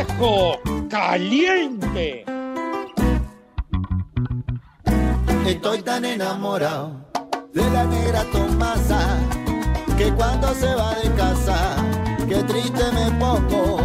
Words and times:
¡Viejo! 0.00 0.58
¡Caliente! 0.88 2.24
Estoy 5.46 5.82
tan 5.82 6.06
enamorado 6.06 6.92
de 7.52 7.70
la 7.70 7.84
negra 7.84 8.24
Tomasa 8.32 9.18
que 9.98 10.10
cuando 10.14 10.54
se 10.54 10.74
va 10.74 10.94
de 10.94 11.10
casa, 11.10 11.76
qué 12.26 12.42
triste 12.44 12.82
me 12.92 13.10
pongo. 13.18 13.80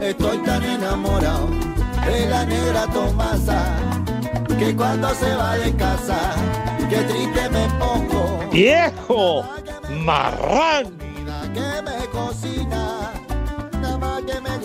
Estoy 0.00 0.38
tan 0.38 0.64
enamorado 0.64 1.46
de 2.04 2.26
la 2.28 2.44
negra 2.44 2.86
Tomasa 2.88 3.76
que 4.58 4.74
cuando 4.74 5.14
se 5.14 5.32
va 5.36 5.56
de 5.56 5.72
casa, 5.76 6.18
qué 6.90 6.96
triste 6.96 7.48
me 7.50 7.68
pongo. 7.78 8.40
¡Viejo! 8.50 9.44
¡Marrán! 10.04 10.98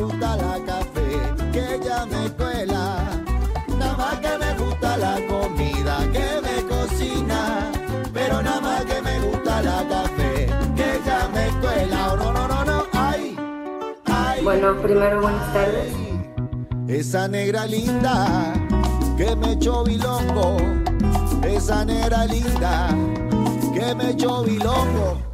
Gusta 0.03 0.35
la 0.35 0.59
café 0.65 1.09
que 1.51 1.75
ella 1.75 2.05
me 2.05 2.29
cuela. 2.31 2.83
Nada 3.77 3.97
más 3.97 4.19
que 4.19 4.37
me 4.37 4.53
gusta 4.63 4.97
la 4.97 5.15
comida 5.27 5.97
que 6.11 6.27
me 6.45 6.55
cocina, 6.67 7.71
pero 8.13 8.41
nada 8.41 8.61
más 8.61 8.85
que 8.85 9.01
me 9.01 9.19
gusta 9.19 9.61
la 9.61 9.87
café 9.87 10.47
que 10.75 10.95
ella 10.97 11.29
me 11.33 11.45
cuela. 11.61 12.13
Oh, 12.13 12.17
no, 12.17 12.33
no, 12.33 12.47
no, 12.47 12.65
no, 12.65 12.83
ay, 12.93 13.37
ay. 14.05 14.43
Bueno, 14.43 14.75
primero 14.81 15.21
buenas 15.21 15.53
tardes. 15.53 15.93
Esa 16.87 17.27
negra 17.27 17.65
linda 17.65 18.53
que 19.17 19.35
me 19.35 19.53
echó 19.53 19.83
bilongo, 19.83 20.57
esa 21.43 21.85
negra 21.85 22.25
linda 22.25 22.89
que 23.73 23.95
me 23.95 24.11
echó 24.11 24.43
bilongo. 24.43 25.32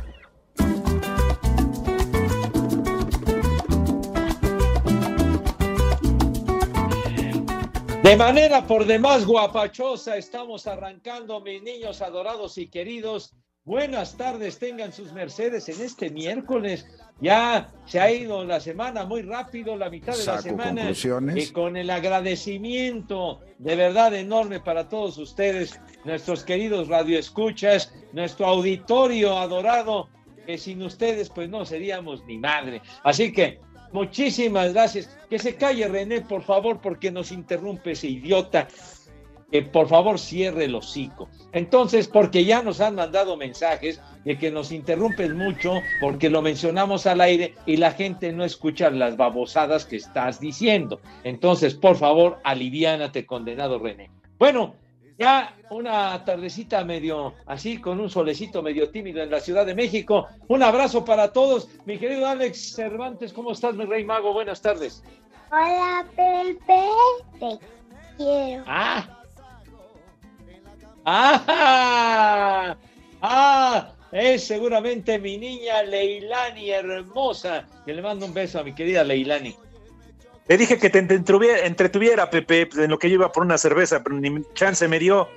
De 8.10 8.18
manera 8.18 8.66
por 8.66 8.88
demás 8.88 9.24
guapachosa 9.24 10.18
estamos 10.18 10.66
arrancando, 10.66 11.42
mis 11.42 11.62
niños 11.62 12.02
adorados 12.02 12.58
y 12.58 12.68
queridos. 12.68 13.36
Buenas 13.64 14.18
tardes, 14.18 14.58
tengan 14.58 14.92
sus 14.92 15.14
mercedes 15.14 15.70
en 15.70 15.80
este 15.80 16.10
miércoles. 16.10 16.88
Ya 17.22 17.72
se 17.86 18.00
ha 18.00 18.12
ido 18.12 18.44
la 18.46 18.60
semana 18.62 19.06
muy 19.06 19.22
rápido, 19.22 19.78
la 19.78 19.92
mitad 19.92 20.18
de 20.18 20.26
la 20.26 20.42
semana. 20.42 20.92
Y 21.36 21.52
con 21.52 21.78
el 21.78 21.92
agradecimiento 21.92 23.42
de 23.60 23.76
verdad 23.76 24.16
enorme 24.16 24.60
para 24.60 24.90
todos 24.90 25.20
ustedes, 25.20 25.80
nuestros 26.04 26.44
queridos 26.44 26.88
radioescuchas, 26.88 27.94
nuestro 28.12 28.48
auditorio 28.48 29.38
adorado, 29.38 30.10
que 30.48 30.58
sin 30.58 30.82
ustedes 30.82 31.30
pues 31.30 31.48
no 31.48 31.64
seríamos 31.64 32.26
ni 32.26 32.40
madre. 32.40 32.82
Así 33.04 33.32
que 33.32 33.62
muchísimas 33.92 34.74
gracias. 34.74 35.10
Que 35.30 35.40
se 35.40 35.56
calle 35.56 35.88
René, 35.88 36.22
por 36.22 36.44
favor, 36.44 36.80
porque 36.82 37.12
nos 37.12 37.32
interrumpe 37.32 37.92
ese 37.92 38.08
idiota. 38.08 38.68
Que 39.52 39.64
por 39.64 39.88
favor 39.88 40.20
cierre 40.20 40.66
el 40.66 40.76
hocico. 40.76 41.28
Entonces, 41.52 42.08
porque 42.08 42.46
ya 42.46 42.62
nos 42.62 42.82
han 42.82 42.96
mandado 42.96 43.36
mensajes 43.36 44.00
de 44.24 44.38
que 44.38 44.52
nos 44.52 44.72
interrumpes 44.72 45.34
mucho 45.34 45.82
porque 46.00 46.30
lo 46.30 46.44
mencionamos 46.44 47.08
al 47.08 47.22
aire 47.22 47.56
y 47.66 47.78
la 47.78 47.92
gente 47.92 48.32
no 48.32 48.44
escucha 48.46 48.92
las 48.92 49.18
babosadas 49.18 49.86
que 49.86 49.96
estás 49.96 50.40
diciendo. 50.40 51.02
Entonces, 51.24 51.74
por 51.74 51.96
favor, 51.96 52.40
aliviánate, 52.44 53.26
condenado 53.26 53.80
René. 53.80 54.12
Bueno, 54.38 54.76
ya 55.20 55.54
una 55.70 56.24
tardecita 56.24 56.84
medio 56.86 57.34
así, 57.46 57.80
con 57.80 58.00
un 58.00 58.10
solecito 58.10 58.64
medio 58.64 58.90
tímido 58.90 59.22
en 59.22 59.30
la 59.30 59.42
Ciudad 59.42 59.66
de 59.66 59.76
México. 59.76 60.28
Un 60.48 60.64
abrazo 60.64 61.04
para 61.04 61.34
todos. 61.34 61.68
Mi 61.86 61.98
querido 62.00 62.26
Alex 62.26 62.74
Cervantes, 62.76 63.34
¿cómo 63.34 63.52
estás, 63.52 63.76
mi 63.76 63.86
rey 63.86 64.06
mago? 64.06 64.32
Buenas 64.34 64.62
tardes. 64.62 65.04
Hola, 65.52 66.06
Pepe. 66.16 66.58
Te 67.40 67.60
quiero. 68.18 68.64
Ah. 68.66 69.20
¡Ah! 71.06 72.78
¡Ah! 73.22 73.94
Es 74.12 74.48
seguramente 74.48 75.20
mi 75.20 75.38
niña 75.38 75.84
Leilani 75.84 76.70
hermosa. 76.70 77.68
Que 77.86 77.94
le 77.94 78.02
mando 78.02 78.26
un 78.26 78.34
beso 78.34 78.60
a 78.60 78.64
mi 78.64 78.74
querida 78.74 79.04
Leilani. 79.04 79.56
Le 80.50 80.58
dije 80.58 80.80
que 80.80 80.90
te 80.90 80.98
entretuviera, 80.98 81.68
entretuviera, 81.68 82.32
Pepe, 82.32 82.66
pues, 82.66 82.84
en 82.84 82.90
lo 82.90 82.98
que 82.98 83.08
yo 83.08 83.14
iba 83.16 83.32
por 83.32 83.44
una 83.44 83.60
cerveza, 83.60 84.02
pero 84.04 84.20
ni 84.20 84.44
chance 84.56 84.88
me 84.88 84.98
dio. 84.98 85.30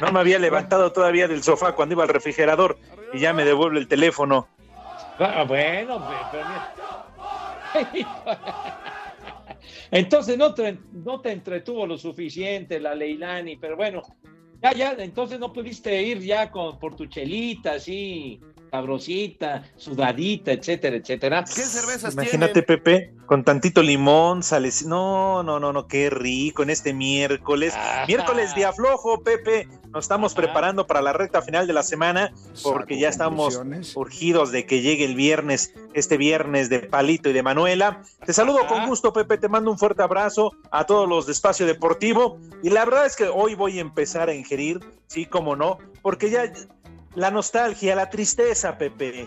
No 0.00 0.10
me 0.12 0.20
había 0.20 0.38
levantado 0.38 0.90
todavía 0.92 1.28
del 1.28 1.42
sofá 1.42 1.72
cuando 1.72 1.94
iba 1.94 2.04
al 2.04 2.08
refrigerador 2.08 2.78
y 3.12 3.18
ya 3.18 3.34
me 3.34 3.44
devuelve 3.44 3.78
el 3.78 3.86
teléfono. 3.86 4.48
Ah, 5.18 5.44
bueno, 5.46 6.06
pe- 6.06 6.26
pero. 6.30 6.48
Entonces 9.90 10.38
no 10.38 10.54
te, 10.54 10.78
no 10.92 11.20
te 11.20 11.32
entretuvo 11.32 11.86
lo 11.86 11.98
suficiente 11.98 12.80
la 12.80 12.94
Leilani, 12.94 13.56
pero 13.56 13.76
bueno, 13.76 14.02
ya, 14.62 14.72
ya, 14.72 14.92
entonces 14.98 15.38
no 15.38 15.52
pudiste 15.52 16.02
ir 16.02 16.20
ya 16.20 16.50
con, 16.50 16.78
por 16.78 16.96
tu 16.96 17.06
chelita, 17.06 17.74
así, 17.74 18.40
sabrosita, 18.70 19.64
sudadita, 19.76 20.52
etcétera, 20.52 20.96
etcétera. 20.96 21.44
¿Qué 21.44 21.62
cervezas 21.62 22.14
Imagínate, 22.14 22.62
Pepe, 22.62 23.12
con 23.26 23.44
tantito 23.44 23.82
limón, 23.82 24.42
sales. 24.42 24.84
No, 24.84 25.42
no, 25.42 25.58
no, 25.60 25.72
no, 25.72 25.86
qué 25.86 26.10
rico 26.10 26.62
en 26.62 26.70
este 26.70 26.92
miércoles. 26.92 27.74
Ajá. 27.74 28.06
Miércoles 28.06 28.54
día 28.54 28.72
flojo, 28.72 29.22
Pepe. 29.22 29.68
Nos 29.92 30.04
estamos 30.04 30.34
preparando 30.34 30.86
para 30.86 31.00
la 31.00 31.12
recta 31.12 31.40
final 31.40 31.66
de 31.66 31.72
la 31.72 31.82
semana 31.82 32.32
porque 32.62 32.98
ya 32.98 33.08
estamos 33.08 33.60
urgidos 33.94 34.52
de 34.52 34.66
que 34.66 34.82
llegue 34.82 35.04
el 35.04 35.14
viernes, 35.14 35.72
este 35.94 36.16
viernes 36.16 36.68
de 36.68 36.80
Palito 36.80 37.30
y 37.30 37.32
de 37.32 37.42
Manuela. 37.42 38.02
Te 38.24 38.32
saludo 38.32 38.66
con 38.66 38.86
gusto, 38.86 39.12
Pepe. 39.12 39.38
Te 39.38 39.48
mando 39.48 39.70
un 39.70 39.78
fuerte 39.78 40.02
abrazo 40.02 40.52
a 40.70 40.84
todos 40.84 41.08
los 41.08 41.26
de 41.26 41.32
Espacio 41.32 41.66
Deportivo. 41.66 42.38
Y 42.62 42.70
la 42.70 42.84
verdad 42.84 43.06
es 43.06 43.16
que 43.16 43.28
hoy 43.28 43.54
voy 43.54 43.78
a 43.78 43.80
empezar 43.80 44.28
a 44.28 44.34
ingerir, 44.34 44.80
sí, 45.06 45.24
como 45.24 45.56
no, 45.56 45.78
porque 46.02 46.30
ya 46.30 46.52
la 47.14 47.30
nostalgia, 47.30 47.96
la 47.96 48.10
tristeza, 48.10 48.76
Pepe. 48.76 49.26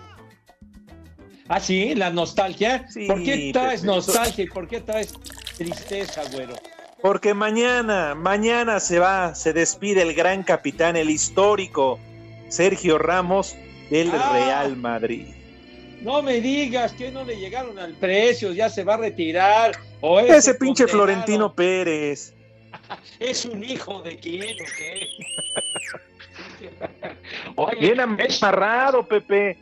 Ah, 1.47 1.59
sí, 1.59 1.95
la 1.95 2.11
nostalgia. 2.11 2.87
Sí, 2.87 3.07
¿Por 3.07 3.23
qué 3.23 3.49
traes 3.51 3.81
Pepe. 3.81 3.93
nostalgia 3.93 4.43
y 4.43 4.47
por 4.47 4.67
qué 4.67 4.79
traes 4.79 5.13
tristeza, 5.57 6.21
güero? 6.31 6.53
Porque 7.01 7.33
mañana, 7.33 8.13
mañana 8.15 8.79
se 8.79 8.99
va, 8.99 9.33
se 9.33 9.53
despide 9.53 10.03
el 10.03 10.13
gran 10.13 10.43
capitán, 10.43 10.95
el 10.95 11.09
histórico 11.09 11.99
Sergio 12.49 12.97
Ramos 12.97 13.55
del 13.89 14.11
Ah. 14.13 14.29
Real 14.33 14.75
Madrid. 14.77 15.27
No 16.01 16.21
me 16.21 16.41
digas 16.41 16.93
que 16.93 17.11
no 17.11 17.23
le 17.23 17.37
llegaron 17.37 17.77
al 17.79 17.93
precio, 17.93 18.51
ya 18.53 18.69
se 18.69 18.83
va 18.83 18.95
a 18.95 18.97
retirar. 18.97 19.71
O 19.99 20.19
Ese 20.19 20.55
pinche 20.55 20.83
condenado 20.85 20.89
Florentino 20.89 21.53
Pérez. 21.53 22.33
Es 23.19 23.45
un 23.45 23.63
hijo 23.63 24.01
de 24.01 24.17
quién 24.17 24.43
o 24.43 24.65
qué. 24.77 25.07
Oye, 27.55 27.79
Bien 27.79 27.99
amarrado, 27.99 29.05
Pepe. 29.05 29.57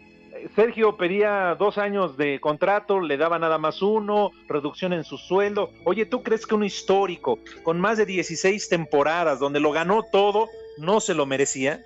Sergio 0.56 0.98
pedía 0.98 1.56
dos 1.58 1.78
años 1.78 2.18
de 2.18 2.40
contrato, 2.40 3.00
le 3.00 3.18
daba 3.18 3.40
nada 3.40 3.58
más 3.58 3.82
uno, 3.82 4.32
reducción 4.48 4.94
en 4.94 5.04
su 5.04 5.18
sueldo. 5.18 5.72
Oye, 5.86 6.06
¿tú 6.06 6.24
crees 6.24 6.46
que 6.46 6.56
un 6.56 6.64
histórico 6.64 7.40
con 7.64 7.80
más 7.80 7.98
de 7.98 8.06
16 8.06 8.70
temporadas, 8.70 9.40
donde 9.40 9.60
lo 9.60 9.72
ganó 9.72 10.04
todo, 10.04 10.48
no 10.78 11.00
se 11.00 11.14
lo 11.14 11.26
merecía? 11.26 11.84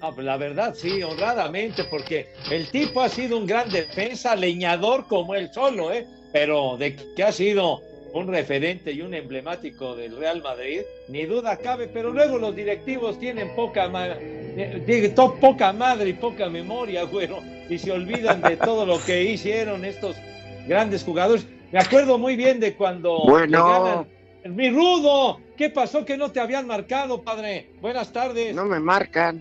No, 0.00 0.12
pues 0.12 0.26
la 0.26 0.36
verdad, 0.36 0.74
sí, 0.74 1.02
honradamente, 1.02 1.84
porque 1.84 2.26
el 2.50 2.68
tipo 2.68 3.00
ha 3.00 3.08
sido 3.08 3.38
un 3.38 3.46
gran 3.46 3.70
defensa, 3.70 4.34
leñador 4.34 5.06
como 5.06 5.34
él 5.34 5.50
solo, 5.52 5.92
¿eh? 5.92 6.06
Pero 6.32 6.76
de 6.76 6.96
que 7.14 7.22
ha 7.22 7.30
sido 7.30 7.82
un 8.12 8.28
referente 8.28 8.92
y 8.92 9.00
un 9.02 9.14
emblemático 9.14 9.96
del 9.96 10.16
Real 10.16 10.42
Madrid, 10.42 10.82
ni 11.08 11.24
duda 11.24 11.56
cabe, 11.56 11.88
pero 11.88 12.10
luego 12.10 12.38
los 12.38 12.54
directivos 12.54 13.18
tienen 13.18 13.54
poca, 13.54 13.88
ma- 13.88 14.16
eh, 14.20 15.12
poca 15.40 15.72
madre 15.72 16.10
y 16.10 16.12
poca 16.14 16.48
memoria, 16.48 17.02
güero, 17.12 17.38
y 17.68 17.78
se 17.78 17.90
olvidan 17.90 18.42
de 18.42 18.56
todo 18.56 18.84
lo 18.86 19.02
que 19.04 19.22
hicieron 19.24 19.84
estos 19.84 20.16
grandes 20.66 21.02
jugadores. 21.04 21.46
Me 21.72 21.78
acuerdo 21.78 22.18
muy 22.18 22.36
bien 22.36 22.60
de 22.60 22.74
cuando 22.74 23.24
Bueno. 23.26 23.66
ganan- 23.66 24.06
Mi 24.56 24.68
rudo, 24.70 25.40
¿qué 25.56 25.70
pasó 25.70 26.04
que 26.04 26.16
no 26.18 26.30
te 26.32 26.40
habían 26.40 26.66
marcado, 26.66 27.22
padre? 27.22 27.70
Buenas 27.80 28.12
tardes. 28.12 28.54
No 28.54 28.64
me 28.66 28.80
marcan. 28.80 29.40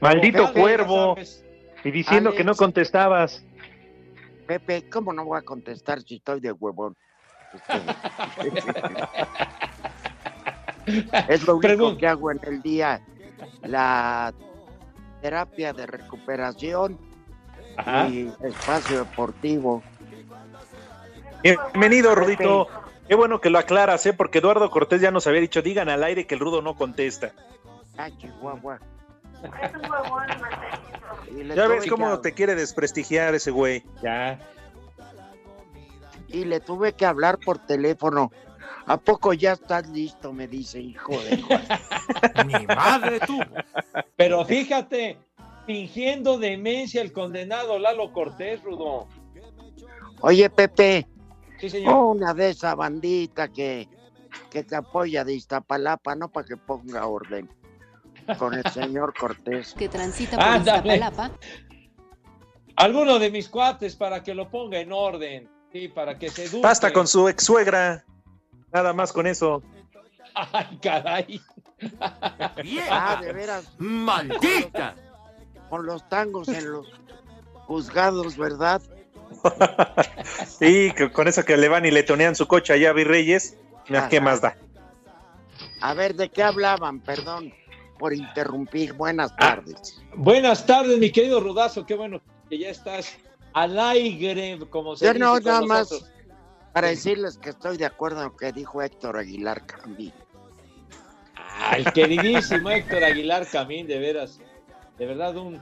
Maldito 0.00 0.52
cuervo. 0.52 1.16
Y 1.84 1.90
diciendo 1.90 2.32
que 2.34 2.44
no 2.44 2.54
contestabas. 2.54 3.42
Pepe, 4.46 4.88
¿cómo 4.88 5.12
no 5.12 5.24
voy 5.24 5.38
a 5.38 5.42
contestar 5.42 6.00
si 6.02 6.16
estoy 6.16 6.40
de 6.40 6.52
huevón? 6.52 6.96
Es 11.28 11.46
lo 11.46 11.56
único 11.56 11.60
Pregunta. 11.60 12.00
que 12.00 12.06
hago 12.06 12.30
en 12.30 12.40
el 12.44 12.62
día. 12.62 13.00
La 13.62 14.32
terapia 15.20 15.72
de 15.72 15.86
recuperación 15.86 16.98
Ajá. 17.76 18.08
y 18.08 18.32
espacio 18.42 19.00
deportivo. 19.00 19.82
Bienvenido, 21.42 22.14
Rudito. 22.14 22.68
Qué 23.06 23.14
bueno 23.14 23.40
que 23.40 23.50
lo 23.50 23.58
aclaras, 23.58 24.04
¿eh? 24.06 24.12
porque 24.12 24.38
Eduardo 24.38 24.70
Cortés 24.70 25.00
ya 25.00 25.10
nos 25.10 25.26
había 25.26 25.40
dicho, 25.40 25.62
digan 25.62 25.88
al 25.88 26.04
aire 26.04 26.26
que 26.26 26.34
el 26.34 26.40
Rudo 26.40 26.62
no 26.62 26.74
contesta. 26.74 27.32
Ah, 27.96 28.10
Chihuahua. 28.18 28.78
Ya 31.54 31.68
ves 31.68 31.86
cómo 31.88 32.20
te 32.20 32.32
quiere 32.32 32.54
desprestigiar 32.54 33.34
ese 33.34 33.50
güey. 33.50 33.84
Ya. 34.02 34.38
Y 36.28 36.44
le 36.44 36.60
tuve 36.60 36.92
que 36.92 37.06
hablar 37.06 37.38
por 37.38 37.58
teléfono. 37.58 38.30
¿A 38.86 38.96
poco 38.96 39.32
ya 39.34 39.52
estás 39.52 39.88
listo? 39.88 40.32
Me 40.32 40.46
dice, 40.46 40.80
hijo 40.80 41.12
de... 41.12 41.36
Mi 42.46 42.66
madre 42.74 43.20
tú. 43.20 43.38
Pero 44.16 44.44
fíjate, 44.44 45.18
fingiendo 45.66 46.38
demencia 46.38 47.02
el 47.02 47.12
condenado 47.12 47.78
Lalo 47.78 48.12
Cortés, 48.12 48.62
Rudo. 48.62 49.06
Oye, 50.20 50.48
Pepe, 50.50 51.06
Sí, 51.60 51.68
señor. 51.70 52.16
una 52.16 52.32
de 52.34 52.50
esa 52.50 52.74
bandita 52.74 53.48
que, 53.48 53.88
que 54.50 54.64
te 54.64 54.76
apoya 54.76 55.24
de 55.24 55.34
Iztapalapa, 55.34 56.14
no 56.14 56.28
para 56.30 56.46
que 56.46 56.56
ponga 56.56 57.06
orden 57.06 57.48
con 58.38 58.54
el 58.54 58.64
señor 58.70 59.12
Cortés. 59.18 59.74
que 59.74 59.88
transita 59.88 60.36
por 60.36 60.44
Ándale. 60.46 60.94
Iztapalapa. 60.94 61.30
Alguno 62.76 63.18
de 63.18 63.30
mis 63.30 63.48
cuates 63.48 63.96
para 63.96 64.22
que 64.22 64.34
lo 64.34 64.48
ponga 64.50 64.78
en 64.80 64.92
orden. 64.92 65.48
Sí, 65.72 65.88
para 65.88 66.18
que 66.18 66.30
se 66.30 66.44
eduque. 66.44 66.62
Basta 66.62 66.92
con 66.92 67.06
su 67.06 67.28
ex 67.28 67.44
suegra. 67.44 68.04
Nada 68.72 68.92
más 68.92 69.12
con 69.12 69.26
eso. 69.26 69.62
Ay, 70.34 70.78
caray. 70.82 71.40
Ah, 72.90 73.18
de 73.22 73.32
veras, 73.32 73.70
¡Maldita! 73.78 74.94
con 75.70 75.86
los 75.86 76.08
tangos 76.08 76.48
en 76.48 76.72
los 76.72 76.86
juzgados, 77.66 78.36
¿verdad? 78.36 78.82
Sí, 80.46 80.92
que 80.96 81.12
con 81.12 81.28
eso 81.28 81.44
que 81.44 81.56
le 81.56 81.68
van 81.68 81.84
y 81.86 81.90
le 81.90 82.02
tonean 82.02 82.34
su 82.34 82.46
coche 82.48 82.72
allá 82.72 82.90
a 82.90 82.92
Virreyes. 82.94 83.56
¿Qué 84.10 84.20
más 84.20 84.40
da? 84.40 84.56
A 85.80 85.94
ver, 85.94 86.14
¿de 86.14 86.28
qué 86.30 86.42
hablaban? 86.42 87.00
Perdón 87.00 87.52
por 87.98 88.12
interrumpir. 88.12 88.92
Buenas 88.94 89.30
Ah, 89.32 89.54
tardes. 89.56 90.00
Buenas 90.14 90.66
tardes, 90.66 90.98
mi 90.98 91.10
querido 91.12 91.40
Rudazo. 91.40 91.86
Qué 91.86 91.94
bueno 91.94 92.20
que 92.48 92.58
ya 92.58 92.70
estás 92.70 93.16
al 93.52 93.78
aire, 93.78 94.58
como 94.70 94.96
se 94.96 95.06
Yo 95.06 95.12
dice 95.12 95.24
no, 95.24 95.32
con 95.34 95.44
nada 95.44 95.60
más 95.62 96.04
para 96.72 96.88
decirles 96.88 97.38
que 97.38 97.50
estoy 97.50 97.76
de 97.76 97.86
acuerdo 97.86 98.18
en 98.18 98.24
lo 98.26 98.36
que 98.36 98.52
dijo 98.52 98.80
Héctor 98.82 99.16
Aguilar 99.16 99.66
Cambi. 99.66 100.12
Al 101.70 101.92
queridísimo 101.92 102.70
Héctor 102.70 103.04
Aguilar 103.04 103.46
Camín, 103.50 103.86
de 103.86 103.98
veras, 103.98 104.38
de 104.96 105.06
verdad 105.06 105.36
un, 105.36 105.60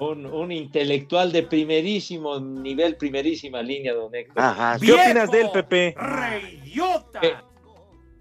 un, 0.00 0.26
un 0.26 0.50
intelectual 0.52 1.30
de 1.30 1.44
primerísimo 1.44 2.40
nivel, 2.40 2.96
primerísima 2.96 3.62
línea, 3.62 3.94
don 3.94 4.12
Héctor. 4.14 4.42
Ajá. 4.42 4.78
¿Qué 4.80 4.92
opinas 4.92 5.30
de 5.30 5.40
él, 5.42 5.50
Pepe? 5.52 5.94
¡Reyota! 5.96 7.20
¿Qué, 7.20 7.34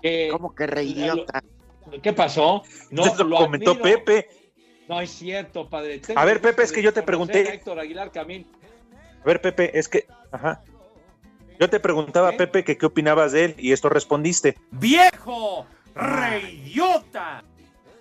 qué- 0.02 0.30
¿Cómo 0.32 0.54
que 0.54 0.68
reidiota? 0.68 1.42
qué 2.04 2.14
pasó? 2.14 2.62
No, 2.92 3.06
Eso 3.06 3.24
lo 3.24 3.38
comentó 3.38 3.72
admiro. 3.72 3.84
Pepe. 4.06 4.28
No 4.88 5.02
es 5.02 5.10
cierto, 5.12 5.68
padre. 5.70 6.00
Tengo 6.00 6.20
A 6.20 6.26
ver, 6.26 6.42
Pepe, 6.42 6.64
es 6.64 6.72
que 6.72 6.82
yo 6.84 6.94
te 6.94 7.02
pregunté. 7.02 7.54
Héctor 7.54 7.80
Aguilar 7.80 8.12
Camín. 8.12 8.46
A 9.22 9.26
ver, 9.26 9.42
Pepe, 9.42 9.78
es 9.78 9.88
que. 9.88 10.06
Ajá. 10.32 10.62
Yo 11.60 11.70
te 11.70 11.80
preguntaba, 11.80 12.32
¿Qué? 12.32 12.38
Pepe, 12.38 12.64
que 12.64 12.78
qué 12.78 12.86
opinabas 12.86 13.34
de 13.34 13.46
él 13.46 13.56
y 13.58 13.74
esto 13.74 13.90
respondiste. 13.90 14.56
¡Viejo! 14.72 15.66
¡Reyota! 15.94 17.44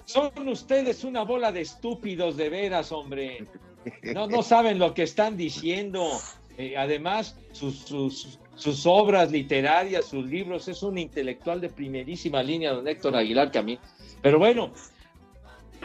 Son 0.04 0.30
ustedes 0.48 1.02
una 1.04 1.22
bola 1.22 1.50
de 1.50 1.62
estúpidos 1.62 2.36
de 2.36 2.48
veras, 2.48 2.92
hombre. 2.92 3.44
No, 4.02 4.26
no 4.26 4.42
saben 4.42 4.78
lo 4.78 4.92
que 4.92 5.02
están 5.04 5.36
diciendo. 5.38 6.10
Eh, 6.58 6.76
además, 6.76 7.38
sus, 7.52 7.78
sus, 7.78 8.38
sus 8.54 8.84
obras 8.84 9.30
literarias, 9.30 10.04
sus 10.04 10.26
libros, 10.26 10.68
es 10.68 10.82
un 10.82 10.98
intelectual 10.98 11.60
de 11.60 11.70
primerísima 11.70 12.42
línea, 12.42 12.72
don 12.72 12.86
Héctor 12.86 13.16
Aguilar 13.16 13.50
Camín. 13.50 13.78
Pero 14.20 14.38
bueno, 14.38 14.72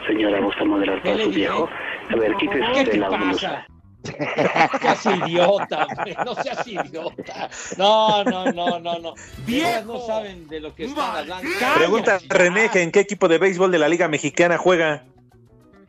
Señora, 0.06 0.40
¿gusta 0.40 0.64
moderar 0.64 1.02
¿qué 1.02 1.12
para 1.12 1.24
su 1.24 1.30
viejo? 1.30 1.68
A 2.10 2.16
ver, 2.16 2.34
quítese 2.36 2.60
¿Qué 2.60 2.80
usted 2.80 2.90
te 2.90 2.98
la 2.98 3.08
blusa. 3.08 3.30
pasa? 3.32 3.66
No 4.04 4.78
seas 4.80 5.06
idiota, 5.06 5.86
hombre, 5.86 6.16
no 6.24 6.34
seas 6.42 6.66
idiota. 6.66 7.48
No, 7.78 8.24
no, 8.24 8.52
no, 8.52 8.78
no, 8.78 8.98
no. 8.98 9.14
Veras 9.46 9.86
no 9.86 10.00
saben 10.00 10.46
de 10.48 10.60
lo 10.60 10.74
que 10.74 10.84
están 10.84 11.16
hablando. 11.16 11.48
Pregunta 11.76 12.18
Cállate, 12.18 12.38
René 12.38 12.68
que 12.70 12.82
en 12.82 12.90
qué 12.92 13.00
equipo 13.00 13.28
de 13.28 13.38
béisbol 13.38 13.70
de 13.70 13.78
la 13.78 13.88
Liga 13.88 14.08
Mexicana 14.08 14.58
juega. 14.58 15.04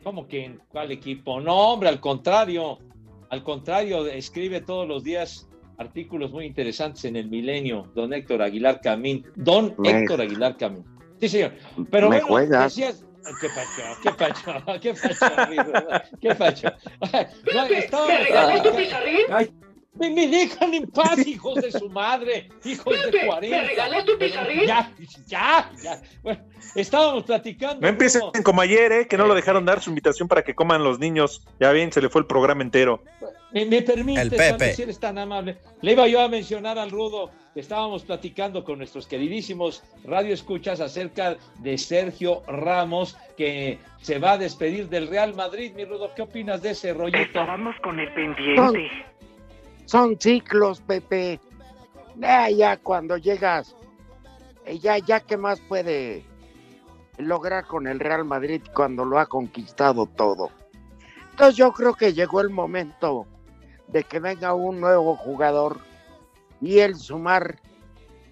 ¿Cómo 0.02 0.26
que 0.28 0.44
en 0.44 0.60
cuál 0.68 0.92
equipo? 0.92 1.40
No, 1.40 1.72
hombre, 1.72 1.88
al 1.88 2.00
contrario. 2.00 2.78
Al 3.28 3.42
contrario, 3.42 4.06
escribe 4.06 4.60
todos 4.60 4.86
los 4.86 5.02
días 5.02 5.48
artículos 5.78 6.30
muy 6.30 6.46
interesantes 6.46 7.04
en 7.04 7.16
el 7.16 7.28
Milenio, 7.28 7.90
don 7.94 8.12
Héctor 8.12 8.40
Aguilar 8.40 8.80
Camín. 8.80 9.26
Don 9.34 9.74
Me- 9.78 9.90
Héctor 9.90 10.20
Aguilar 10.22 10.56
Camín. 10.56 10.84
Sí, 11.20 11.28
señor. 11.28 11.52
Pero 11.90 12.08
Me 12.08 12.16
bueno, 12.16 12.26
juegas. 12.28 12.74
decías- 12.76 13.02
¿Qué 13.40 13.48
pacho? 13.48 13.82
¿Qué 14.02 14.12
pacho? 14.12 14.80
¿Qué 14.80 14.94
pacho? 14.94 16.06
¿Qué 16.20 16.34
pacho? 16.34 16.68
No, 17.54 17.64
estábamos 17.66 18.14
platicando- 18.60 18.72
Ay, 19.30 19.52
me, 19.98 20.10
me 20.10 20.28
dejan 20.28 20.74
en 20.74 20.86
paz, 20.86 21.26
hijos 21.26 21.56
de 21.56 21.72
su 21.72 21.88
madre, 21.88 22.48
hijos 22.64 22.94
de 23.10 23.26
40. 23.26 23.56
¿Me 23.56 23.68
regalas 23.68 24.04
tu 24.04 24.18
Ya, 24.18 24.92
ya, 25.26 25.70
ya. 25.82 26.02
Bueno, 26.22 26.44
estábamos 26.74 27.24
platicando. 27.24 27.80
No 27.80 27.88
empiecen 27.88 28.22
como 28.42 28.60
ayer, 28.60 28.92
¿eh? 28.92 29.08
que 29.08 29.16
no 29.16 29.26
lo 29.26 29.34
dejaron 29.34 29.64
dar 29.64 29.80
su 29.80 29.90
invitación 29.90 30.28
para 30.28 30.42
que 30.42 30.54
coman 30.54 30.84
los 30.84 30.98
niños. 30.98 31.46
Ya 31.60 31.72
bien, 31.72 31.92
se 31.92 32.00
le 32.00 32.08
fue 32.08 32.20
el 32.20 32.26
programa 32.26 32.62
entero. 32.62 33.02
Me, 33.52 33.64
me 33.64 33.82
permite, 33.82 34.20
El 34.20 34.30
Pepe. 34.30 34.74
si 34.74 34.82
eres 34.82 34.98
tan 34.98 35.18
amable. 35.18 35.58
Le 35.80 35.92
iba 35.92 36.06
yo 36.08 36.20
a 36.20 36.28
mencionar 36.28 36.78
al 36.78 36.90
Rudo 36.90 37.30
que 37.54 37.60
estábamos 37.60 38.04
platicando 38.04 38.64
con 38.64 38.78
nuestros 38.78 39.06
queridísimos 39.06 39.82
radioescuchas 40.04 40.80
acerca 40.80 41.36
de 41.60 41.78
Sergio 41.78 42.42
Ramos, 42.46 43.16
que 43.36 43.78
se 44.02 44.18
va 44.18 44.32
a 44.32 44.38
despedir 44.38 44.90
del 44.90 45.08
Real 45.08 45.34
Madrid. 45.34 45.72
Mi 45.74 45.86
Rudo, 45.86 46.12
¿qué 46.14 46.22
opinas 46.22 46.60
de 46.60 46.70
ese 46.70 46.92
rollito? 46.92 47.18
Estábamos 47.18 47.74
con 47.82 47.98
el 47.98 48.12
pendiente. 48.12 48.90
Son 49.86 50.20
ciclos, 50.20 50.80
Pepe. 50.80 51.40
Ya, 52.16 52.50
ya 52.50 52.76
cuando 52.76 53.16
llegas, 53.16 53.74
eh, 54.64 54.78
ya, 54.78 54.98
ya 54.98 55.20
qué 55.20 55.36
más 55.36 55.60
puede 55.60 56.24
lograr 57.18 57.66
con 57.66 57.86
el 57.86 57.98
Real 57.98 58.24
Madrid 58.24 58.62
cuando 58.74 59.04
lo 59.04 59.18
ha 59.18 59.26
conquistado 59.26 60.06
todo. 60.06 60.50
Entonces 61.30 61.56
yo 61.56 61.72
creo 61.72 61.94
que 61.94 62.12
llegó 62.14 62.40
el 62.40 62.50
momento 62.50 63.26
de 63.88 64.04
que 64.04 64.20
venga 64.20 64.54
un 64.54 64.80
nuevo 64.80 65.16
jugador 65.16 65.78
y 66.60 66.78
él 66.78 66.96
sumar 66.96 67.60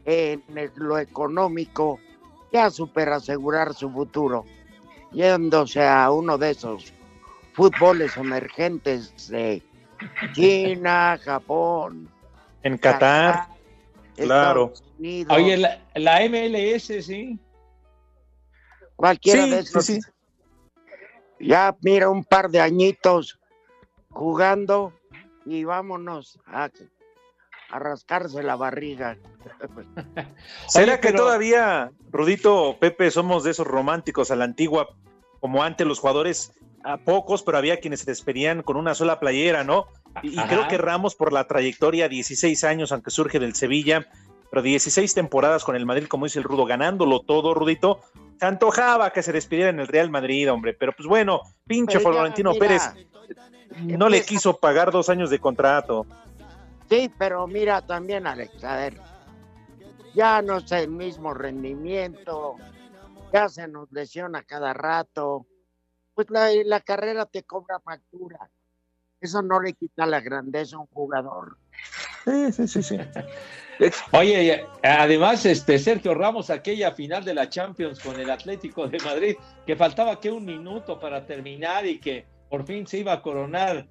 en 0.06 0.42
el- 0.56 0.72
lo 0.76 0.98
económico 0.98 1.98
ya 2.52 2.70
super 2.70 3.10
asegurar 3.10 3.74
su 3.74 3.90
futuro, 3.90 4.44
yéndose 5.12 5.86
a 5.86 6.10
uno 6.10 6.38
de 6.38 6.50
esos 6.50 6.92
fútboles 7.52 8.16
emergentes 8.16 9.28
de 9.28 9.62
China, 10.32 11.18
Japón, 11.22 12.08
En 12.62 12.78
Qatar, 12.78 13.48
claro. 14.16 14.72
Estados 14.74 14.84
Unidos, 14.98 15.36
Oye, 15.36 15.56
la, 15.56 15.80
la 15.94 16.20
MLS, 16.28 17.04
sí. 17.04 17.38
cualquiera 18.96 19.44
Sí, 19.44 19.50
de 19.50 19.62
sí, 19.62 19.68
esos. 19.68 19.84
sí. 19.86 20.00
Ya 21.40 21.76
mira 21.82 22.08
un 22.08 22.24
par 22.24 22.48
de 22.50 22.60
añitos 22.60 23.38
jugando 24.10 24.92
y 25.44 25.64
vámonos 25.64 26.38
a, 26.46 26.70
a 27.70 27.78
rascarse 27.78 28.42
la 28.42 28.56
barriga. 28.56 29.18
¿Será 30.68 30.92
Oye, 30.94 31.00
que 31.00 31.08
pero- 31.08 31.18
todavía, 31.24 31.90
Rudito 32.10 32.62
o 32.62 32.78
Pepe, 32.78 33.10
somos 33.10 33.44
de 33.44 33.50
esos 33.50 33.66
románticos 33.66 34.30
a 34.30 34.36
la 34.36 34.44
antigua, 34.44 34.88
como 35.44 35.62
antes 35.62 35.86
los 35.86 35.98
jugadores, 35.98 36.54
a 36.84 36.96
pocos, 36.96 37.42
pero 37.42 37.58
había 37.58 37.78
quienes 37.78 38.00
se 38.00 38.06
despedían 38.06 38.62
con 38.62 38.78
una 38.78 38.94
sola 38.94 39.20
playera, 39.20 39.62
¿no? 39.62 39.88
Y, 40.22 40.38
creo 40.38 40.66
que 40.68 40.78
Ramos, 40.78 41.16
por 41.16 41.34
la 41.34 41.46
trayectoria, 41.46 42.08
16 42.08 42.64
años, 42.64 42.92
aunque 42.92 43.10
surge 43.10 43.38
del 43.38 43.54
Sevilla, 43.54 44.08
pero 44.48 44.62
16 44.62 45.12
temporadas 45.12 45.62
con 45.62 45.76
el 45.76 45.84
Madrid, 45.84 46.06
como 46.06 46.24
dice 46.24 46.38
el 46.38 46.46
Rudo, 46.46 46.64
ganándolo 46.64 47.20
todo, 47.20 47.52
Rudito, 47.52 48.00
se 48.40 48.46
antojaba 48.46 49.12
que 49.12 49.22
se 49.22 49.32
despidiera 49.32 49.68
en 49.68 49.80
el 49.80 49.86
Real 49.86 50.08
Madrid, 50.08 50.50
hombre, 50.50 50.72
pero 50.72 50.94
pues 50.96 51.06
bueno, 51.06 51.42
pinche 51.66 51.98
ya, 51.98 52.00
Florentino 52.00 52.52
mira, 52.52 52.66
Pérez 52.66 52.82
no 53.82 54.08
le 54.08 54.22
quiso 54.22 54.56
pagar 54.56 54.92
dos 54.92 55.10
años 55.10 55.28
de 55.28 55.40
contrato. 55.40 56.06
Sí, 56.88 57.12
pero 57.18 57.46
mira 57.46 57.82
también, 57.82 58.26
Alex, 58.26 58.64
a 58.64 58.76
ver, 58.76 58.98
ya 60.14 60.40
no 60.40 60.56
es 60.56 60.72
el 60.72 60.88
mismo 60.88 61.34
rendimiento, 61.34 62.56
ya 63.34 63.48
se 63.48 63.66
nos 63.66 63.90
lesiona 63.90 64.44
cada 64.44 64.72
rato, 64.72 65.46
pues 66.14 66.30
la, 66.30 66.50
la 66.64 66.80
carrera 66.80 67.26
te 67.26 67.42
cobra 67.42 67.80
factura. 67.80 68.48
Eso 69.20 69.42
no 69.42 69.60
le 69.60 69.72
quita 69.72 70.06
la 70.06 70.20
grandeza 70.20 70.76
a 70.76 70.80
un 70.80 70.86
jugador. 70.86 71.56
Sí, 72.24 72.52
sí, 72.52 72.68
sí, 72.68 72.82
sí. 72.82 72.98
Oye, 74.12 74.64
además, 74.84 75.44
este 75.46 75.80
Sergio 75.80 76.14
Ramos, 76.14 76.48
aquella 76.48 76.92
final 76.92 77.24
de 77.24 77.34
la 77.34 77.48
Champions 77.48 77.98
con 77.98 78.20
el 78.20 78.30
Atlético 78.30 78.86
de 78.86 78.98
Madrid, 79.00 79.36
que 79.66 79.74
faltaba 79.74 80.20
que 80.20 80.30
un 80.30 80.44
minuto 80.44 81.00
para 81.00 81.26
terminar 81.26 81.84
y 81.86 81.98
que 81.98 82.24
por 82.48 82.64
fin 82.64 82.86
se 82.86 82.98
iba 82.98 83.14
a 83.14 83.22
coronar 83.22 83.88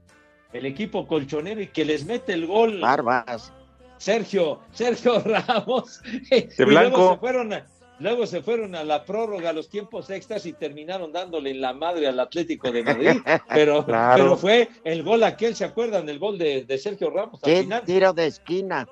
el 0.53 0.65
equipo 0.65 1.05
colchonero 1.05 1.59
y 1.59 1.67
que 1.67 1.83
les 1.83 2.05
mete 2.05 2.31
el 2.31 2.47
gol 2.47 2.79
Barbas. 2.79 3.51
Sergio, 3.97 4.59
Sergio 4.71 5.19
Ramos. 5.25 6.01
De 6.29 6.65
blanco. 6.65 6.97
Luego 6.97 7.13
se, 7.13 7.19
fueron 7.19 7.53
a, 7.53 7.65
luego 8.03 8.27
se 8.27 8.41
fueron 8.43 8.75
a 8.75 8.83
la 8.83 9.03
prórroga, 9.05 9.49
a 9.49 9.53
los 9.53 9.69
tiempos 9.69 10.09
extras 10.09 10.45
y 10.45 10.53
terminaron 10.53 11.11
dándole 11.11 11.51
en 11.51 11.61
la 11.61 11.73
madre 11.73 12.07
al 12.07 12.19
Atlético 12.19 12.71
de 12.71 12.83
Madrid. 12.83 13.21
Pero, 13.49 13.85
Claro. 13.85 14.23
pero 14.23 14.37
fue 14.37 14.69
el 14.83 15.01
gol 15.03 15.23
aquel, 15.23 15.55
¿se 15.55 15.65
acuerdan 15.65 16.05
del 16.05 16.19
gol 16.19 16.37
de, 16.37 16.63
de 16.65 16.77
Sergio 16.77 17.09
Ramos 17.09 17.43
al 17.43 17.55
final? 17.57 17.81
tiro 17.83 18.13
de 18.13 18.27
esquina. 18.27 18.87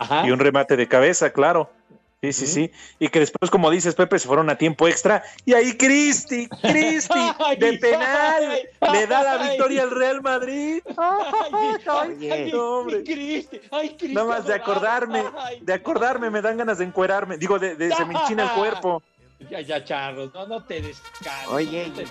Ajá. 0.00 0.26
y 0.26 0.30
un 0.30 0.38
remate 0.38 0.76
de 0.76 0.86
cabeza, 0.86 1.32
claro. 1.32 1.70
Sí, 2.20 2.32
sí, 2.32 2.46
sí. 2.48 2.72
Y 2.98 3.08
que 3.08 3.20
después, 3.20 3.48
como 3.48 3.70
dices, 3.70 3.94
Pepe, 3.94 4.18
se 4.18 4.26
fueron 4.26 4.50
a 4.50 4.58
tiempo 4.58 4.88
extra. 4.88 5.22
Y 5.44 5.54
ahí 5.54 5.76
Cristi, 5.76 6.48
Cristi, 6.48 7.18
de 7.58 7.78
penal, 7.78 8.42
ay, 8.80 8.92
le 8.92 9.06
da 9.06 9.22
la 9.22 9.32
ay. 9.40 9.50
victoria 9.50 9.82
al 9.84 9.90
Real 9.92 10.20
Madrid. 10.20 10.82
Ay, 10.98 12.50
No, 12.52 12.78
hombre. 12.80 13.04
Cristi, 13.04 13.60
ay, 13.70 13.90
Cristi 13.90 14.14
Nada 14.14 14.26
más 14.26 14.46
de 14.46 14.54
acordarme, 14.54 15.24
Ay, 15.38 15.60
de 15.60 15.72
acordarme 15.72 16.28
me 16.30 16.42
dan 16.42 16.56
ganas 16.56 16.78
de 16.78 16.84
encuerarme. 16.84 17.38
Digo, 17.38 17.58
de, 17.58 17.76
de 17.76 17.94
se 17.94 18.04
me 18.04 18.14
enchina 18.18 18.44
el 18.44 18.50
cuerpo. 18.50 19.02
Ya, 19.48 19.60
ya, 19.60 19.84
Charlos, 19.84 20.34
no, 20.34 20.46
no 20.48 20.64
te 20.64 20.82
descares. 20.82 21.48
Oye, 21.48 21.88
no 21.88 21.94
te. 22.02 22.06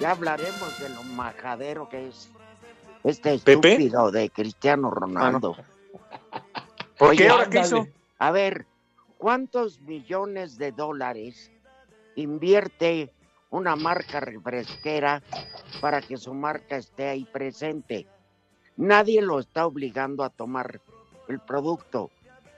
Ya 0.00 0.10
hablaremos 0.10 0.78
de 0.80 0.88
lo 0.90 1.02
majadero 1.02 1.88
que 1.88 2.08
es 2.08 2.30
este 3.04 3.38
¿Pepe? 3.38 3.72
estúpido 3.72 4.10
de 4.10 4.28
Cristiano 4.30 4.90
Ronaldo. 4.90 5.56
¿Por 6.98 7.16
qué 7.16 7.28
ahora 7.30 7.48
qué 7.48 7.60
hizo? 7.60 7.86
A 8.18 8.30
ver, 8.30 8.66
¿cuántos 9.20 9.80
millones 9.82 10.56
de 10.56 10.72
dólares 10.72 11.52
invierte 12.16 13.12
una 13.50 13.76
marca 13.76 14.18
refresquera 14.20 15.22
para 15.80 16.00
que 16.00 16.16
su 16.16 16.32
marca 16.34 16.76
esté 16.76 17.08
ahí 17.08 17.24
presente? 17.30 18.06
Nadie 18.76 19.20
lo 19.20 19.38
está 19.38 19.66
obligando 19.66 20.24
a 20.24 20.30
tomar 20.30 20.80
el 21.28 21.38
producto 21.38 22.10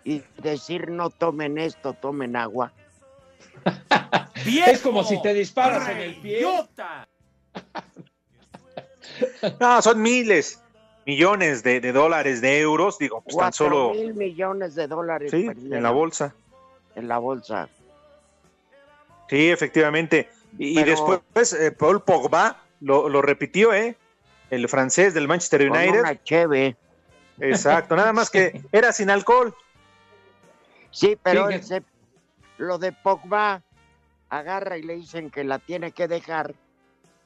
y 0.05 0.23
decir 0.39 0.89
no 0.91 1.11
tomen 1.11 1.59
esto, 1.59 1.93
tomen 1.95 2.37
agua. 2.37 2.73
Es 4.45 4.81
como 4.81 5.05
si 5.05 5.21
te 5.23 5.35
disparas 5.35 5.89
en 5.89 5.99
el 5.99 6.17
pie. 6.17 6.47
No, 9.61 9.83
son 9.83 10.01
miles, 10.01 10.63
millones 11.07 11.63
de, 11.63 11.81
de 11.81 11.93
dólares, 11.93 12.41
de 12.41 12.61
euros. 12.61 12.99
Digo, 12.99 13.21
pues 13.21 13.37
tan 13.37 13.51
Cuatro 13.51 13.67
solo. 13.67 13.91
mil 13.95 14.15
millones 14.15 14.75
de 14.75 14.87
dólares 14.87 15.31
Sí, 15.31 15.47
en 15.47 15.83
la 15.83 15.91
bolsa. 15.91 16.35
En 16.95 17.09
la 17.09 17.19
bolsa. 17.19 17.69
Sí, 19.29 19.51
efectivamente. 19.51 20.31
Y, 20.59 20.83
después 20.83 21.53
eh, 21.55 21.73
Paul 21.73 22.03
Pogba 22.03 22.63
lo, 22.81 23.09
lo 23.09 23.23
repitió, 23.23 23.73
¿eh? 23.73 23.97
El 24.51 24.69
francés 24.69 25.15
del 25.15 25.29
Manchester 25.29 25.67
Con 25.69 25.79
United. 25.79 26.01
una 26.01 26.23
cheve. 26.23 26.77
Exacto, 27.41 27.97
nada 27.97 28.13
más 28.13 28.29
que 28.31 28.63
era 28.71 28.93
sin 28.93 29.09
alcohol. 29.11 29.55
Sí, 30.91 31.17
pero 31.23 31.47
Fíjate. 31.47 31.55
él 31.55 31.63
se- 31.65 31.83
lo 32.59 32.79
de 32.79 32.93
Pogba 32.93 33.63
agarra 34.29 34.77
y 34.77 34.83
le 34.83 34.97
dicen 34.97 35.31
que 35.31 35.43
la 35.43 35.59
tiene 35.59 35.93
que 35.93 36.07
dejar, 36.07 36.55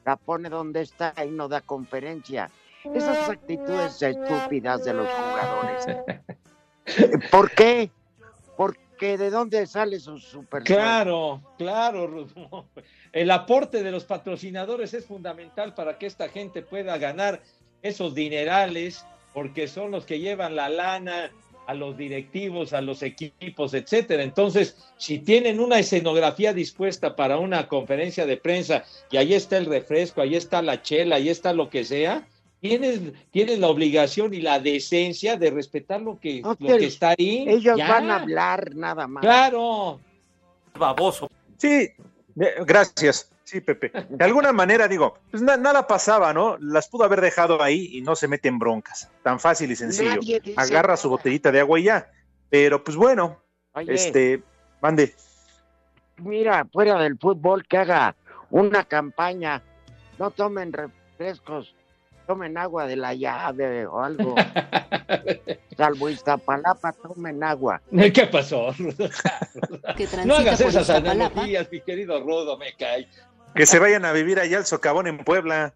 la 0.05 0.15
pone 0.15 0.49
donde 0.49 0.81
está 0.81 1.13
y 1.25 1.31
no 1.31 1.49
da 1.49 1.61
conferencia. 1.61 2.49
Esas 2.93 3.29
actitudes 3.29 4.01
estúpidas 4.01 4.85
de 4.85 4.93
los 4.93 5.09
jugadores. 5.09 5.85
¿Por 7.29 7.51
qué? 7.51 7.91
Porque 8.97 9.15
de 9.15 9.29
dónde 9.29 9.67
sale 9.67 9.99
su 9.99 10.17
super 10.17 10.63
Claro, 10.63 11.39
claro, 11.59 12.07
Rudo. 12.07 12.65
El 13.13 13.29
aporte 13.29 13.83
de 13.83 13.91
los 13.91 14.05
patrocinadores 14.05 14.91
es 14.95 15.05
fundamental 15.05 15.75
para 15.75 15.99
que 15.99 16.07
esta 16.07 16.29
gente 16.29 16.63
pueda 16.63 16.97
ganar 16.97 17.43
esos 17.83 18.15
dinerales, 18.15 19.05
porque 19.35 19.67
son 19.67 19.91
los 19.91 20.07
que 20.07 20.19
llevan 20.19 20.55
la 20.55 20.69
lana 20.69 21.31
a 21.67 21.75
los 21.75 21.95
directivos, 21.95 22.73
a 22.73 22.81
los 22.81 23.03
equipos, 23.03 23.75
etcétera. 23.75 24.23
Entonces, 24.23 24.75
si 24.97 25.19
tienen 25.19 25.59
una 25.59 25.77
escenografía 25.77 26.51
dispuesta 26.51 27.15
para 27.15 27.37
una 27.37 27.67
conferencia 27.67 28.25
de 28.25 28.37
prensa 28.37 28.83
y 29.11 29.17
ahí 29.17 29.35
está 29.35 29.57
el 29.57 29.67
refresco, 29.67 30.21
ahí 30.21 30.35
está 30.35 30.63
la 30.63 30.81
chela, 30.81 31.17
ahí 31.17 31.29
está 31.29 31.53
lo 31.53 31.69
que 31.69 31.85
sea, 31.85 32.27
tienes, 32.67 33.01
tienes 33.31 33.59
la 33.59 33.67
obligación 33.67 34.33
y 34.33 34.41
la 34.41 34.59
decencia 34.59 35.37
de 35.37 35.51
respetar 35.51 36.01
lo 36.01 36.19
que, 36.19 36.41
No, 36.41 36.55
lo 36.59 36.77
que 36.77 36.85
está 36.85 37.09
ahí. 37.17 37.45
Ellos 37.47 37.77
Ya. 37.77 37.87
van 37.87 38.09
a 38.09 38.15
hablar 38.17 38.75
nada 38.75 39.07
más. 39.07 39.21
Claro, 39.21 39.99
Baboso. 40.77 41.27
Sí, 41.57 41.89
gracias. 42.35 43.31
Sí, 43.43 43.61
Pepe. 43.61 43.91
De 44.09 44.25
alguna 44.25 44.51
manera, 44.51 44.87
digo, 44.89 45.17
pues 45.31 45.41
na- 45.41 45.55
nada 45.55 45.87
pasaba, 45.87 46.33
¿no? 46.33 46.57
Las 46.59 46.89
pudo 46.89 47.05
haber 47.05 47.21
dejado 47.21 47.63
ahí 47.63 47.89
y 47.93 48.01
no 48.01 48.13
se 48.15 48.27
mete 48.27 48.49
en 48.49 48.59
broncas. 48.59 49.09
Tan 49.23 49.39
fácil 49.39 49.71
y 49.71 49.75
sencillo. 49.77 50.19
Agarra 50.57 50.97
su 50.97 51.09
botellita 51.09 51.49
de 51.51 51.61
agua 51.61 51.79
y 51.79 51.83
ya. 51.83 52.11
Pero 52.49 52.83
pues 52.83 52.97
bueno, 52.97 53.41
Oye, 53.73 53.93
este, 53.93 54.43
mande. 54.81 55.13
mira, 56.17 56.65
fuera 56.71 56.99
del 56.99 57.17
fútbol, 57.17 57.65
que 57.65 57.77
haga 57.77 58.15
una 58.49 58.83
campaña. 58.83 59.61
No 60.19 60.31
tomen 60.31 60.73
refrescos, 60.73 61.73
tomen 62.27 62.57
agua 62.57 62.85
de 62.85 62.95
la 62.97 63.13
llave 63.13 63.87
o 63.87 64.03
algo. 64.03 64.35
Salvo 65.77 66.09
Iztapalapa, 66.09 66.91
tomen 66.91 67.43
agua. 67.43 67.81
¿Qué 68.13 68.27
pasó? 68.27 68.73
que 69.95 70.07
No 70.25 70.35
hagas 70.35 70.59
esas 70.61 70.81
Iztapalapa. 70.89 71.11
analogías, 71.11 71.71
mi 71.71 71.81
querido 71.81 72.19
Rodo, 72.23 72.57
me 72.57 72.73
cae. 72.75 73.07
Que 73.55 73.65
se 73.65 73.79
vayan 73.79 74.05
a 74.05 74.11
vivir 74.11 74.39
allá 74.39 74.57
al 74.57 74.65
socavón 74.65 75.07
en 75.07 75.19
Puebla. 75.19 75.73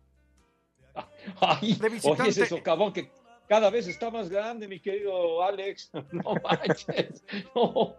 Ay, 1.40 1.80
oye, 2.04 2.30
ese 2.30 2.46
socavón 2.46 2.92
que 2.94 3.10
cada 3.48 3.70
vez 3.70 3.88
está 3.88 4.12
más 4.12 4.30
grande, 4.30 4.68
mi 4.68 4.80
querido 4.80 5.42
Alex. 5.44 5.90
No 6.12 6.36
manches. 6.44 7.24
No. 7.56 7.96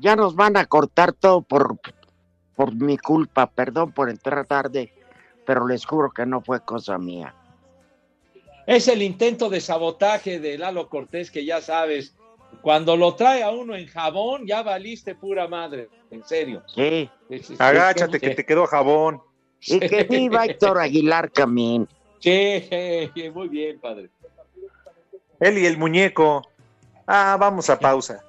Ya 0.00 0.14
nos 0.16 0.36
van 0.36 0.56
a 0.56 0.66
cortar 0.66 1.12
todo 1.12 1.42
por, 1.42 1.78
por 2.54 2.74
mi 2.74 2.96
culpa. 2.98 3.50
Perdón 3.50 3.92
por 3.92 4.10
entrar 4.10 4.46
tarde, 4.46 4.92
pero 5.48 5.66
les 5.66 5.86
juro 5.86 6.10
que 6.10 6.26
no 6.26 6.42
fue 6.42 6.60
cosa 6.60 6.98
mía. 6.98 7.34
Es 8.66 8.86
el 8.86 9.00
intento 9.00 9.48
de 9.48 9.62
sabotaje 9.62 10.40
de 10.40 10.58
Lalo 10.58 10.90
Cortés 10.90 11.30
que 11.30 11.46
ya 11.46 11.62
sabes, 11.62 12.14
cuando 12.60 12.98
lo 12.98 13.14
trae 13.14 13.42
a 13.42 13.50
uno 13.50 13.74
en 13.74 13.86
jabón, 13.86 14.46
ya 14.46 14.62
valiste 14.62 15.14
pura 15.14 15.48
madre. 15.48 15.88
En 16.10 16.22
serio. 16.22 16.62
Sí. 16.66 17.08
Sí, 17.30 17.38
sí, 17.38 17.44
sí. 17.44 17.56
Agáchate 17.58 18.20
que 18.20 18.34
te 18.34 18.44
quedó 18.44 18.66
jabón. 18.66 19.22
Y 19.62 19.80
que 19.80 20.04
viva 20.04 20.44
Héctor 20.44 20.78
Aguilar 20.80 21.32
Camín. 21.32 21.88
Sí, 22.18 22.68
muy 23.32 23.48
bien, 23.48 23.80
padre. 23.80 24.10
Él 25.40 25.56
y 25.56 25.64
el 25.64 25.78
muñeco. 25.78 26.46
Ah, 27.06 27.38
vamos 27.40 27.70
a 27.70 27.78
pausa. 27.78 28.22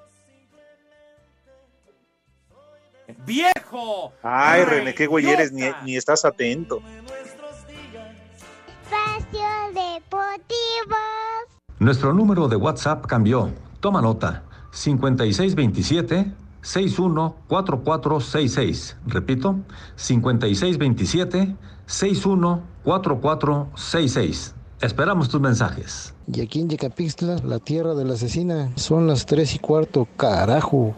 viejo. 3.26 4.14
Ay, 4.24 4.64
René, 4.66 4.94
qué 4.94 5.08
güey 5.08 5.28
eres, 5.28 5.52
ni, 5.52 5.64
ni 5.84 5.96
estás 5.96 6.26
atento. 6.26 6.82
Espacio 8.84 9.48
Deportivo. 9.74 10.98
Nuestro 11.80 12.14
número 12.14 12.48
de 12.48 12.56
WhatsApp 12.56 13.06
cambió. 13.06 13.52
Toma 13.80 14.02
nota. 14.02 14.44
5627 14.72 16.34
614466. 16.62 18.98
Repito, 19.06 19.60
5627 19.96 21.56
614466. 21.86 24.56
Esperamos 24.82 25.30
tus 25.30 25.42
mensajes. 25.42 26.14
Y 26.32 26.42
aquí 26.42 26.62
en 26.62 26.70
Yecapixtla, 26.70 27.38
la 27.44 27.60
tierra 27.60 27.94
de 27.96 28.06
la 28.06 28.14
asesina, 28.14 28.72
son 28.76 29.08
las 29.08 29.26
3 29.26 29.56
y 29.56 29.60
cuarto, 29.60 30.08
carajo. 30.16 30.96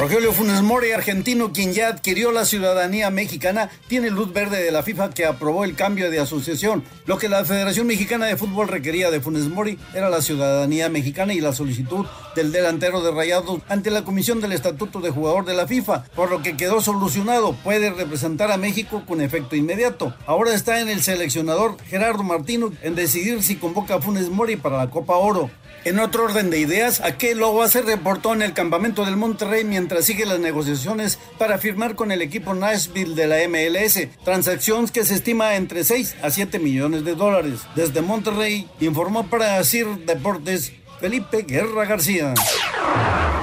Rogelio 0.00 0.32
Funes 0.32 0.62
Mori, 0.62 0.92
argentino, 0.92 1.52
quien 1.52 1.74
ya 1.74 1.88
adquirió 1.88 2.32
la 2.32 2.46
ciudadanía 2.46 3.10
mexicana, 3.10 3.68
tiene 3.86 4.08
luz 4.08 4.32
verde 4.32 4.62
de 4.62 4.70
la 4.70 4.82
FIFA 4.82 5.10
que 5.10 5.26
aprobó 5.26 5.62
el 5.62 5.74
cambio 5.74 6.10
de 6.10 6.18
asociación. 6.18 6.82
Lo 7.04 7.18
que 7.18 7.28
la 7.28 7.44
Federación 7.44 7.86
Mexicana 7.86 8.24
de 8.24 8.38
Fútbol 8.38 8.68
requería 8.68 9.10
de 9.10 9.20
Funes 9.20 9.50
Mori 9.50 9.78
era 9.92 10.08
la 10.08 10.22
ciudadanía 10.22 10.88
mexicana 10.88 11.34
y 11.34 11.42
la 11.42 11.52
solicitud 11.52 12.06
del 12.34 12.50
delantero 12.50 13.02
de 13.02 13.10
Rayados 13.10 13.60
ante 13.68 13.90
la 13.90 14.02
Comisión 14.02 14.40
del 14.40 14.52
Estatuto 14.52 15.02
de 15.02 15.10
Jugador 15.10 15.44
de 15.44 15.52
la 15.52 15.66
FIFA, 15.66 16.04
por 16.16 16.30
lo 16.30 16.40
que 16.40 16.56
quedó 16.56 16.80
solucionado. 16.80 17.52
Puede 17.62 17.90
representar 17.90 18.50
a 18.50 18.56
México 18.56 19.04
con 19.06 19.20
efecto 19.20 19.54
inmediato. 19.54 20.14
Ahora 20.24 20.54
está 20.54 20.80
en 20.80 20.88
el 20.88 21.02
seleccionador 21.02 21.76
Gerardo 21.90 22.22
Martino 22.22 22.72
en 22.80 22.94
decidir 22.94 23.42
si 23.42 23.56
convoca 23.56 23.96
a 23.96 24.00
Funes 24.00 24.30
Mori 24.30 24.56
para 24.56 24.78
la 24.78 24.88
Copa 24.88 25.16
Oro. 25.16 25.50
En 25.84 25.98
otro 25.98 26.24
orden 26.24 26.50
de 26.50 26.58
ideas, 26.58 27.00
aquel 27.00 27.38
Loba 27.38 27.66
se 27.68 27.80
reportó 27.80 28.34
en 28.34 28.42
el 28.42 28.52
campamento 28.52 29.06
del 29.06 29.16
Monterrey 29.16 29.64
mientras 29.64 30.04
sigue 30.04 30.26
las 30.26 30.38
negociaciones 30.38 31.18
para 31.38 31.56
firmar 31.56 31.94
con 31.94 32.12
el 32.12 32.20
equipo 32.20 32.52
Nashville 32.52 33.14
de 33.14 33.26
la 33.26 33.36
MLS, 33.48 34.08
transacción 34.22 34.88
que 34.88 35.06
se 35.06 35.14
estima 35.14 35.56
entre 35.56 35.84
6 35.84 36.16
a 36.22 36.30
7 36.30 36.58
millones 36.58 37.04
de 37.04 37.14
dólares. 37.14 37.60
Desde 37.76 38.02
Monterrey, 38.02 38.68
informó 38.80 39.28
para 39.28 39.64
CIR 39.64 40.04
Deportes 40.04 40.72
Felipe 41.00 41.44
Guerra 41.48 41.86
García. 41.86 42.34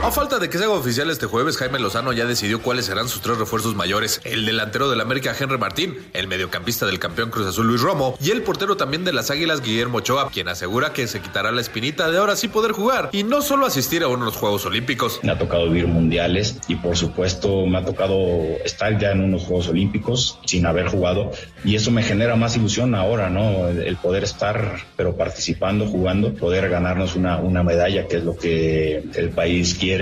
A 0.08 0.12
falta 0.12 0.40
de 0.40 0.50
que 0.50 0.58
se 0.58 0.64
haga 0.64 0.72
oficial 0.72 1.10
este 1.10 1.26
jueves, 1.26 1.58
Jaime 1.58 1.80
Lozano 1.80 2.14
ya 2.14 2.24
decidió 2.24 2.62
cuáles 2.62 2.86
serán 2.86 3.10
sus 3.10 3.22
tres 3.22 3.38
refuerzos 3.38 3.76
mayores: 3.76 4.22
el 4.24 4.46
delantero 4.46 4.90
del 4.90 5.02
América 5.02 5.36
Henry 5.38 5.58
Martín, 5.58 5.98
el 6.14 6.28
mediocampista 6.28 6.86
del 6.86 6.98
campeón 6.98 7.30
Cruz 7.30 7.46
Azul 7.46 7.68
Luis 7.68 7.82
Romo 7.82 8.18
y 8.22 8.32
el 8.32 8.42
portero 8.42 8.78
también 8.78 9.04
de 9.04 9.12
las 9.12 9.32
Águilas 9.32 9.60
Guillermo 9.60 9.98
Ochoa, 9.98 10.30
quien 10.32 10.48
asegura 10.48 10.94
que 10.94 11.08
se 11.08 11.20
quitará 11.20 11.52
la 11.52 11.60
espinita 11.60 12.10
de 12.10 12.20
ahora 12.20 12.38
sí 12.38 12.48
poder 12.48 12.72
jugar 12.72 13.10
y 13.12 13.24
no 13.24 13.42
solo 13.42 13.66
asistir 13.66 14.02
a 14.02 14.08
unos 14.08 14.38
Juegos 14.38 14.66
Olímpicos. 14.66 15.20
Me 15.24 15.34
ha 15.34 15.38
tocado 15.38 15.66
vivir 15.66 15.88
mundiales 15.88 16.58
y 16.70 16.76
por 16.76 16.96
supuesto 16.96 17.66
me 17.66 17.80
ha 17.80 17.84
tocado 17.84 18.18
estar 18.64 18.98
ya 18.98 19.12
en 19.12 19.26
unos 19.26 19.44
Juegos 19.44 19.68
Olímpicos 19.68 20.40
sin 20.46 20.66
haber 20.68 20.88
jugado 20.88 21.32
y 21.66 21.76
eso 21.76 21.92
me 21.92 22.02
genera 22.02 22.38
más 22.38 22.56
ilusión 22.56 22.96
ahora, 22.96 23.30
¿no? 23.30 23.68
El 23.68 23.98
poder 23.98 24.24
estar 24.24 24.86
pero 24.96 25.18
participando, 25.18 25.86
jugando, 25.86 26.34
poder 26.34 26.70
ganarnos 26.70 27.18
una, 27.18 27.40
una 27.40 27.62
medalla 27.62 28.08
que 28.08 28.16
es 28.16 28.24
lo 28.24 28.38
que 28.38 29.04
el 29.14 29.32
país 29.32 29.76
quiere. 29.76 29.97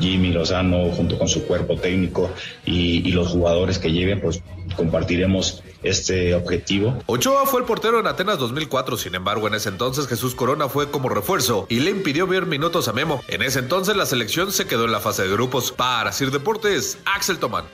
Jimmy 0.00 0.32
Lozano 0.32 0.90
junto 0.92 1.18
con 1.18 1.28
su 1.28 1.44
cuerpo 1.46 1.76
técnico 1.76 2.30
y, 2.64 3.06
y 3.08 3.12
los 3.12 3.28
jugadores 3.28 3.78
que 3.78 3.92
lleven, 3.92 4.20
pues 4.20 4.42
compartiremos 4.76 5.62
este 5.82 6.34
objetivo. 6.34 6.98
Ochoa 7.06 7.46
fue 7.46 7.60
el 7.60 7.66
portero 7.66 8.00
en 8.00 8.06
Atenas 8.06 8.38
2004, 8.38 8.96
sin 8.96 9.14
embargo 9.14 9.46
en 9.46 9.54
ese 9.54 9.68
entonces 9.68 10.06
Jesús 10.06 10.34
Corona 10.34 10.68
fue 10.68 10.90
como 10.90 11.08
refuerzo 11.08 11.66
y 11.68 11.80
le 11.80 11.90
impidió 11.90 12.26
ver 12.26 12.46
minutos 12.46 12.88
a 12.88 12.92
Memo. 12.92 13.22
En 13.28 13.42
ese 13.42 13.60
entonces 13.60 13.96
la 13.96 14.06
selección 14.06 14.52
se 14.52 14.66
quedó 14.66 14.84
en 14.84 14.92
la 14.92 15.00
fase 15.00 15.22
de 15.22 15.32
grupos. 15.32 15.72
Para 15.72 16.12
Sir 16.12 16.30
Deportes, 16.30 16.98
Axel 17.04 17.38
Tomán. 17.38 17.64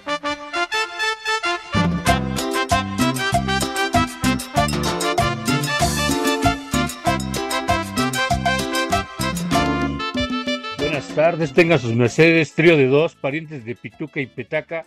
Tardes, 11.15 11.53
tenga 11.53 11.79
sus 11.79 11.95
mercedes, 11.95 12.55
trío 12.55 12.77
de 12.77 12.87
dos, 12.87 13.15
parientes 13.15 13.67
de 13.67 13.75
Pituca 13.75 14.21
y 14.21 14.27
Petaca. 14.27 14.87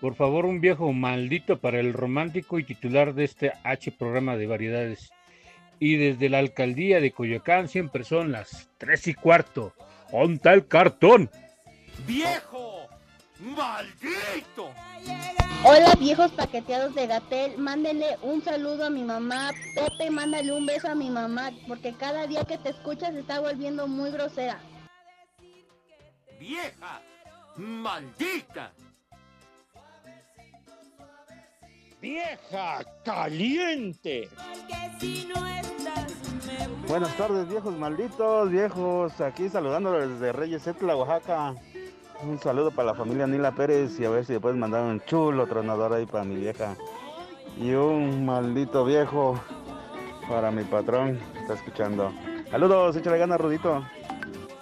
Por 0.00 0.14
favor, 0.14 0.46
un 0.46 0.60
viejo 0.60 0.90
maldito 0.92 1.58
para 1.58 1.80
el 1.80 1.92
romántico 1.92 2.58
y 2.58 2.64
titular 2.64 3.14
de 3.14 3.24
este 3.24 3.52
H 3.62 3.92
programa 3.92 4.36
de 4.36 4.46
variedades. 4.46 5.10
Y 5.78 5.96
desde 5.96 6.30
la 6.30 6.38
alcaldía 6.38 7.00
de 7.00 7.12
Coyoacán 7.12 7.68
siempre 7.68 8.04
son 8.04 8.32
las 8.32 8.70
tres 8.78 9.06
y 9.06 9.14
cuarto. 9.14 9.74
¡Onta 10.12 10.54
el 10.54 10.66
cartón! 10.66 11.30
¡Viejo! 12.06 12.86
¡Maldito! 13.40 14.70
Hola 15.62 15.94
viejos 15.98 16.30
paqueteados 16.32 16.94
de 16.94 17.06
Gatel, 17.06 17.58
mándenle 17.58 18.16
un 18.22 18.42
saludo 18.42 18.86
a 18.86 18.90
mi 18.90 19.02
mamá. 19.02 19.50
Pepe, 19.74 20.10
mándale 20.10 20.52
un 20.52 20.64
beso 20.64 20.88
a 20.88 20.94
mi 20.94 21.10
mamá, 21.10 21.50
porque 21.68 21.92
cada 21.92 22.26
día 22.26 22.44
que 22.44 22.56
te 22.56 22.70
escuchas 22.70 23.12
se 23.12 23.20
está 23.20 23.40
volviendo 23.40 23.86
muy 23.86 24.10
grosera. 24.10 24.58
¡Vieja! 26.38 27.00
¡Maldita! 27.56 28.72
¡Vieja 32.00 32.84
caliente! 33.04 34.28
Buenas 36.86 37.16
tardes, 37.16 37.48
viejos 37.48 37.76
malditos, 37.76 38.50
viejos. 38.50 39.20
Aquí 39.20 39.48
saludándoles 39.48 40.10
desde 40.10 40.32
Reyes 40.32 40.66
Etla, 40.66 40.96
Oaxaca. 40.96 41.54
Un 42.22 42.38
saludo 42.38 42.70
para 42.70 42.88
la 42.88 42.94
familia 42.94 43.26
Nila 43.26 43.52
Pérez 43.52 43.98
y 43.98 44.04
a 44.04 44.10
ver 44.10 44.24
si 44.24 44.34
le 44.34 44.40
puedes 44.40 44.58
mandar 44.58 44.82
un 44.82 45.00
chulo 45.00 45.46
tronador 45.46 45.92
ahí 45.92 46.06
para 46.06 46.24
mi 46.24 46.36
vieja. 46.36 46.76
Y 47.58 47.72
un 47.72 48.24
maldito 48.24 48.84
viejo 48.84 49.40
para 50.28 50.50
mi 50.50 50.64
patrón 50.64 51.18
que 51.32 51.40
está 51.40 51.54
escuchando. 51.54 52.12
Saludos, 52.50 52.96
échale 52.96 53.18
ganas, 53.18 53.40
Rudito. 53.40 53.84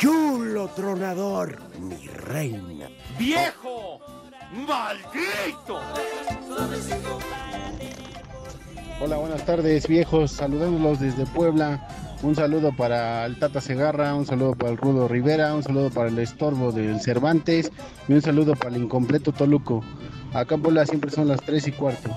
Chulo 0.04 0.68
tronador, 0.68 1.62
mi 1.80 2.06
reina. 2.08 2.90
¡Viejo! 3.18 4.00
¡Maldito! 4.52 5.80
Hola, 9.00 9.16
buenas 9.16 9.46
tardes, 9.46 9.88
viejos. 9.88 10.30
Saludándolos 10.30 11.00
desde 11.00 11.24
Puebla. 11.24 11.88
Un 12.22 12.36
saludo 12.36 12.76
para 12.76 13.24
el 13.24 13.38
Tata 13.38 13.62
Segarra, 13.62 14.14
un 14.14 14.26
saludo 14.26 14.54
para 14.54 14.72
el 14.72 14.76
Rudo 14.76 15.08
Rivera, 15.08 15.54
un 15.54 15.62
saludo 15.62 15.88
para 15.88 16.10
el 16.10 16.18
Estorbo 16.18 16.70
del 16.70 17.00
Cervantes 17.00 17.72
y 18.06 18.12
un 18.12 18.20
saludo 18.20 18.56
para 18.56 18.76
el 18.76 18.82
incompleto 18.82 19.32
Toluco. 19.32 19.82
Acá 20.34 20.56
en 20.56 20.62
Puebla 20.64 20.84
siempre 20.84 21.10
son 21.10 21.28
las 21.28 21.40
3 21.40 21.68
y 21.68 21.72
cuarto. 21.72 22.14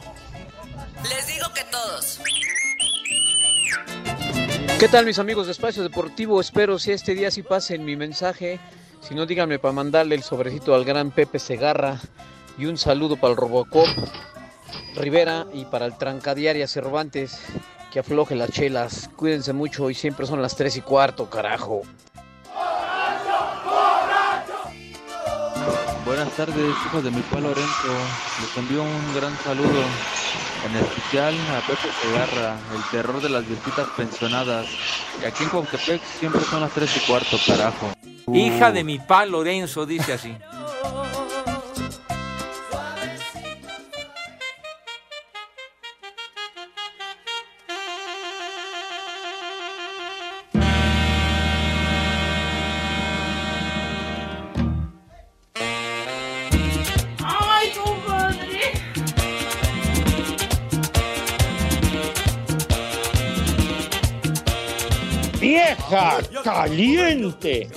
Les 1.04 1.37
¿Qué 4.80 4.88
tal 4.88 5.08
mis 5.08 5.18
amigos 5.18 5.48
de 5.48 5.54
Espacio 5.54 5.82
Deportivo? 5.82 6.40
Espero 6.40 6.78
si 6.78 6.92
este 6.92 7.16
día 7.16 7.32
sí 7.32 7.42
pasen 7.42 7.84
mi 7.84 7.96
mensaje. 7.96 8.60
Si 9.02 9.16
no, 9.16 9.26
díganme 9.26 9.58
para 9.58 9.72
mandarle 9.72 10.14
el 10.14 10.22
sobrecito 10.22 10.76
al 10.76 10.86
gran 10.86 11.10
Pepe 11.10 11.40
Segarra 11.40 12.00
y 12.60 12.68
un 12.68 12.78
saludo 12.78 13.18
para 13.18 13.32
el 13.32 13.38
Robocop 13.38 13.88
Rivera 14.96 15.48
y 15.52 15.66
para 15.66 15.88
el 15.88 15.98
Trancadiaria 15.98 16.68
Cervantes 16.68 17.40
que 17.92 17.98
afloje 17.98 18.36
las 18.36 18.52
chelas. 18.52 19.10
Cuídense 19.16 19.52
mucho 19.52 19.90
y 19.90 19.96
siempre 19.96 20.28
son 20.28 20.44
las 20.44 20.56
3 20.56 20.78
y 20.78 20.82
cuarto, 20.82 21.28
carajo. 21.28 21.82
Buenas 26.06 26.30
tardes, 26.38 26.76
hijos 26.86 27.04
de 27.04 27.10
mi 27.10 27.22
pa 27.22 27.40
Lorenzo. 27.40 27.94
Les 28.42 28.58
envío 28.58 28.84
un 28.84 29.16
gran 29.16 29.36
saludo, 29.40 29.82
en 30.68 30.76
especial 30.78 31.36
a 31.56 31.66
Pepe 31.66 31.90
Segarra, 32.02 32.58
el 32.76 32.84
terror 32.92 33.22
de 33.22 33.30
las 33.30 33.48
viejitas 33.48 33.88
pensionadas. 33.96 34.68
Y 35.22 35.26
aquí 35.26 35.44
en 35.44 35.50
Cuauhtémoc 35.50 36.02
siempre 36.20 36.42
son 36.42 36.62
las 36.62 36.72
3 36.72 36.98
y 36.98 37.00
cuarto, 37.08 37.38
carajo. 37.46 37.94
Hija 38.34 38.72
de 38.72 38.84
mi 38.84 39.00
pa 39.00 39.26
Lorenzo, 39.26 39.86
dice 39.86 40.14
así. 40.14 40.36
Caliente! 66.44 67.70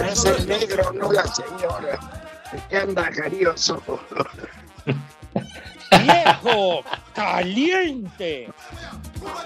Es 0.00 0.24
el 0.24 0.48
negro, 0.48 0.92
no 0.92 1.12
la 1.12 1.24
señora. 1.24 1.98
Que 2.68 2.76
anda 2.78 3.12
jarioso. 3.12 3.82
¡Viejo 6.02 6.82
caliente! 7.14 8.52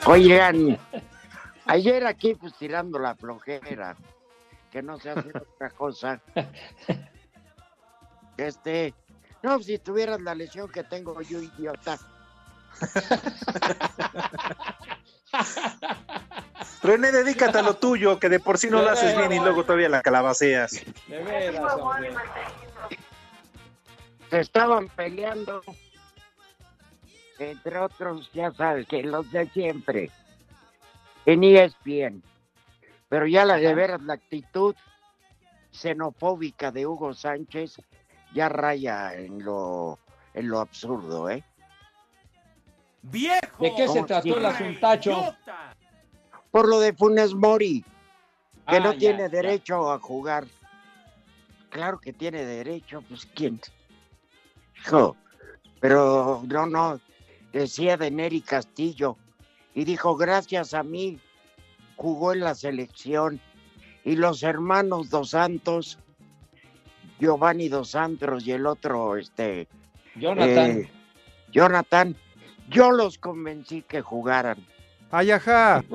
Oigan, 0.07 0.79
ayer 1.67 2.07
aquí 2.07 2.35
pues 2.35 2.55
tirando 2.55 2.99
la 2.99 3.15
flojera, 3.15 3.97
que 4.71 4.83
no 4.83 4.99
sé 4.99 5.11
hacer 5.11 5.37
otra 5.37 5.71
cosa. 5.71 6.21
Este, 8.37 8.95
no, 9.43 9.63
si 9.63 9.79
tuvieras 9.79 10.21
la 10.21 10.35
lesión 10.35 10.71
que 10.71 10.85
tengo 10.85 11.21
yo, 11.23 11.41
idiota. 11.41 11.99
René, 16.83 17.13
dedícate 17.13 17.59
a 17.59 17.63
lo 17.63 17.75
tuyo, 17.75 18.19
que 18.19 18.29
de 18.29 18.41
por 18.41 18.59
sí 18.59 18.69
no 18.71 18.83
lo 18.83 18.91
haces 18.91 19.17
bien 19.17 19.33
y 19.33 19.39
luego 19.39 19.65
todavía 19.65 19.89
la 19.89 20.03
calabaceas. 20.03 20.83
De 21.07 21.23
veras, 21.23 21.75
hombre. 21.75 22.15
Se 24.31 24.41
estaban 24.41 24.89
peleando. 24.89 25.63
Entre 27.39 27.79
otros, 27.79 28.31
ya 28.33 28.53
sabes, 28.53 28.87
que 28.87 29.03
los 29.03 29.31
de 29.33 29.49
siempre. 29.51 30.11
En 31.27 31.45
ESPN. 31.45 32.23
Pero 33.09 33.27
ya 33.27 33.45
la 33.45 33.57
de 33.57 33.75
veras, 33.75 34.03
la 34.03 34.15
actitud 34.15 34.75
xenofóbica 35.73 36.71
de 36.71 36.87
Hugo 36.87 37.15
Sánchez 37.15 37.81
ya 38.35 38.49
raya 38.49 39.15
en 39.15 39.43
lo, 39.45 39.99
en 40.35 40.49
lo 40.49 40.61
absurdo, 40.61 41.29
¿eh? 41.31 41.45
¡Viejo! 43.03 43.63
¿De 43.65 43.75
qué 43.75 43.89
se 43.89 44.03
trató 44.03 44.37
el 44.39 44.47
asuntacho? 44.47 45.35
Por 46.51 46.69
lo 46.69 46.81
de 46.81 46.93
Funes 46.93 47.35
Mori, 47.35 47.83
que 48.69 48.77
Ah, 48.77 48.81
no 48.81 48.93
ya, 48.93 48.99
tiene 48.99 49.23
ya. 49.23 49.29
derecho 49.29 49.91
a 49.91 49.99
jugar. 49.99 50.47
Claro 51.71 51.99
que 52.01 52.13
tiene 52.13 52.45
derecho, 52.45 53.03
pues 53.09 53.27
quién. 53.35 53.61
Hijo, 54.77 55.17
pero 55.81 56.43
no, 56.47 56.67
no, 56.67 57.01
decía 57.53 57.97
de 57.97 58.11
Neri 58.11 58.41
Castillo 58.41 59.17
y 59.75 59.85
dijo, 59.85 60.17
gracias 60.17 60.75
a 60.75 60.83
mí 60.83 61.19
jugó 61.97 62.33
en 62.33 62.41
la 62.41 62.55
selección 62.55 63.41
y 64.05 64.17
los 64.17 64.43
hermanos 64.43 65.11
Dos 65.11 65.31
Santos, 65.31 65.99
Giovanni 67.21 67.69
Dos 67.69 67.91
Santos 67.91 68.47
y 68.47 68.53
el 68.53 68.67
otro, 68.67 69.17
este, 69.17 69.69
Jonathan. 70.17 70.71
eh, 70.71 70.91
Jonathan, 71.53 72.17
yo 72.69 72.91
los 72.91 73.19
convencí 73.19 73.83
que 73.83 74.01
jugaran. 74.01 74.59
Ay, 75.11 75.31
ajá. 75.33 75.85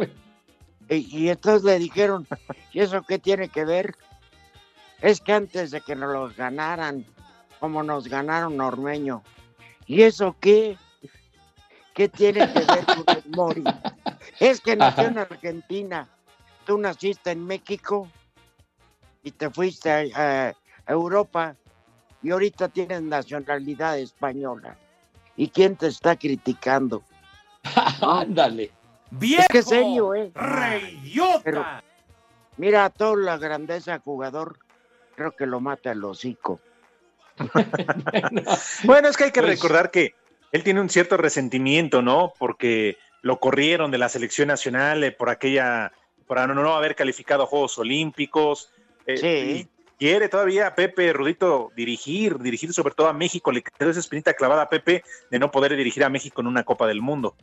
Y, 0.87 1.23
y 1.23 1.29
entonces 1.29 1.63
le 1.63 1.79
dijeron, 1.79 2.27
¿y 2.71 2.81
eso 2.81 3.01
qué 3.01 3.17
tiene 3.17 3.49
que 3.49 3.65
ver? 3.65 3.95
Es 5.01 5.19
que 5.19 5.33
antes 5.33 5.71
de 5.71 5.81
que 5.81 5.95
nos 5.95 6.13
los 6.13 6.35
ganaran, 6.35 7.03
como 7.59 7.81
nos 7.81 8.07
ganaron 8.07 8.61
Ormeño. 8.61 9.23
¿Y 9.87 10.03
eso 10.03 10.35
qué? 10.39 10.77
¿Qué 11.95 12.07
tiene 12.07 12.45
que 12.51 12.65
ver 12.65 12.87
con 12.93 13.03
el 13.15 13.23
Mori? 13.35 13.63
Es 14.39 14.61
que 14.61 14.75
nació 14.75 15.07
en 15.07 15.17
Argentina. 15.17 16.07
Tú 16.65 16.77
naciste 16.77 17.31
en 17.31 17.43
México 17.47 18.07
y 19.23 19.31
te 19.31 19.49
fuiste 19.49 19.89
a, 19.91 20.49
a 20.49 20.53
Europa 20.87 21.55
y 22.23 22.31
ahorita 22.31 22.69
tienes 22.69 23.01
nacionalidad 23.01 23.99
española. 23.99 24.75
¿Y 25.37 25.49
quién 25.49 25.75
te 25.75 25.87
está 25.87 26.15
criticando? 26.15 27.03
Ándale. 28.01 28.71
¡Viejo! 29.11 29.41
Es 29.43 29.47
que 29.49 29.57
es 29.59 29.65
serio, 29.67 30.15
¿eh? 30.15 30.31
¡Reyota! 30.33 31.41
Pero, 31.43 31.65
mira, 32.57 32.89
toda 32.89 33.15
la 33.17 33.37
grandeza 33.37 33.99
jugador, 33.99 34.57
creo 35.15 35.31
que 35.35 35.45
lo 35.45 35.59
mata 35.59 35.91
el 35.91 36.03
hocico. 36.03 36.59
Bueno, 38.83 39.07
es 39.09 39.17
que 39.17 39.25
hay 39.25 39.31
que 39.31 39.41
Pues- 39.41 39.55
recordar 39.61 39.91
que 39.91 40.15
él 40.51 40.63
tiene 40.63 40.79
un 40.81 40.89
cierto 40.89 41.17
resentimiento, 41.17 42.01
¿no? 42.01 42.33
Porque 42.39 42.97
lo 43.21 43.39
corrieron 43.39 43.91
de 43.91 43.97
la 43.97 44.09
selección 44.09 44.47
nacional 44.47 45.03
eh, 45.03 45.11
por 45.11 45.29
aquella, 45.29 45.91
por 46.27 46.37
no, 46.47 46.53
no 46.55 46.75
haber 46.75 46.95
calificado 46.95 47.43
a 47.43 47.47
Juegos 47.47 47.77
Olímpicos. 47.77 48.69
eh, 49.05 49.17
Sí. 49.17 49.69
Quiere 49.97 50.29
todavía 50.29 50.67
a 50.67 50.75
Pepe 50.75 51.13
Rudito 51.13 51.71
dirigir, 51.75 52.37
dirigir 52.39 52.73
sobre 52.73 52.93
todo 52.93 53.07
a 53.07 53.13
México. 53.13 53.51
Le 53.51 53.61
quedó 53.63 53.89
esa 53.89 53.99
espinita 53.99 54.33
clavada 54.33 54.63
a 54.63 54.69
Pepe 54.69 55.03
de 55.31 55.39
no 55.39 55.51
poder 55.51 55.75
dirigir 55.75 56.03
a 56.03 56.09
México 56.09 56.41
en 56.41 56.47
una 56.47 56.63
Copa 56.63 56.87
del 56.87 57.01
Mundo. 57.01 57.35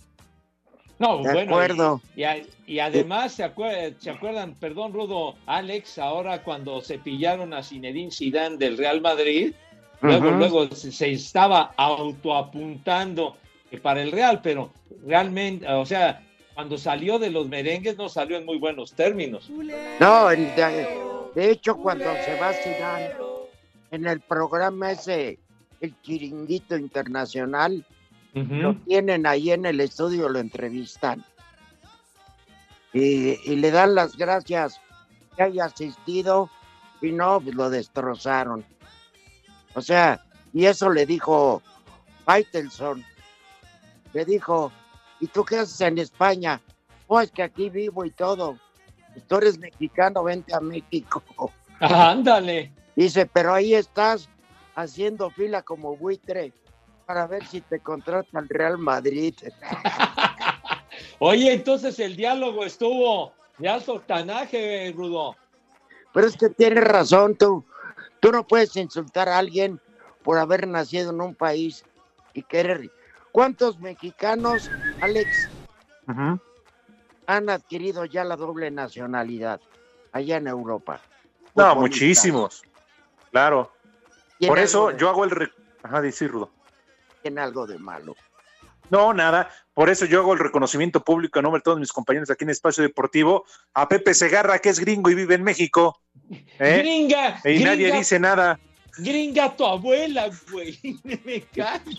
No, 0.98 1.16
De 1.22 1.32
bueno. 1.32 1.40
acuerdo. 1.52 2.00
Y, 2.14 2.20
y 2.20 2.24
a- 2.24 2.42
y 2.66 2.78
además, 2.78 3.32
¿se, 3.34 3.44
acuer- 3.44 3.96
¿se 3.98 4.10
acuerdan, 4.10 4.54
perdón, 4.54 4.92
Rudo, 4.92 5.34
Alex, 5.46 5.98
ahora 5.98 6.42
cuando 6.44 6.80
se 6.80 6.98
pillaron 6.98 7.52
a 7.54 7.62
Zinedine 7.62 8.12
Zidane 8.12 8.56
del 8.56 8.78
Real 8.78 9.00
Madrid? 9.00 9.52
Luego, 10.00 10.30
luego 10.32 10.70
se, 10.74 10.90
se 10.92 11.12
estaba 11.12 11.72
autoapuntando 11.76 13.36
para 13.82 14.02
el 14.02 14.12
Real, 14.12 14.40
pero 14.42 14.70
realmente, 15.06 15.66
o 15.66 15.86
sea, 15.86 16.22
cuando 16.54 16.76
salió 16.78 17.18
de 17.18 17.30
los 17.30 17.48
merengues 17.48 17.96
no 17.96 18.08
salió 18.08 18.36
en 18.36 18.44
muy 18.44 18.58
buenos 18.58 18.92
términos. 18.94 19.48
No, 19.98 20.30
el 20.30 20.54
de, 21.34 21.50
hecho, 21.50 21.76
cuando 21.76 22.04
se 22.24 22.38
va 22.38 22.52
Zidane 22.52 23.14
en 23.90 24.06
el 24.06 24.20
programa 24.20 24.92
ese, 24.92 25.38
el 25.80 25.94
chiringuito 26.02 26.76
internacional, 26.76 27.84
lo 28.34 28.74
tienen 28.86 29.26
ahí 29.26 29.50
en 29.50 29.66
el 29.66 29.80
estudio, 29.80 30.28
lo 30.28 30.38
entrevistan. 30.38 31.24
Y, 32.94 33.38
y 33.50 33.56
le 33.56 33.70
dan 33.70 33.94
las 33.94 34.16
gracias 34.16 34.80
que 35.36 35.42
haya 35.42 35.66
asistido 35.66 36.50
y 37.02 37.12
no, 37.12 37.40
pues 37.40 37.54
lo 37.54 37.68
destrozaron. 37.68 38.64
O 39.74 39.80
sea, 39.80 40.24
y 40.52 40.66
eso 40.66 40.90
le 40.90 41.06
dijo 41.06 41.62
Faitelson. 42.24 43.04
Le 44.12 44.24
dijo, 44.24 44.72
¿y 45.20 45.26
tú 45.26 45.44
qué 45.44 45.58
haces 45.58 45.80
en 45.80 45.98
España? 45.98 46.60
Pues 47.06 47.30
que 47.30 47.42
aquí 47.42 47.70
vivo 47.70 48.04
y 48.04 48.10
todo. 48.10 48.58
Tú 49.28 49.36
eres 49.36 49.58
mexicano, 49.58 50.24
vente 50.24 50.54
a 50.54 50.60
México. 50.60 51.22
Ándale. 51.80 52.72
Dice, 52.96 53.26
pero 53.26 53.54
ahí 53.54 53.74
estás 53.74 54.28
haciendo 54.74 55.30
fila 55.30 55.62
como 55.62 55.96
buitre 55.96 56.52
para 57.06 57.26
ver 57.26 57.46
si 57.46 57.60
te 57.60 57.80
contrata 57.80 58.38
el 58.38 58.48
Real 58.48 58.78
Madrid. 58.78 59.34
Oye, 61.18 61.52
entonces 61.52 61.98
el 61.98 62.16
diálogo 62.16 62.64
estuvo 62.64 63.32
de 63.58 63.68
alto 63.68 64.00
tanaje, 64.00 64.92
Rudo. 64.94 65.36
Pero 66.12 66.26
es 66.26 66.36
que 66.36 66.48
tienes 66.50 66.84
razón, 66.84 67.36
tú. 67.36 67.64
Tú 68.20 68.30
no 68.30 68.46
puedes 68.46 68.76
insultar 68.76 69.28
a 69.28 69.38
alguien 69.38 69.80
por 70.22 70.38
haber 70.38 70.66
nacido 70.68 71.10
en 71.10 71.20
un 71.20 71.34
país 71.34 71.84
y 72.34 72.42
querer. 72.42 72.90
¿Cuántos 73.32 73.80
mexicanos, 73.80 74.70
Alex, 75.00 75.48
han 77.26 77.50
adquirido 77.50 78.04
ya 78.04 78.24
la 78.24 78.36
doble 78.36 78.70
nacionalidad 78.70 79.60
allá 80.12 80.36
en 80.36 80.46
Europa? 80.46 81.00
No, 81.54 81.74
muchísimos. 81.76 82.62
Claro. 83.30 83.72
Por 84.46 84.58
eso 84.58 84.88
de- 84.88 84.98
yo 84.98 85.08
hago 85.08 85.24
el... 85.24 85.30
re- 85.30 85.50
Ajá, 85.82 86.00
dice 86.00 86.26
Rudo. 86.28 86.50
Tiene 87.22 87.40
algo 87.40 87.66
de 87.66 87.78
malo. 87.78 88.14
No, 88.90 89.12
nada. 89.14 89.48
Por 89.74 89.88
eso 89.88 90.04
yo 90.04 90.20
hago 90.20 90.32
el 90.34 90.38
reconocimiento 90.38 91.02
público 91.02 91.38
en 91.38 91.44
nombre 91.44 91.60
de 91.60 91.64
todos 91.64 91.78
mis 91.80 91.92
compañeros 91.92 92.30
aquí 92.30 92.44
en 92.44 92.50
Espacio 92.50 92.82
Deportivo 92.82 93.44
a 93.74 93.88
Pepe 93.88 94.12
Segarra, 94.14 94.58
que 94.58 94.68
es 94.68 94.78
gringo 94.80 95.08
y 95.10 95.14
vive 95.14 95.34
en 95.36 95.42
México. 95.44 96.00
¿eh? 96.58 96.78
Gringa, 96.78 97.40
Y 97.44 97.64
nadie 97.64 97.84
gringa. 97.84 97.98
dice 97.98 98.18
nada. 98.20 98.60
Gringa 98.98 99.56
tu 99.56 99.64
abuela, 99.64 100.28
güey. 100.50 100.78
Me. 101.04 101.46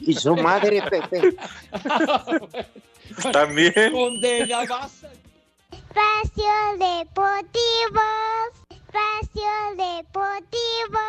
Y 0.02 0.14
su 0.14 0.36
madre, 0.36 0.84
Pepe. 0.90 1.36
También. 3.32 3.74
A- 3.76 4.90
Espacio 5.94 6.54
Deportivo. 6.80 8.02
Espacio 8.72 9.52
Deportivo. 9.78 11.00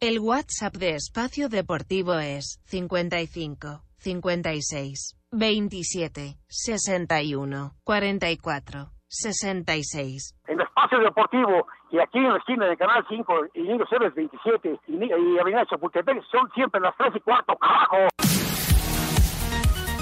El 0.00 0.20
WhatsApp 0.20 0.74
de 0.74 0.90
Espacio 0.90 1.48
Deportivo 1.48 2.14
es 2.14 2.60
55 2.66 3.82
56 3.98 5.16
27 5.32 6.36
61 6.46 7.72
44 7.82 8.86
66. 9.08 10.36
en 10.46 10.60
Espacio 10.60 11.00
Deportivo 11.00 11.66
y 11.90 11.98
aquí 11.98 12.18
en 12.18 12.28
la 12.30 12.38
esquina 12.38 12.68
de 12.68 12.76
Canal 12.76 13.04
5 13.08 13.34
y 13.54 13.62
Niños 13.62 13.88
Héroes 13.90 14.14
27 14.14 14.78
y, 14.86 14.92
y 14.96 15.38
Avenida 15.40 15.66
Chapultepec 15.66 16.22
son 16.30 16.48
siempre 16.54 16.80
las 16.80 16.96
3 16.96 17.16
y 17.16 17.20
cuarto, 17.20 17.56
carajo. 17.56 18.29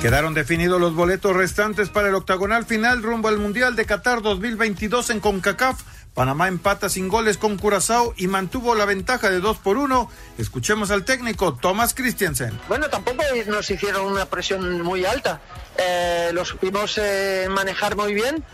Quedaron 0.00 0.32
definidos 0.32 0.80
los 0.80 0.94
boletos 0.94 1.34
restantes 1.34 1.88
para 1.88 2.06
el 2.08 2.14
octagonal 2.14 2.64
final 2.64 3.02
rumbo 3.02 3.26
al 3.26 3.38
Mundial 3.38 3.74
de 3.74 3.84
Qatar 3.84 4.22
2022 4.22 5.10
en 5.10 5.18
CONCACAF. 5.18 5.82
Panamá 6.14 6.46
empata 6.46 6.88
sin 6.88 7.08
goles 7.08 7.36
con 7.36 7.58
Curazao 7.58 8.14
y 8.16 8.28
mantuvo 8.28 8.76
la 8.76 8.84
ventaja 8.84 9.28
de 9.28 9.40
2 9.40 9.58
por 9.58 9.76
1. 9.76 10.08
Escuchemos 10.38 10.92
al 10.92 11.04
técnico 11.04 11.54
Thomas 11.54 11.94
Christiansen. 11.94 12.56
Bueno, 12.68 12.88
tampoco 12.88 13.24
nos 13.48 13.68
hicieron 13.72 14.06
una 14.06 14.26
presión 14.26 14.82
muy 14.82 15.04
alta. 15.04 15.40
Eh, 15.76 16.30
lo 16.32 16.44
supimos 16.44 16.96
eh, 16.98 17.48
manejar 17.50 17.96
muy 17.96 18.14
bien. 18.14 18.44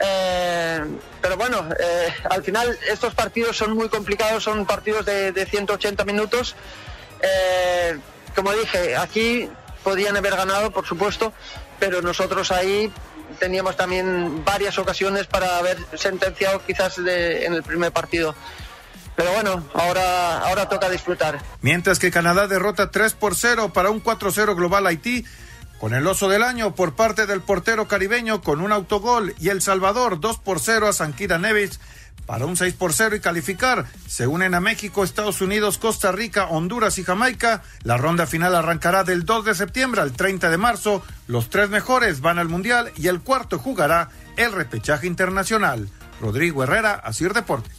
Eh, 0.00 0.80
pero 1.22 1.36
bueno, 1.36 1.64
al 2.28 2.42
final 2.42 2.76
estos 2.90 3.14
partidos 3.14 3.56
son 3.56 3.74
muy 3.74 3.88
complicados, 3.88 4.42
son 4.42 4.66
partidos 4.66 5.06
de, 5.06 5.30
de 5.30 5.46
180 5.46 6.04
minutos. 6.04 6.56
Como 8.34 8.52
dije, 8.52 8.96
aquí 8.96 9.48
podían 9.88 10.18
haber 10.18 10.36
ganado, 10.36 10.70
por 10.70 10.86
supuesto, 10.86 11.32
pero 11.78 12.02
nosotros 12.02 12.50
ahí 12.52 12.92
teníamos 13.38 13.74
también 13.74 14.44
varias 14.44 14.78
ocasiones 14.78 15.26
para 15.26 15.56
haber 15.56 15.78
sentenciado 15.96 16.60
quizás 16.66 17.02
de- 17.02 17.46
en 17.46 17.54
el 17.54 17.62
primer 17.62 17.90
partido. 17.90 18.34
Pero 19.16 19.32
bueno, 19.32 19.64
ahora, 19.72 20.40
ahora 20.40 20.68
toca 20.68 20.90
disfrutar. 20.90 21.40
Mientras 21.62 21.98
que 21.98 22.10
Canadá 22.10 22.46
derrota 22.48 22.90
3 22.90 23.14
por 23.14 23.34
0 23.34 23.72
para 23.72 23.88
un 23.88 24.00
4-0 24.00 24.54
global 24.54 24.86
Haití, 24.86 25.24
con 25.80 25.94
el 25.94 26.06
oso 26.06 26.28
del 26.28 26.42
año 26.42 26.74
por 26.74 26.94
parte 26.94 27.24
del 27.26 27.40
portero 27.40 27.88
caribeño 27.88 28.42
con 28.42 28.60
un 28.60 28.72
autogol 28.72 29.34
y 29.38 29.48
El 29.48 29.62
Salvador 29.62 30.20
2 30.20 30.38
por 30.38 30.60
0 30.60 30.86
a 30.86 30.92
Sanquira 30.92 31.38
Nevis 31.38 31.80
para 32.28 32.44
un 32.44 32.58
6 32.58 32.74
por 32.74 32.92
0 32.92 33.16
y 33.16 33.20
calificar. 33.20 33.86
Se 34.06 34.26
unen 34.26 34.54
a 34.54 34.60
México, 34.60 35.02
Estados 35.02 35.40
Unidos, 35.40 35.78
Costa 35.78 36.12
Rica, 36.12 36.44
Honduras 36.44 36.98
y 36.98 37.02
Jamaica. 37.02 37.62
La 37.84 37.96
ronda 37.96 38.26
final 38.26 38.54
arrancará 38.54 39.02
del 39.02 39.24
2 39.24 39.46
de 39.46 39.54
septiembre 39.54 40.02
al 40.02 40.12
30 40.12 40.50
de 40.50 40.58
marzo. 40.58 41.02
Los 41.26 41.48
tres 41.48 41.70
mejores 41.70 42.20
van 42.20 42.38
al 42.38 42.50
Mundial 42.50 42.92
y 42.96 43.08
el 43.08 43.22
cuarto 43.22 43.58
jugará 43.58 44.10
el 44.36 44.52
repechaje 44.52 45.06
internacional. 45.06 45.88
Rodrigo 46.20 46.62
Herrera, 46.62 46.92
Asir 46.92 47.32
Deportes. 47.32 47.72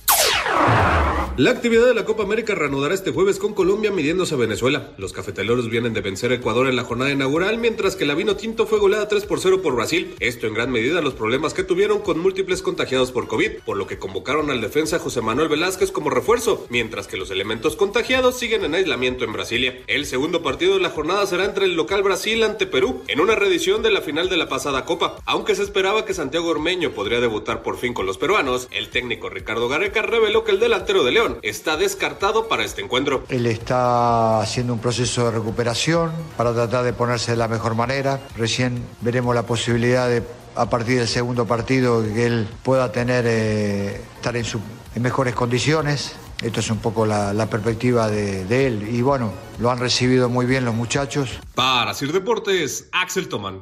La 1.39 1.51
actividad 1.51 1.85
de 1.85 1.93
la 1.93 2.03
Copa 2.03 2.23
América 2.23 2.53
reanudará 2.53 2.93
este 2.93 3.11
jueves 3.11 3.39
con 3.39 3.53
Colombia 3.53 3.91
midiéndose 3.91 4.35
a 4.35 4.37
Venezuela. 4.37 4.91
Los 4.97 5.13
cafetaleros 5.13 5.69
vienen 5.69 5.93
de 5.93 6.01
vencer 6.01 6.33
a 6.33 6.35
Ecuador 6.35 6.67
en 6.67 6.75
la 6.75 6.83
jornada 6.83 7.11
inaugural, 7.11 7.59
mientras 7.59 7.95
que 7.95 8.05
la 8.05 8.13
Vino 8.13 8.35
Tinto 8.35 8.67
fue 8.67 8.77
goleada 8.77 9.07
3 9.07 9.23
por 9.25 9.39
0 9.39 9.61
por 9.61 9.73
Brasil. 9.73 10.15
Esto 10.19 10.47
en 10.47 10.53
gran 10.53 10.69
medida 10.69 10.99
los 10.99 11.13
problemas 11.13 11.53
que 11.53 11.63
tuvieron 11.63 11.99
con 11.99 12.19
múltiples 12.19 12.61
contagiados 12.61 13.13
por 13.13 13.29
COVID, 13.29 13.59
por 13.63 13.77
lo 13.77 13.87
que 13.87 13.97
convocaron 13.97 14.51
al 14.51 14.59
defensa 14.59 14.99
José 14.99 15.21
Manuel 15.21 15.47
Velázquez 15.47 15.93
como 15.93 16.09
refuerzo, 16.09 16.67
mientras 16.69 17.07
que 17.07 17.15
los 17.15 17.31
elementos 17.31 17.77
contagiados 17.77 18.37
siguen 18.37 18.65
en 18.65 18.75
aislamiento 18.75 19.23
en 19.23 19.31
Brasilia. 19.31 19.81
El 19.87 20.07
segundo 20.07 20.43
partido 20.43 20.73
de 20.73 20.81
la 20.81 20.89
jornada 20.89 21.25
será 21.25 21.45
entre 21.45 21.63
el 21.63 21.77
local 21.77 22.03
Brasil 22.03 22.43
ante 22.43 22.67
Perú, 22.67 23.01
en 23.07 23.21
una 23.21 23.35
reedición 23.35 23.81
de 23.81 23.91
la 23.91 24.01
final 24.01 24.27
de 24.27 24.35
la 24.35 24.49
pasada 24.49 24.83
Copa. 24.83 25.15
Aunque 25.23 25.55
se 25.55 25.63
esperaba 25.63 26.03
que 26.03 26.13
Santiago 26.13 26.49
Ormeño 26.49 26.91
podría 26.91 27.21
debutar 27.21 27.63
por 27.63 27.77
fin 27.77 27.93
con 27.93 28.05
los 28.05 28.17
peruanos, 28.17 28.67
el 28.71 28.89
técnico 28.89 29.29
Ricardo 29.29 29.69
Gareca 29.69 30.01
reveló 30.01 30.43
que 30.43 30.51
el 30.51 30.59
delantero 30.59 31.05
de 31.05 31.13
León 31.13 31.28
está 31.41 31.77
descartado 31.77 32.47
para 32.47 32.63
este 32.63 32.81
encuentro. 32.81 33.23
Él 33.29 33.45
está 33.45 34.41
haciendo 34.41 34.73
un 34.73 34.79
proceso 34.79 35.25
de 35.25 35.31
recuperación 35.31 36.11
para 36.37 36.53
tratar 36.53 36.83
de 36.83 36.93
ponerse 36.93 37.31
de 37.31 37.37
la 37.37 37.47
mejor 37.47 37.75
manera. 37.75 38.19
Recién 38.37 38.83
veremos 39.01 39.35
la 39.35 39.43
posibilidad 39.43 40.07
de, 40.09 40.23
a 40.55 40.69
partir 40.69 40.97
del 40.99 41.07
segundo 41.07 41.45
partido, 41.45 42.01
que 42.03 42.25
él 42.25 42.47
pueda 42.63 42.91
tener, 42.91 43.25
eh, 43.27 44.01
estar 44.15 44.35
en, 44.35 44.45
su- 44.45 44.61
en 44.95 45.01
mejores 45.01 45.35
condiciones. 45.35 46.15
Esto 46.41 46.61
es 46.61 46.69
un 46.71 46.77
poco 46.77 47.05
la, 47.05 47.33
la 47.33 47.47
perspectiva 47.49 48.07
de, 48.09 48.45
de 48.45 48.67
él. 48.67 48.87
Y 48.89 49.01
bueno, 49.01 49.31
lo 49.59 49.71
han 49.71 49.77
recibido 49.79 50.29
muy 50.29 50.45
bien 50.45 50.63
los 50.63 50.73
muchachos. 50.73 51.39
Para 51.53 51.93
Sir 51.93 52.13
Deportes, 52.13 52.87
Axel 52.93 53.27
Toman. 53.27 53.59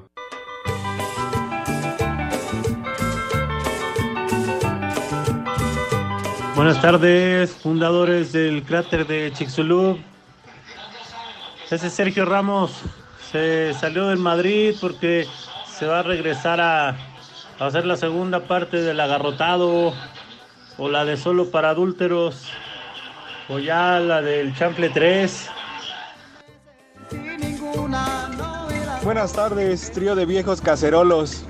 Buenas 6.57 6.81
tardes, 6.81 7.51
fundadores 7.51 8.31
del 8.31 8.63
cráter 8.63 9.05
de 9.05 9.31
Chicxulub. 9.31 9.99
Ese 11.69 11.91
Sergio 11.91 12.25
Ramos 12.25 12.81
se 13.31 13.75
salió 13.75 14.07
del 14.07 14.17
Madrid 14.17 14.75
porque 14.81 15.27
se 15.69 15.85
va 15.85 15.99
a 15.99 16.01
regresar 16.01 16.59
a, 16.59 16.89
a 16.89 16.95
hacer 17.59 17.85
la 17.85 17.95
segunda 17.95 18.47
parte 18.47 18.77
del 18.77 18.99
agarrotado 18.99 19.93
o 20.79 20.89
la 20.89 21.05
de 21.05 21.15
solo 21.15 21.51
para 21.51 21.69
adúlteros 21.69 22.47
o 23.49 23.59
ya 23.59 23.99
la 23.99 24.23
del 24.23 24.55
Chample 24.55 24.89
3. 24.89 25.49
Buenas 29.03 29.31
tardes, 29.31 29.91
trío 29.91 30.15
de 30.15 30.25
viejos 30.25 30.61
cacerolos. 30.61 31.45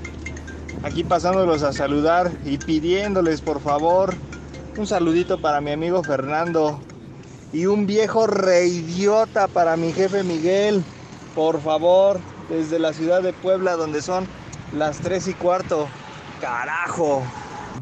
Aquí 0.82 1.02
pasándolos 1.02 1.62
a 1.62 1.72
saludar 1.72 2.30
y 2.44 2.58
pidiéndoles 2.58 3.40
por 3.40 3.62
favor 3.62 4.14
un 4.78 4.86
saludito 4.86 5.40
para 5.40 5.60
mi 5.60 5.72
amigo 5.72 6.04
Fernando 6.04 6.78
y 7.52 7.66
un 7.66 7.86
viejo 7.86 8.28
reidiota 8.28 9.48
para 9.48 9.76
mi 9.76 9.92
jefe 9.92 10.22
Miguel. 10.22 10.84
Por 11.34 11.60
favor, 11.60 12.20
desde 12.48 12.78
la 12.78 12.92
ciudad 12.92 13.22
de 13.22 13.32
Puebla 13.32 13.74
donde 13.74 14.00
son 14.00 14.28
las 14.72 15.00
3 15.00 15.28
y 15.28 15.34
cuarto. 15.34 15.88
Carajo. 16.40 17.24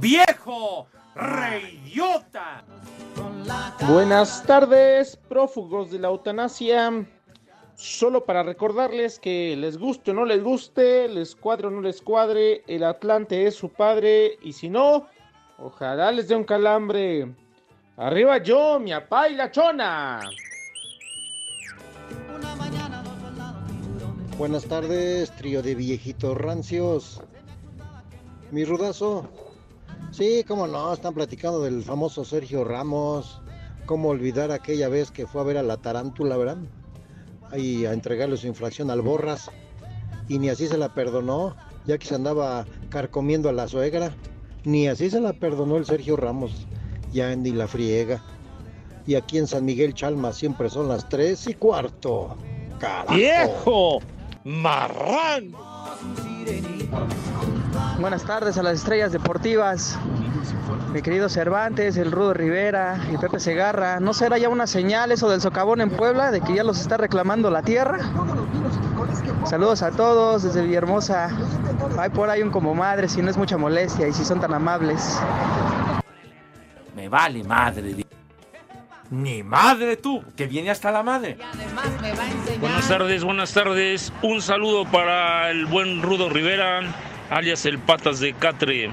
¡Viejo! 0.00 0.86
¡Reidiota! 1.14 2.64
Buenas 3.88 4.42
tardes, 4.44 5.18
prófugos 5.28 5.90
de 5.90 5.98
la 5.98 6.08
eutanasia. 6.08 7.06
Solo 7.74 8.24
para 8.24 8.42
recordarles 8.42 9.18
que 9.18 9.54
les 9.54 9.76
guste 9.76 10.12
o 10.12 10.14
no 10.14 10.24
les 10.24 10.42
guste, 10.42 11.08
les 11.08 11.36
cuadre 11.36 11.66
o 11.66 11.70
no 11.70 11.82
les 11.82 12.00
cuadre, 12.00 12.62
el 12.66 12.84
Atlante 12.84 13.46
es 13.46 13.54
su 13.54 13.68
padre 13.68 14.38
y 14.42 14.54
si 14.54 14.70
no, 14.70 15.06
ojalá 15.58 16.12
les 16.12 16.28
dé 16.28 16.36
un 16.36 16.44
calambre. 16.44 17.34
Arriba 17.96 18.38
yo, 18.38 18.78
mi 18.78 18.92
apá 18.92 19.28
y 19.28 19.34
la 19.34 19.50
chona. 19.50 20.20
Buenas 24.38 24.66
tardes, 24.66 25.30
trío 25.32 25.62
de 25.62 25.74
viejitos 25.74 26.36
rancios. 26.36 27.22
Mi 28.50 28.64
rudazo. 28.64 29.28
Sí, 30.10 30.44
cómo 30.46 30.66
no, 30.66 30.92
están 30.92 31.14
platicando 31.14 31.62
del 31.62 31.82
famoso 31.82 32.24
Sergio 32.24 32.62
Ramos. 32.62 33.40
Cómo 33.86 34.10
olvidar 34.10 34.50
aquella 34.50 34.88
vez 34.88 35.10
que 35.10 35.26
fue 35.26 35.40
a 35.40 35.44
ver 35.44 35.56
a 35.56 35.62
la 35.62 35.78
tarántula, 35.78 36.36
¿verdad? 36.36 36.58
Ahí 37.50 37.86
a 37.86 37.94
entregarle 37.94 38.36
su 38.36 38.46
infracción 38.46 38.90
al 38.90 39.00
Borras. 39.00 39.50
Y 40.28 40.38
ni 40.38 40.50
así 40.50 40.66
se 40.66 40.76
la 40.76 40.92
perdonó, 40.92 41.56
ya 41.86 41.96
que 41.96 42.06
se 42.06 42.14
andaba 42.14 42.66
carcomiendo 42.90 43.48
a 43.48 43.52
la 43.52 43.68
suegra. 43.68 44.12
Ni 44.66 44.88
así 44.88 45.08
se 45.10 45.20
la 45.20 45.32
perdonó 45.32 45.76
el 45.76 45.86
Sergio 45.86 46.16
Ramos. 46.16 46.66
Ya 47.12 47.36
ni 47.36 47.52
la 47.52 47.68
friega. 47.68 48.20
Y 49.06 49.14
aquí 49.14 49.38
en 49.38 49.46
San 49.46 49.64
Miguel 49.64 49.94
Chalma 49.94 50.32
siempre 50.32 50.68
son 50.68 50.88
las 50.88 51.08
tres 51.08 51.46
y 51.46 51.54
cuarto. 51.54 52.36
¡Carajo! 52.80 53.14
¡Viejo! 53.14 53.98
¡Marrán! 54.42 55.52
Buenas 58.00 58.24
tardes 58.24 58.58
a 58.58 58.64
las 58.64 58.78
estrellas 58.78 59.12
deportivas. 59.12 59.96
Mi 60.92 61.02
querido 61.02 61.28
Cervantes, 61.28 61.96
el 61.96 62.10
Rudo 62.12 62.32
Rivera 62.34 62.98
y 63.12 63.16
Pepe 63.18 63.38
Segarra. 63.40 64.00
¿No 64.00 64.12
será 64.14 64.38
ya 64.38 64.48
una 64.48 64.66
señal 64.66 65.12
eso 65.12 65.28
del 65.28 65.40
socavón 65.40 65.80
en 65.80 65.90
Puebla 65.90 66.30
de 66.30 66.40
que 66.40 66.54
ya 66.54 66.64
los 66.64 66.80
está 66.80 66.96
reclamando 66.96 67.50
la 67.50 67.62
tierra? 67.62 67.98
Saludos 69.44 69.82
a 69.82 69.90
todos 69.90 70.42
desde 70.42 70.62
Villahermosa. 70.62 71.28
Hay 71.98 72.10
por 72.10 72.30
ahí 72.30 72.42
un 72.42 72.50
como 72.50 72.74
madre 72.74 73.08
si 73.08 73.22
no 73.22 73.30
es 73.30 73.36
mucha 73.36 73.56
molestia 73.56 74.08
y 74.08 74.12
si 74.12 74.24
son 74.24 74.40
tan 74.40 74.52
amables. 74.54 75.20
Me 76.94 77.08
vale 77.08 77.44
madre. 77.44 77.82
di- 77.94 78.06
Ni 79.10 79.42
madre 79.42 79.96
tú, 79.96 80.24
que 80.34 80.46
viene 80.46 80.70
hasta 80.70 80.90
la 80.90 81.02
madre. 81.02 81.38
Buenas 82.60 82.88
tardes, 82.88 83.22
buenas 83.22 83.52
tardes. 83.52 84.12
Un 84.22 84.40
saludo 84.42 84.84
para 84.86 85.50
el 85.50 85.66
buen 85.66 86.02
Rudo 86.02 86.28
Rivera, 86.28 86.80
alias 87.30 87.66
el 87.66 87.78
Patas 87.78 88.18
de 88.20 88.32
Catre. 88.34 88.90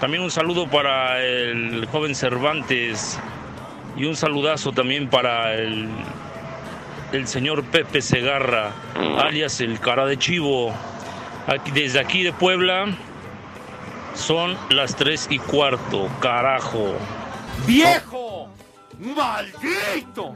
También 0.00 0.22
un 0.22 0.30
saludo 0.30 0.68
para 0.68 1.24
el 1.24 1.86
joven 1.86 2.14
Cervantes 2.14 3.18
y 3.96 4.04
un 4.04 4.14
saludazo 4.14 4.72
también 4.72 5.08
para 5.08 5.54
el, 5.54 5.88
el 7.12 7.26
señor 7.26 7.64
Pepe 7.64 8.02
Segarra, 8.02 8.72
alias 9.18 9.60
el 9.62 9.80
cara 9.80 10.04
de 10.04 10.18
chivo. 10.18 10.72
Aquí, 11.46 11.70
desde 11.70 11.98
aquí 11.98 12.22
de 12.22 12.32
Puebla 12.32 12.86
son 14.14 14.56
las 14.68 14.94
tres 14.96 15.28
y 15.30 15.38
cuarto, 15.38 16.08
carajo. 16.20 16.94
¡Viejo! 17.66 18.48
¡Maldito! 18.98 20.34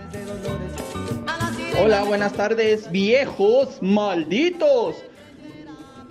Hola, 1.78 2.02
buenas 2.04 2.32
tardes, 2.32 2.90
viejos 2.90 3.78
malditos. 3.82 4.96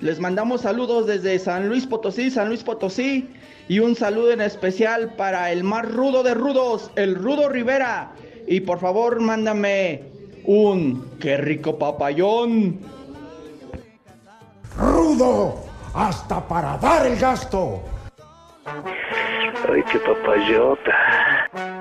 Les 0.02 0.20
mandamos 0.20 0.62
saludos 0.62 1.08
desde 1.08 1.40
San 1.40 1.68
Luis 1.68 1.86
Potosí, 1.88 2.30
San 2.30 2.48
Luis 2.48 2.64
Potosí. 2.64 3.28
Y 3.70 3.80
un 3.80 3.96
saludo 3.96 4.32
en 4.32 4.42
especial 4.42 5.14
para 5.16 5.52
el 5.52 5.64
más 5.64 5.90
rudo 5.90 6.24
de 6.24 6.34
rudos, 6.34 6.90
el 6.96 7.14
Rudo 7.14 7.50
Rivera. 7.50 8.14
Y 8.48 8.62
por 8.62 8.80
favor, 8.80 9.20
mándame 9.20 10.06
un 10.46 11.12
qué 11.20 11.38
rico 11.38 11.78
papayón. 11.78 12.80
¡Rudo! 14.76 15.64
¡Hasta 15.94 16.48
para 16.48 16.80
dar 16.80 17.06
el 17.06 17.20
gasto! 17.20 17.84
Ay, 18.66 19.84
qué 19.92 20.00
papayota. 20.00 21.79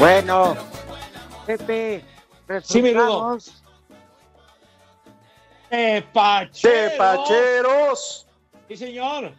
Bueno, 0.00 0.56
Pepe, 1.44 2.02
Sí, 2.62 2.80
mi 2.80 2.94
resultados. 2.94 3.62
Tepacheros. 5.68 6.62
Tepacheros. 6.62 8.26
Sí, 8.66 8.76
señor. 8.78 9.34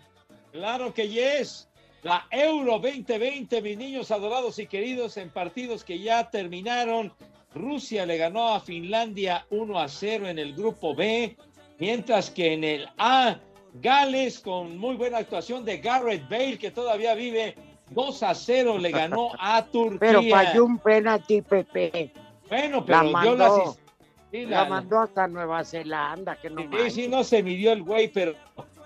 Claro 0.52 0.94
que 0.94 1.10
yes. 1.10 1.68
La 2.04 2.28
Euro 2.30 2.74
2020, 2.74 3.60
mis 3.64 3.76
niños 3.76 4.12
adorados 4.12 4.60
y 4.60 4.68
queridos, 4.68 5.18
en 5.18 5.32
partidos 5.32 5.84
que 5.84 5.98
ya 5.98 6.30
terminaron. 6.30 7.12
Rusia 7.56 8.06
le 8.06 8.18
ganó 8.18 8.54
a 8.54 8.60
Finlandia 8.60 9.48
1 9.50 9.80
a 9.80 9.88
0 9.88 10.28
en 10.28 10.38
el 10.38 10.54
grupo 10.54 10.94
B, 10.94 11.38
mientras 11.80 12.30
que 12.30 12.54
en 12.54 12.64
el 12.64 12.88
A, 13.00 13.40
Gales, 13.74 14.40
con 14.40 14.78
muy 14.78 14.96
buena 14.96 15.18
actuación 15.18 15.66
de 15.66 15.80
Garrett 15.80 16.30
Bale, 16.30 16.60
que 16.60 16.70
todavía 16.70 17.16
vive 17.16 17.56
2 17.92 18.24
a 18.24 18.34
0, 18.36 18.78
le 18.80 18.92
ganó 18.92 19.30
a 19.40 19.64
Turquía. 19.72 20.00
Pero 20.00 20.22
falló 20.30 20.66
un 20.66 20.80
penalti, 20.80 21.42
Pepe. 21.42 22.12
Bueno, 22.50 22.86
pero 22.86 22.98
la 22.98 23.04
dio 23.04 23.12
mandó, 23.12 23.36
las- 23.38 23.80
sí, 24.32 24.46
la 24.46 24.64
la- 24.64 24.70
mandó 24.70 25.00
hasta 25.00 25.28
Nueva 25.28 25.64
Zelanda, 25.64 26.36
que 26.36 26.50
no 26.50 26.62
Sí, 26.84 26.90
sí, 26.92 27.08
no 27.08 27.24
se 27.24 27.42
midió 27.44 27.72
el 27.72 27.84
güey, 27.84 28.08
pero, 28.10 28.34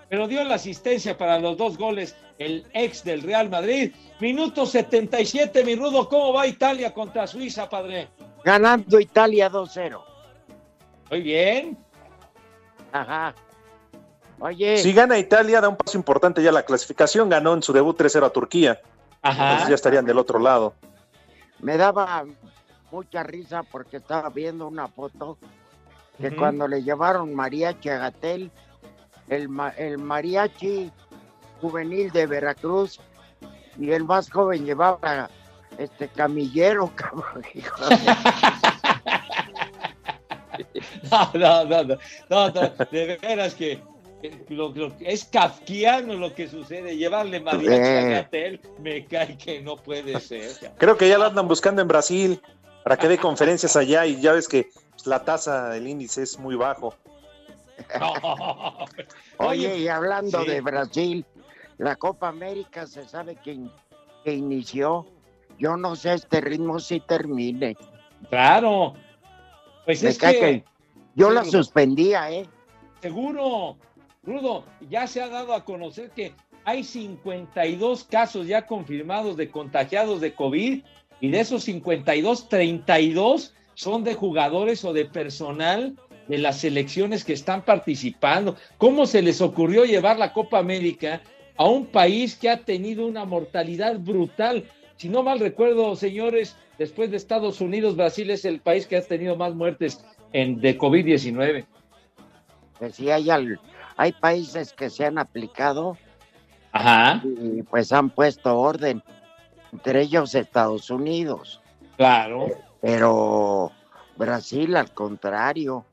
pero 0.08 0.28
dio 0.28 0.44
la 0.44 0.54
asistencia 0.56 1.16
para 1.16 1.38
los 1.38 1.56
dos 1.56 1.76
goles 1.78 2.14
el 2.38 2.66
ex 2.74 3.02
del 3.02 3.22
Real 3.22 3.48
Madrid. 3.48 3.92
Minuto 4.20 4.66
77, 4.66 5.64
mi 5.64 5.74
rudo. 5.74 6.08
¿Cómo 6.08 6.32
va 6.34 6.46
Italia 6.46 6.92
contra 6.92 7.26
Suiza, 7.26 7.68
padre? 7.68 8.08
Ganando 8.44 9.00
Italia 9.00 9.50
2-0. 9.50 10.00
Muy 11.10 11.22
bien. 11.22 11.78
Ajá. 12.92 13.34
Oye. 14.38 14.76
Si 14.78 14.92
gana 14.92 15.18
Italia, 15.18 15.60
da 15.62 15.68
un 15.68 15.76
paso 15.76 15.96
importante 15.96 16.42
ya 16.42 16.52
la 16.52 16.62
clasificación. 16.64 17.28
Ganó 17.30 17.54
en 17.54 17.62
su 17.62 17.72
debut 17.72 17.96
3-0 17.98 18.26
a 18.26 18.30
Turquía. 18.30 18.80
Ajá. 19.28 19.44
Entonces 19.44 19.68
ya 19.68 19.74
estarían 19.74 20.04
del 20.04 20.18
otro 20.18 20.38
lado. 20.38 20.74
Me 21.60 21.76
daba 21.76 22.24
mucha 22.90 23.22
risa 23.22 23.62
porque 23.62 23.96
estaba 23.98 24.28
viendo 24.30 24.66
una 24.66 24.88
foto 24.88 25.38
que 26.18 26.34
cuando 26.34 26.66
le 26.68 26.82
llevaron 26.82 27.34
mariachi 27.34 27.88
a 27.90 27.98
Gatel, 27.98 28.50
el, 29.28 29.48
ma- 29.48 29.70
el 29.76 29.98
mariachi 29.98 30.90
juvenil 31.60 32.10
de 32.10 32.26
Veracruz 32.26 33.00
y 33.78 33.90
el 33.90 34.04
más 34.04 34.30
joven 34.30 34.64
llevaba 34.64 35.28
este 35.78 36.08
camillero, 36.08 36.90
cabrón. 36.96 37.42
No, 41.10 41.30
no, 41.34 41.64
no, 41.64 41.84
no, 41.84 41.96
no, 42.30 42.50
no, 42.50 42.70
de 42.90 43.18
veras 43.20 43.54
que 43.54 43.82
lo- 44.48 44.70
lo 44.70 44.96
que- 44.96 45.12
es 45.12 45.24
kafkiano 45.24 46.14
lo 46.14 46.34
que 46.34 46.48
sucede. 46.48 46.96
Llevarle 46.96 47.40
mariachi 47.40 48.06
a. 48.06 48.08
Gatel, 48.22 48.60
me 48.80 49.04
cae 49.04 49.36
que 49.36 49.60
no 49.60 49.76
puede 49.76 50.18
ser. 50.20 50.50
Creo 50.78 50.96
que 50.96 51.08
ya 51.08 51.18
lo 51.18 51.24
andan 51.26 51.46
buscando 51.48 51.82
en 51.82 51.88
Brasil 51.88 52.40
para 52.82 52.96
que 52.96 53.08
dé 53.08 53.18
conferencias 53.18 53.76
allá 53.76 54.06
y 54.06 54.20
ya 54.20 54.32
ves 54.32 54.48
que 54.48 54.70
pues, 54.90 55.06
la 55.06 55.24
tasa, 55.24 55.76
el 55.76 55.86
índice 55.86 56.22
es 56.22 56.38
muy 56.38 56.54
bajo. 56.56 56.94
Oye, 59.38 59.78
y 59.78 59.88
hablando 59.88 60.42
sí. 60.42 60.48
de 60.48 60.60
Brasil, 60.60 61.24
la 61.78 61.96
Copa 61.96 62.28
América 62.28 62.86
se 62.86 63.06
sabe 63.06 63.36
que, 63.36 63.52
in- 63.52 63.70
que 64.24 64.32
inició. 64.32 65.06
Yo 65.58 65.76
no 65.76 65.96
sé 65.96 66.14
este 66.14 66.40
ritmo 66.40 66.78
si 66.78 67.00
termine. 67.00 67.76
Claro. 68.28 68.94
Pues 69.84 70.02
Me 70.02 70.10
es 70.10 70.18
que, 70.18 70.26
que 70.32 70.64
yo 71.14 71.30
la 71.30 71.44
suspendía, 71.44 72.30
¿eh? 72.30 72.46
Seguro, 73.00 73.76
Rudo, 74.26 74.64
ya 74.90 75.06
se 75.06 75.20
ha 75.22 75.28
dado 75.28 75.54
a 75.54 75.64
conocer 75.64 76.10
que 76.10 76.32
hay 76.64 76.82
52 76.82 78.04
casos 78.04 78.46
ya 78.46 78.66
confirmados 78.66 79.36
de 79.36 79.50
contagiados 79.50 80.20
de 80.20 80.34
COVID 80.34 80.82
y 81.20 81.28
de 81.30 81.40
esos 81.40 81.62
52, 81.64 82.48
32 82.48 83.54
son 83.74 84.02
de 84.04 84.14
jugadores 84.14 84.84
o 84.84 84.92
de 84.92 85.04
personal 85.04 85.94
de 86.28 86.38
las 86.38 86.58
selecciones 86.58 87.24
que 87.24 87.34
están 87.34 87.62
participando. 87.64 88.56
¿Cómo 88.78 89.06
se 89.06 89.22
les 89.22 89.40
ocurrió 89.40 89.84
llevar 89.84 90.18
la 90.18 90.32
Copa 90.32 90.58
América 90.58 91.22
a 91.56 91.66
un 91.68 91.86
país 91.86 92.34
que 92.34 92.50
ha 92.50 92.64
tenido 92.64 93.06
una 93.06 93.24
mortalidad 93.24 93.98
brutal? 94.00 94.64
Si 94.96 95.08
no 95.08 95.22
mal 95.22 95.38
recuerdo, 95.38 95.94
señores, 95.94 96.56
después 96.78 97.10
de 97.12 97.16
Estados 97.16 97.60
Unidos, 97.60 97.94
Brasil 97.96 98.30
es 98.30 98.44
el 98.44 98.60
país 98.60 98.86
que 98.88 98.96
ha 98.96 99.02
tenido 99.02 99.36
más 99.36 99.54
muertes 99.54 100.04
en, 100.32 100.60
de 100.60 100.76
COVID-19. 100.76 101.64
Que 102.80 102.90
sí 102.90 103.10
hay, 103.10 103.30
al- 103.30 103.60
hay 103.96 104.12
países 104.12 104.72
que 104.72 104.90
se 104.90 105.06
han 105.06 105.18
aplicado 105.18 105.96
Ajá. 106.72 107.22
y 107.24 107.62
pues 107.62 107.92
han 107.92 108.10
puesto 108.10 108.58
orden, 108.58 109.02
entre 109.72 110.02
ellos 110.02 110.34
Estados 110.34 110.90
Unidos. 110.90 111.60
Claro. 111.96 112.48
Pero 112.80 113.72
Brasil 114.16 114.76
al 114.76 114.92
contrario. 114.92 115.84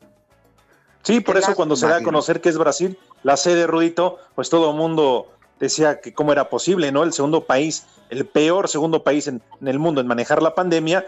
Sí, 1.02 1.20
por 1.20 1.38
eso 1.38 1.56
cuando 1.56 1.76
se 1.76 1.88
da 1.88 1.98
a 1.98 2.04
conocer 2.04 2.40
que 2.40 2.50
es 2.50 2.58
Brasil, 2.58 2.98
la 3.24 3.36
sede, 3.36 3.68
Rudito, 3.68 4.20
pues 4.36 4.50
todo 4.50 4.72
el 4.72 4.78
mundo 4.78 5.28
decía 5.60 6.00
que 6.00 6.14
cómo 6.14 6.32
era 6.32 6.50
posible, 6.50 6.92
¿no? 6.92 7.04
El 7.04 7.14
segundo 7.14 7.46
país, 7.46 7.86
el 8.10 8.26
peor 8.26 8.70
segundo 8.70 9.04
país 9.04 9.28
en, 9.28 9.42
en 9.62 9.68
el 9.68 9.80
mundo 9.80 10.02
en 10.02 10.08
manejar 10.08 10.42
la 10.42 10.56
pandemia. 10.56 11.06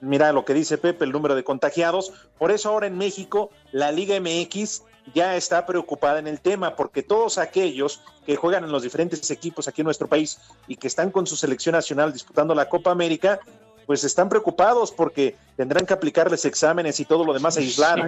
Mira 0.00 0.32
lo 0.32 0.44
que 0.44 0.54
dice 0.54 0.78
Pepe, 0.78 1.04
el 1.04 1.12
número 1.12 1.34
de 1.34 1.44
contagiados. 1.44 2.12
Por 2.38 2.50
eso 2.50 2.70
ahora 2.70 2.86
en 2.86 2.98
México, 2.98 3.50
la 3.72 3.90
Liga 3.90 4.18
MX 4.20 4.82
ya 5.14 5.36
está 5.36 5.66
preocupada 5.66 6.18
en 6.18 6.26
el 6.26 6.40
tema, 6.40 6.76
porque 6.76 7.02
todos 7.02 7.38
aquellos 7.38 8.00
que 8.26 8.36
juegan 8.36 8.64
en 8.64 8.72
los 8.72 8.82
diferentes 8.82 9.30
equipos 9.30 9.68
aquí 9.68 9.80
en 9.80 9.86
nuestro 9.86 10.08
país 10.08 10.38
y 10.66 10.76
que 10.76 10.86
están 10.86 11.10
con 11.10 11.26
su 11.26 11.36
selección 11.36 11.74
nacional 11.74 12.12
disputando 12.12 12.54
la 12.54 12.68
Copa 12.68 12.90
América, 12.90 13.40
pues 13.86 14.04
están 14.04 14.28
preocupados 14.28 14.92
porque 14.92 15.34
tendrán 15.56 15.86
que 15.86 15.94
aplicarles 15.94 16.44
exámenes 16.44 17.00
y 17.00 17.06
todo 17.06 17.24
lo 17.24 17.32
demás 17.32 17.56
aislado 17.56 18.02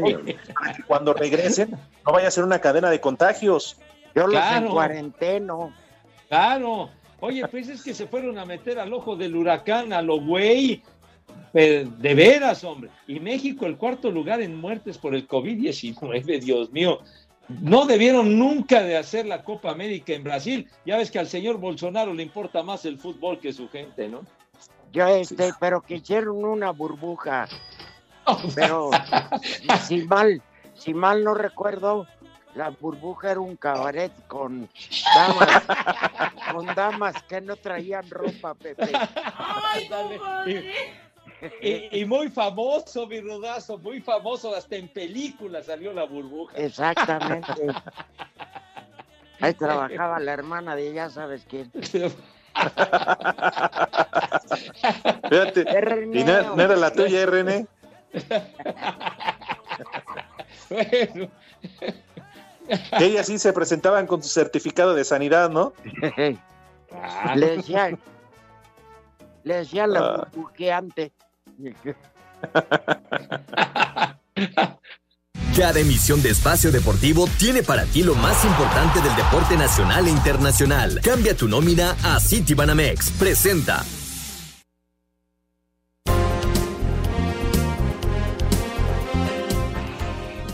para 0.54 0.74
que 0.74 0.82
cuando 0.86 1.14
regresen 1.14 1.70
no 2.06 2.12
vaya 2.12 2.28
a 2.28 2.30
ser 2.30 2.44
una 2.44 2.58
cadena 2.60 2.90
de 2.90 3.00
contagios. 3.00 3.78
Yo 4.14 4.26
los 4.26 4.32
Claro. 4.32 4.66
en 4.66 4.72
cuarenteno. 4.72 5.74
Claro. 6.28 6.90
Oye, 7.20 7.46
pues 7.48 7.68
es 7.68 7.82
que 7.82 7.94
se 7.94 8.06
fueron 8.06 8.38
a 8.38 8.44
meter 8.44 8.78
al 8.78 8.92
ojo 8.92 9.16
del 9.16 9.36
huracán, 9.36 9.92
a 9.92 10.02
lo 10.02 10.20
güey. 10.20 10.82
Pero 11.52 11.90
de 11.90 12.14
veras, 12.14 12.62
hombre. 12.64 12.90
Y 13.06 13.20
México, 13.20 13.66
el 13.66 13.76
cuarto 13.76 14.10
lugar 14.10 14.40
en 14.40 14.56
muertes 14.56 14.98
por 14.98 15.14
el 15.14 15.26
COVID-19, 15.26 16.40
Dios 16.40 16.70
mío. 16.70 17.00
No 17.48 17.84
debieron 17.84 18.38
nunca 18.38 18.82
de 18.82 18.96
hacer 18.96 19.26
la 19.26 19.42
Copa 19.42 19.70
América 19.70 20.12
en 20.12 20.22
Brasil. 20.22 20.68
Ya 20.86 20.96
ves 20.96 21.10
que 21.10 21.18
al 21.18 21.26
señor 21.26 21.58
Bolsonaro 21.58 22.14
le 22.14 22.22
importa 22.22 22.62
más 22.62 22.84
el 22.84 22.98
fútbol 22.98 23.40
que 23.40 23.52
su 23.52 23.68
gente, 23.68 24.08
¿no? 24.08 24.20
Yo 24.92 25.06
este, 25.06 25.52
pero 25.58 25.80
que 25.80 25.96
hicieron 25.96 26.44
una 26.44 26.70
burbuja. 26.70 27.48
Pero 28.54 28.90
si 29.86 30.04
mal, 30.04 30.42
si 30.74 30.94
mal 30.94 31.24
no 31.24 31.34
recuerdo, 31.34 32.06
la 32.54 32.70
burbuja 32.70 33.32
era 33.32 33.40
un 33.40 33.56
cabaret 33.56 34.12
con 34.26 34.68
damas, 35.14 35.62
con 36.52 36.66
damas 36.74 37.22
que 37.24 37.40
no 37.40 37.56
traían 37.56 38.08
ropa, 38.10 38.54
Pepe. 38.54 38.92
Y, 41.62 42.00
y 42.00 42.04
muy 42.04 42.28
famoso, 42.28 43.06
mi 43.06 43.20
rodazo, 43.20 43.78
muy 43.78 44.00
famoso. 44.00 44.54
Hasta 44.54 44.76
en 44.76 44.88
películas 44.88 45.66
salió 45.66 45.92
la 45.92 46.04
burbuja. 46.04 46.56
Exactamente. 46.56 47.52
Ahí 49.40 49.54
trabajaba 49.54 50.18
la 50.20 50.32
hermana 50.32 50.76
de 50.76 50.92
ya 50.92 51.08
sabes 51.08 51.46
quién. 51.48 51.70
Fíjate, 55.30 55.64
y 56.12 56.24
no, 56.24 56.56
no 56.56 56.62
era 56.62 56.76
la 56.76 56.92
tuya, 56.92 57.24
RN. 57.26 57.66
Bueno. 60.68 61.28
Que 62.98 63.04
ellas 63.04 63.26
sí 63.26 63.38
se 63.38 63.52
presentaban 63.52 64.06
con 64.06 64.22
su 64.22 64.28
certificado 64.28 64.94
de 64.94 65.04
sanidad, 65.04 65.50
¿no? 65.50 65.72
Le 67.34 67.56
decían, 67.56 67.98
le 69.44 69.54
decían 69.56 69.92
la 69.92 70.00
Ah. 70.00 70.28
burbujeante. 70.32 71.12
Cada 75.56 75.80
emisión 75.80 76.22
de 76.22 76.30
Espacio 76.30 76.70
Deportivo 76.72 77.28
tiene 77.38 77.62
para 77.62 77.84
ti 77.84 78.02
lo 78.02 78.14
más 78.14 78.44
importante 78.44 79.00
del 79.00 79.14
deporte 79.14 79.56
nacional 79.56 80.06
e 80.06 80.10
internacional. 80.10 81.00
Cambia 81.02 81.36
tu 81.36 81.48
nómina 81.48 81.96
a 82.02 82.18
Citibanamex. 82.20 83.10
Presenta. 83.12 83.84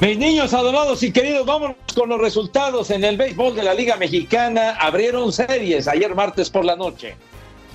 Mis 0.01 0.19
niños 0.19 0.53
adorados 0.53 1.03
y 1.03 1.11
queridos, 1.11 1.47
vámonos 1.47 1.77
con 1.95 2.09
los 2.09 2.21
resultados 2.21 2.91
en 2.91 3.03
el 3.05 3.17
béisbol 3.17 3.55
de 3.55 3.63
la 3.63 3.75
Liga 3.75 3.97
Mexicana. 3.97 4.77
Abrieron 4.79 5.33
series 5.33 5.89
ayer 5.89 6.15
martes 6.15 6.51
por 6.51 6.65
la 6.65 6.77
noche. 6.77 7.17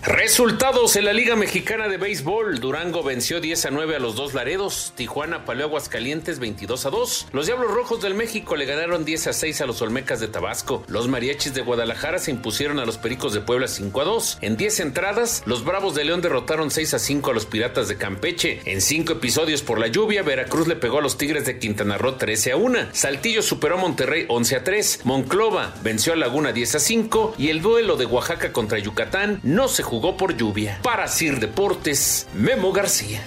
Resultados 0.03 0.95
en 0.95 1.05
la 1.05 1.13
Liga 1.13 1.35
Mexicana 1.35 1.87
de 1.87 1.97
Béisbol. 1.97 2.59
Durango 2.59 3.03
venció 3.03 3.39
10 3.39 3.67
a 3.67 3.69
9 3.69 3.97
a 3.97 3.99
los 3.99 4.15
dos 4.15 4.33
Laredos. 4.33 4.93
Tijuana 4.95 5.45
paleó 5.45 5.67
Aguascalientes 5.67 6.39
22 6.39 6.87
a 6.87 6.89
2. 6.89 7.27
Los 7.31 7.45
Diablos 7.45 7.71
Rojos 7.71 8.01
del 8.01 8.15
México 8.15 8.55
le 8.55 8.65
ganaron 8.65 9.05
10 9.05 9.27
a 9.27 9.33
6 9.33 9.61
a 9.61 9.67
los 9.67 9.79
Olmecas 9.83 10.19
de 10.19 10.27
Tabasco. 10.27 10.83
Los 10.87 11.07
Mariachis 11.07 11.53
de 11.53 11.61
Guadalajara 11.61 12.17
se 12.17 12.31
impusieron 12.31 12.79
a 12.79 12.85
los 12.85 12.97
Pericos 12.97 13.31
de 13.33 13.41
Puebla 13.41 13.67
5 13.67 14.01
a 14.01 14.05
2. 14.05 14.39
En 14.41 14.57
10 14.57 14.79
entradas, 14.79 15.43
los 15.45 15.63
Bravos 15.63 15.93
de 15.93 16.03
León 16.03 16.21
derrotaron 16.21 16.71
6 16.71 16.95
a 16.95 16.99
5 16.99 17.29
a 17.29 17.33
los 17.35 17.45
Piratas 17.45 17.87
de 17.87 17.97
Campeche. 17.97 18.61
En 18.65 18.81
5 18.81 19.13
episodios 19.13 19.61
por 19.61 19.77
la 19.77 19.85
lluvia, 19.85 20.23
Veracruz 20.23 20.67
le 20.67 20.77
pegó 20.77 20.97
a 20.97 21.03
los 21.03 21.19
Tigres 21.19 21.45
de 21.45 21.59
Quintana 21.59 21.99
Roo 21.99 22.13
13 22.15 22.53
a 22.53 22.57
1. 22.57 22.79
Saltillo 22.91 23.43
superó 23.43 23.75
a 23.75 23.81
Monterrey 23.81 24.25
11 24.29 24.55
a 24.55 24.63
3. 24.63 25.01
Monclova 25.03 25.75
venció 25.83 26.13
a 26.13 26.15
Laguna 26.15 26.53
10 26.53 26.75
a 26.75 26.79
5. 26.79 27.35
Y 27.37 27.49
el 27.49 27.61
duelo 27.61 27.97
de 27.97 28.07
Oaxaca 28.07 28.51
contra 28.51 28.79
Yucatán 28.79 29.39
no 29.43 29.67
se 29.67 29.90
jugó 29.91 30.15
por 30.15 30.37
lluvia. 30.37 30.79
Para 30.81 31.05
Sir 31.05 31.37
Deportes, 31.37 32.25
Memo 32.33 32.71
García. 32.71 33.21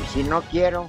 Y 0.00 0.06
si 0.12 0.22
no 0.22 0.42
quiero, 0.42 0.88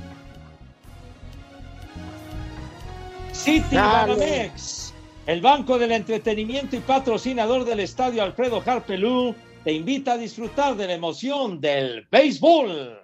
City. 3.32 3.75
Banamex, 3.75 4.93
el 5.25 5.41
banco 5.41 5.79
del 5.79 5.93
entretenimiento 5.93 6.75
y 6.75 6.79
patrocinador 6.82 7.65
del 7.65 7.79
estadio 7.79 8.21
Alfredo 8.21 8.61
Harpelú, 8.63 9.34
te 9.63 9.71
invita 9.71 10.11
a 10.11 10.17
disfrutar 10.17 10.75
de 10.75 10.86
la 10.86 10.93
emoción 10.93 11.59
del 11.59 12.07
béisbol. 12.11 13.01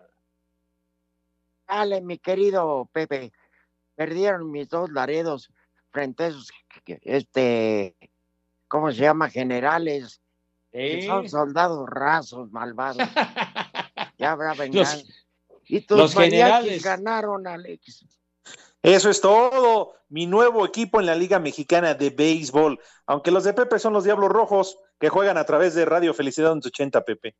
dale, 1.67 2.01
mi 2.01 2.19
querido 2.19 2.87
Pepe. 2.93 3.31
Perdieron 3.95 4.51
mis 4.51 4.69
dos 4.69 4.91
laredos 4.91 5.49
frente 5.89 6.25
a 6.25 6.27
esos, 6.27 6.51
este, 6.85 7.95
¿cómo 8.67 8.91
se 8.91 9.01
llama? 9.01 9.27
Generales. 9.31 10.21
Son 11.05 11.27
soldados 11.29 11.87
rasos, 11.89 12.51
malvados. 12.51 12.97
ya 14.17 14.31
habrá 14.31 14.53
venganza. 14.53 14.97
y 15.65 15.81
tus 15.81 15.97
los 15.97 16.13
generales. 16.13 16.83
ganaron, 16.83 17.47
Alex. 17.47 18.05
Eso 18.83 19.09
es 19.09 19.19
todo. 19.21 19.93
Mi 20.09 20.25
nuevo 20.27 20.65
equipo 20.65 20.99
en 20.99 21.05
la 21.07 21.15
Liga 21.15 21.39
Mexicana 21.39 21.93
de 21.93 22.09
Béisbol. 22.11 22.79
Aunque 23.07 23.31
los 23.31 23.43
de 23.43 23.53
Pepe 23.53 23.79
son 23.79 23.93
los 23.93 24.03
Diablos 24.03 24.29
Rojos, 24.29 24.77
que 24.99 25.09
juegan 25.09 25.37
a 25.37 25.45
través 25.45 25.73
de 25.75 25.83
Radio 25.85 26.13
Felicidad 26.13 26.53
80, 26.53 27.03
Pepe. 27.03 27.35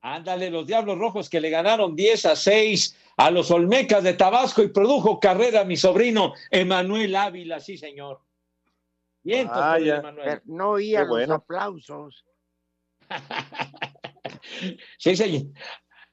Ándale, 0.00 0.50
los 0.50 0.66
Diablos 0.66 0.98
Rojos 0.98 1.28
que 1.30 1.40
le 1.40 1.50
ganaron 1.50 1.96
10 1.96 2.26
a 2.26 2.36
6 2.36 2.96
a 3.16 3.30
los 3.30 3.50
Olmecas 3.50 4.02
de 4.02 4.14
Tabasco 4.14 4.62
y 4.62 4.68
produjo 4.68 5.18
carrera 5.18 5.64
mi 5.64 5.76
sobrino 5.76 6.34
Emanuel 6.50 7.16
Ávila, 7.16 7.58
sí, 7.60 7.76
señor. 7.78 8.20
Bien, 9.22 9.48
Ah. 9.50 9.78
Emanuel. 9.78 10.42
No 10.44 10.70
oía 10.70 11.00
Qué 11.00 11.04
los 11.06 11.10
bueno. 11.10 11.34
aplausos. 11.34 12.24
Sí, 14.98 15.16
señor. 15.16 15.42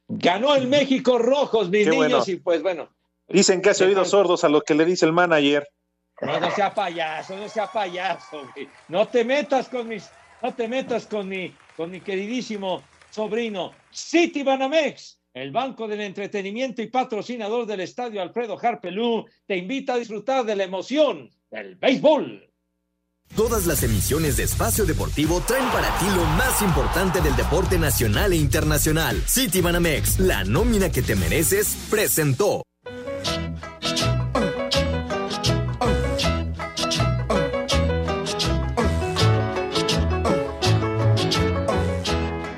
Ganó 0.07 0.55
el 0.55 0.67
México 0.67 1.17
Rojos, 1.17 1.69
mis 1.69 1.85
Qué 1.85 1.91
niños, 1.91 2.09
bueno. 2.09 2.23
y 2.27 2.35
pues 2.37 2.61
bueno. 2.61 2.89
Dicen 3.27 3.61
que 3.61 3.69
hace 3.69 3.85
oídos 3.85 4.09
sordos 4.09 4.43
a 4.43 4.49
lo 4.49 4.61
que 4.61 4.75
le 4.75 4.83
dice 4.83 5.05
el 5.05 5.13
manager. 5.13 5.67
No, 6.21 6.39
no 6.39 6.51
sea 6.51 6.73
payaso, 6.73 7.35
no 7.37 7.47
sea 7.47 7.67
payaso, 7.67 8.47
güey. 8.53 8.67
No 8.89 9.07
te 9.07 9.23
metas 9.23 9.69
con 9.69 9.87
mis, 9.87 10.09
no 10.41 10.53
te 10.53 10.67
metas 10.67 11.07
con 11.07 11.27
mi, 11.27 11.55
con 11.77 11.89
mi 11.89 12.01
queridísimo 12.01 12.83
sobrino. 13.09 13.71
City 13.89 14.43
Banamex, 14.43 15.19
el 15.33 15.51
banco 15.51 15.87
del 15.87 16.01
entretenimiento 16.01 16.81
y 16.81 16.87
patrocinador 16.87 17.65
del 17.65 17.81
estadio 17.81 18.21
Alfredo 18.21 18.57
Harpelú, 18.61 19.25
te 19.47 19.57
invita 19.57 19.93
a 19.93 19.97
disfrutar 19.97 20.43
de 20.43 20.55
la 20.55 20.65
emoción 20.65 21.31
del 21.49 21.75
béisbol. 21.75 22.50
Todas 23.35 23.65
las 23.65 23.81
emisiones 23.83 24.35
de 24.35 24.43
Espacio 24.43 24.85
Deportivo 24.85 25.41
traen 25.47 25.69
para 25.69 25.87
ti 25.99 26.05
lo 26.15 26.25
más 26.35 26.61
importante 26.61 27.21
del 27.21 27.35
deporte 27.37 27.79
nacional 27.79 28.33
e 28.33 28.35
internacional. 28.35 29.23
City 29.25 29.61
Banamex, 29.61 30.19
la 30.19 30.43
nómina 30.43 30.91
que 30.91 31.01
te 31.01 31.15
mereces, 31.15 31.77
presentó. 31.89 32.63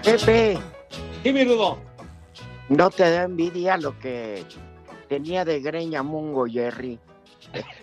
Pepe. 0.03 0.59
Mi 1.23 1.43
Rudo. 1.45 1.79
¿No 2.69 2.89
te 2.89 3.03
da 3.03 3.23
envidia 3.23 3.77
lo 3.77 3.97
que 3.99 4.43
tenía 5.07 5.45
de 5.45 5.59
greña 5.59 6.01
Mungo 6.01 6.45
Jerry? 6.45 6.99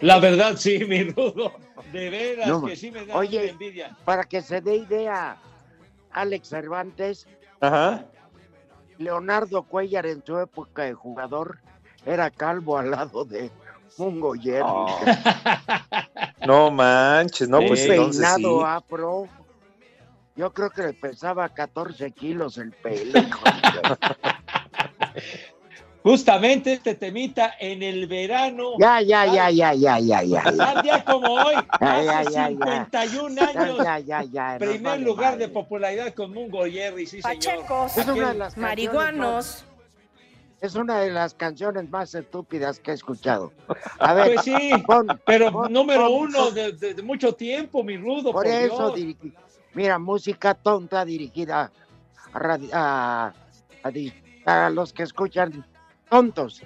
La 0.00 0.18
verdad, 0.18 0.56
sí, 0.56 0.84
mi 0.84 1.04
Rudo. 1.04 1.52
De 1.92 2.10
veras 2.10 2.48
No, 2.48 2.64
que 2.64 2.76
sí 2.76 2.90
me 2.90 3.04
da 3.04 3.16
oye, 3.16 3.50
envidia. 3.50 3.96
Para 4.04 4.24
que 4.24 4.42
se 4.42 4.60
dé 4.60 4.76
idea, 4.76 5.36
Alex 6.12 6.48
Cervantes, 6.48 7.26
Ajá. 7.60 8.04
Leonardo 8.98 9.62
Cuellar 9.62 10.06
en 10.06 10.24
su 10.24 10.38
época 10.38 10.82
de 10.82 10.94
jugador 10.94 11.58
era 12.04 12.30
calvo 12.30 12.78
al 12.78 12.90
lado 12.90 13.24
de 13.24 13.50
Mungo 13.98 14.34
Jerry. 14.34 14.64
No 16.46 16.70
manches, 16.70 17.50
no, 17.50 17.58
Un 17.58 17.66
pues 17.68 17.84
entonces 17.84 18.26
sí. 18.26 18.34
peinado 18.36 18.64
afro. 18.64 19.28
Yo 20.36 20.50
creo 20.54 20.70
que 20.70 20.82
le 20.82 20.92
pesaba 20.94 21.46
14 21.50 22.10
kilos 22.12 22.56
el 22.56 22.72
pelo. 22.72 23.20
Justamente 26.02 26.72
este 26.72 26.94
temita 26.94 27.54
en 27.60 27.82
el 27.82 28.06
verano. 28.06 28.70
Ya, 28.78 29.02
ya, 29.02 29.26
ya, 29.26 29.50
ya, 29.50 29.74
ya, 29.74 29.98
ya, 29.98 30.22
ya. 30.22 30.42
Tal 30.56 30.82
día 30.82 31.04
como 31.04 31.34
hoy, 31.34 31.54
Ya, 31.78 32.02
ya, 32.02 32.18
hace 32.20 32.32
ya, 32.32 32.50
ya. 32.50 32.84
51 32.90 33.34
Ya, 33.34 33.60
años. 33.60 33.78
ya, 33.84 33.98
ya, 33.98 34.22
ya, 34.24 34.48
nos 34.52 34.58
Primer 34.58 34.82
vale 34.82 35.04
lugar 35.04 35.32
madre. 35.32 35.46
de 35.46 35.52
popularidad 35.52 36.14
con 36.14 36.32
Mungo 36.32 36.64
Jerry, 36.64 37.06
sí, 37.06 37.20
señor. 37.20 37.64
Es 37.96 38.06
una 38.06 38.14
de 38.14 38.20
Aquel- 38.22 38.38
las 38.38 38.54
canciones 38.54 39.14
más- 39.16 39.64
Es 40.62 40.74
una 40.74 41.00
de 41.00 41.10
las 41.10 41.34
canciones 41.34 41.88
más 41.90 42.14
estúpidas 42.14 42.78
que 42.80 42.90
he 42.90 42.94
escuchado. 42.94 43.52
A 43.98 44.12
ver, 44.14 44.34
Pues 44.34 44.44
sí, 44.44 44.70
pon- 44.86 45.06
pero 45.26 45.50
pon- 45.52 45.72
número 45.72 46.02
pon- 46.08 46.28
uno 46.28 46.50
de, 46.50 46.72
de- 46.72 46.94
de 46.94 47.02
mucho 47.02 47.34
tiempo, 47.34 47.82
mi 47.82 47.96
rudo. 47.98 48.32
Por 48.32 48.44
Por, 48.44 48.46
eso, 48.46 48.90
Dios. 48.92 49.16
dirigi- 49.18 49.32
mira, 49.74 49.98
música 49.98 50.54
tonta 50.54 51.04
dirigida 51.04 51.70
a, 52.32 52.58
a- 52.72 53.32
a 54.46 54.70
los 54.70 54.92
que 54.92 55.02
escuchan 55.02 55.64
tontos. 56.10 56.62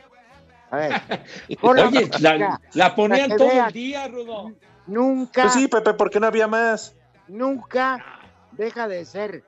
A 0.70 0.76
ver, 0.76 0.92
la 1.62 1.86
Oye, 1.88 2.10
la, 2.18 2.60
la 2.72 2.94
ponían 2.96 3.36
todo 3.36 3.48
vean. 3.48 3.66
el 3.68 3.72
día, 3.72 4.08
Rudo. 4.08 4.52
Nunca, 4.88 5.42
Pues 5.42 5.54
sí, 5.54 5.68
Pepe, 5.68 5.94
porque 5.94 6.18
no 6.18 6.26
había 6.26 6.48
más. 6.48 6.96
nunca 7.28 8.04
deja 8.52 8.88
de 8.88 9.04
ser 9.04 9.44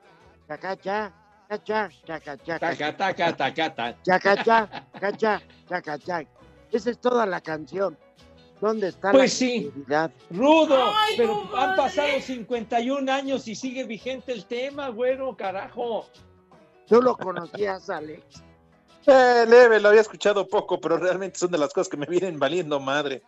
chacacha, 0.47 1.11
Taca, 1.49 1.87
taca, 2.97 3.35
taca, 3.35 3.73
taca. 3.75 3.97
chacacha, 4.03 4.69
chacacha, 4.93 5.41
chacacha. 5.69 6.21
Esa 6.71 6.89
es 6.91 6.99
toda 6.99 7.25
la 7.25 7.39
canción. 7.41 7.97
¿Dónde 8.59 8.87
está 8.89 9.11
Pues 9.11 9.31
la 9.33 9.37
sí. 9.37 9.71
Rudo, 10.31 10.91
pero 11.15 11.55
han 11.57 11.75
pasado 11.75 12.19
51 12.19 13.11
años 13.11 13.47
y 13.47 13.55
sigue 13.55 13.83
vigente 13.83 14.33
el 14.33 14.45
tema, 14.45 14.89
güero, 14.89 15.37
carajo. 15.37 16.07
¿Tú 16.87 17.01
lo 17.01 17.15
conocías, 17.15 17.89
Alex? 17.89 18.43
Eh, 19.05 19.45
leve, 19.47 19.79
lo 19.79 19.89
había 19.89 20.01
escuchado 20.01 20.47
poco, 20.47 20.79
pero 20.81 20.97
realmente 20.97 21.39
son 21.39 21.51
de 21.51 21.57
las 21.57 21.73
cosas 21.73 21.89
que 21.89 21.97
me 21.97 22.05
vienen 22.05 22.39
valiendo 22.39 22.79
madre. 22.79 23.21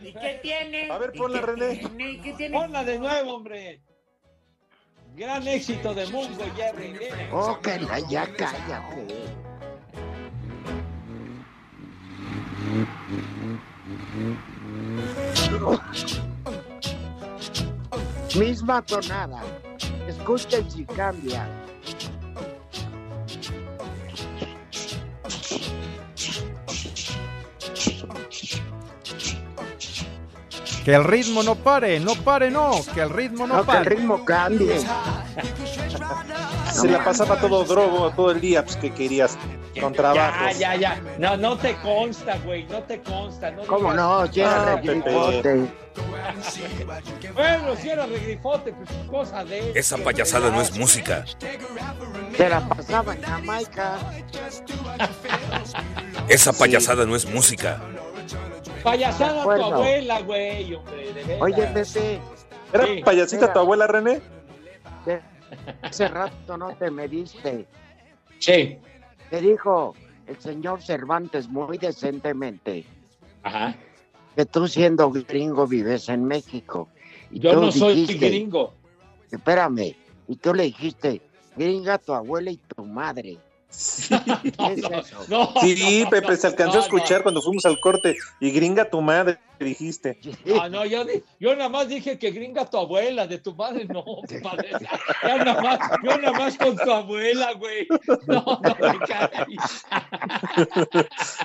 ¿Y 0.00 0.12
qué 0.12 0.40
tiene? 0.42 0.90
A 0.90 0.98
ver, 0.98 1.12
¿Y 1.14 1.18
ponla, 1.18 1.40
René. 1.40 1.76
tiene? 1.76 2.10
¿Y 2.10 2.20
qué 2.20 2.32
tiene? 2.34 2.58
Ponla 2.58 2.84
de 2.84 2.98
nuevo, 2.98 3.34
hombre. 3.34 3.80
Gran 5.16 5.48
éxito 5.48 5.94
de 5.94 6.06
Mungo 6.06 6.44
Jerry. 6.54 6.96
Oh, 7.32 7.58
que 7.60 7.78
la 7.80 7.98
ya 8.08 8.26
cállate. 8.36 9.06
Misma 18.38 18.82
tonada. 18.82 19.42
Escuchen 20.08 20.70
si 20.70 20.84
cambia. 20.86 21.46
Que 30.84 30.94
el 30.94 31.04
ritmo 31.04 31.42
no 31.42 31.54
pare, 31.54 32.00
no 32.00 32.14
pare, 32.14 32.50
no, 32.50 32.70
que 32.94 33.02
el 33.02 33.10
ritmo 33.10 33.46
no, 33.46 33.56
No, 33.58 33.64
que 33.66 33.72
el 33.72 33.84
pare. 33.84 33.90
ritmo 33.96 34.24
cambie. 34.24 34.80
Se 36.72 36.88
la 36.88 37.04
pasaba 37.04 37.38
todo 37.40 37.64
drogo 37.64 38.10
todo 38.12 38.30
el 38.30 38.40
día, 38.40 38.64
pues 38.64 38.76
que 38.76 38.90
querías 38.92 39.36
con 39.78 39.92
Ya, 39.92 39.96
trabajos. 39.98 40.58
ya, 40.58 40.74
ya. 40.76 41.00
No, 41.18 41.36
no 41.36 41.56
te 41.58 41.74
consta, 41.76 42.36
güey. 42.44 42.64
No 42.64 42.82
te 42.82 43.00
consta. 43.02 43.50
No 43.50 43.62
¿Cómo 43.64 43.92
no? 43.92 44.26
Si 44.32 44.40
era 44.40 44.62
Ah, 44.72 44.76
regrifote. 44.76 45.66
Bueno, 47.34 47.76
si 47.76 47.88
era 47.90 48.06
regrifote, 48.06 48.72
pues 48.72 48.88
cosa 49.10 49.44
de. 49.44 49.58
él. 49.58 49.72
Esa 49.74 49.96
payasada 49.98 50.50
no 50.50 50.60
es 50.60 50.76
música. 50.76 51.24
Se 52.36 52.48
la 52.48 52.68
pasaba 52.68 53.14
en 53.14 53.22
Jamaica. 53.22 53.96
Esa 56.28 56.52
payasada 56.52 57.04
no 57.06 57.16
es 57.16 57.26
música. 57.28 57.80
Payasada 58.82 59.42
tu 59.42 59.50
abuela, 59.50 60.20
güey, 60.20 60.74
hombre. 60.74 61.12
De 61.12 61.24
veras. 61.24 61.42
Oye, 61.42 61.62
Pepe, 61.66 62.20
¿Era 62.72 62.86
Sí. 62.86 63.02
payasita 63.04 63.52
tu 63.52 63.58
abuela, 63.58 63.86
René? 63.86 64.20
De- 65.06 65.20
Hace 65.82 66.08
rato 66.08 66.56
no 66.58 66.74
te 66.76 66.90
mediste. 66.90 67.66
Sí. 68.38 68.78
Te 69.30 69.40
dijo 69.40 69.94
el 70.26 70.38
señor 70.40 70.82
Cervantes 70.82 71.48
muy 71.48 71.78
decentemente 71.78 72.84
Ajá. 73.42 73.74
que 74.36 74.46
tú 74.46 74.66
siendo 74.68 75.10
gringo 75.10 75.66
vives 75.66 76.08
en 76.08 76.24
México. 76.24 76.88
Y 77.30 77.40
Yo 77.40 77.52
tú 77.54 77.60
no 77.62 77.72
soy 77.72 77.94
dijiste- 78.06 78.28
gringo. 78.28 78.72
Espérame. 79.30 79.94
Y 80.28 80.36
tú 80.36 80.54
le 80.54 80.64
dijiste, 80.64 81.20
gringa 81.56 81.98
tu 81.98 82.12
abuela 82.12 82.50
y 82.50 82.56
tu 82.56 82.84
madre. 82.84 83.38
Sí, 83.70 84.14
no, 85.28 85.52
Pepe, 86.10 86.28
no, 86.30 86.36
se 86.36 86.46
alcanzó 86.46 86.76
no, 86.76 86.80
a 86.80 86.84
escuchar 86.84 87.22
cuando 87.22 87.42
fuimos 87.42 87.66
al 87.66 87.78
corte. 87.80 88.16
Y 88.40 88.50
gringa 88.50 88.88
tu 88.88 89.00
madre, 89.02 89.38
dijiste. 89.64 90.18
Ah, 90.60 90.68
no, 90.68 90.84
yo, 90.84 91.04
di- 91.04 91.22
yo 91.40 91.54
nada 91.54 91.68
más 91.68 91.88
dije 91.88 92.18
que 92.18 92.30
gringa 92.30 92.68
tu 92.68 92.78
abuela, 92.78 93.26
de 93.26 93.38
tu 93.38 93.54
madre 93.54 93.84
no, 93.86 94.04
padre. 94.42 94.70
Ya 95.22 95.36
nada 95.44 95.62
más, 95.62 95.78
yo 96.02 96.18
nada 96.18 96.32
más 96.38 96.56
con 96.58 96.76
tu 96.76 96.90
abuela, 96.90 97.52
güey. 97.54 97.86
No, 98.26 98.42
no 98.62 98.76
me 98.80 98.98
caray. 99.06 99.56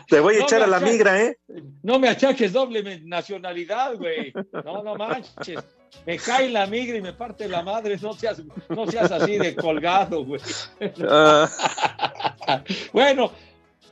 Te 0.07 0.19
voy 0.19 0.35
a 0.35 0.39
No 0.39 0.43
echar 0.45 0.63
a 0.63 0.67
la 0.67 0.79
achaques- 0.79 0.91
migra, 0.91 1.21
¿eh? 1.21 1.37
No 1.83 1.99
me 1.99 2.09
achaques 2.09 2.53
doble 2.53 3.01
nacionalidad, 3.03 3.95
güey. 3.97 4.33
No, 4.65 4.83
no 4.83 4.95
manches. 4.95 5.59
Me 6.07 6.17
cae 6.17 6.49
la 6.49 6.65
migra 6.65 6.97
y 6.97 7.01
me 7.01 7.13
parte 7.13 7.47
la 7.47 7.61
madre. 7.61 7.97
No 8.01 8.13
seas, 8.13 8.41
no 8.69 8.87
seas 8.87 9.11
así 9.11 9.37
de 9.37 9.55
colgado, 9.55 10.25
güey. 10.25 10.41
Ah, 11.07 11.47
Bueno, 12.91 13.31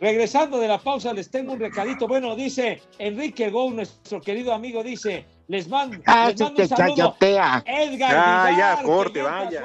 regresando 0.02 0.60
de 0.60 0.68
la 0.68 0.80
pausa, 0.80 1.14
les 1.14 1.30
tengo 1.30 1.54
un 1.54 1.60
recadito. 1.60 2.08
Bueno, 2.08 2.36
dice 2.36 2.82
Enrique 2.98 3.50
Gou, 3.52 3.72
nuestro 3.72 4.20
querido 4.20 4.52
amigo, 4.54 4.84
dice, 4.84 5.26
les 5.48 5.70
mando, 5.70 5.98
Ah, 6.08 6.28
les 6.30 6.40
mando 6.40 6.56
te 6.56 6.62
un 6.64 6.68
saludo. 6.68 6.96
chayotea. 6.96 7.64
Edgar 7.66 8.12
Ya, 8.12 8.46
Vivar, 8.50 8.58
ya, 8.78 8.84
corte, 8.84 9.20
ya 9.20 9.24
vaya. 9.24 9.64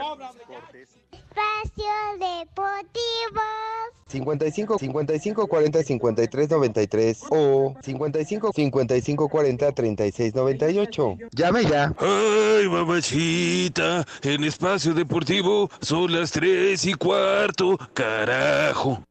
Espacio 1.12 1.92
Deportivo. 2.18 3.42
55 4.08 4.78
55 4.78 5.46
40 5.48 5.82
53 5.82 6.48
93 6.50 7.22
o 7.30 7.74
55 7.82 8.52
55 8.54 9.28
40 9.28 9.72
36 9.72 10.34
98. 10.34 11.18
Llame 11.32 11.64
ya. 11.64 11.92
Ay, 11.98 12.68
mamachita, 12.68 14.06
en 14.22 14.44
espacio 14.44 14.94
deportivo 14.94 15.68
son 15.80 16.12
las 16.12 16.30
tres 16.30 16.86
y 16.86 16.94
cuarto, 16.94 17.76
carajo. 17.94 19.02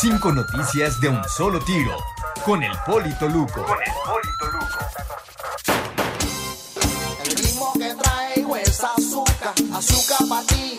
Cinco 0.00 0.30
noticias 0.32 1.00
de 1.00 1.08
un 1.08 1.24
solo 1.28 1.58
tiro. 1.60 1.96
Con 2.44 2.62
el 2.62 2.72
Polito 2.86 3.28
Luco. 3.28 3.64
El 7.24 7.36
ritmo 7.36 7.72
que 7.72 7.94
traigo 7.94 8.56
es 8.56 8.84
azúcar, 8.84 9.54
azúcar 9.74 10.28
para 10.28 10.46
ti. 10.46 10.78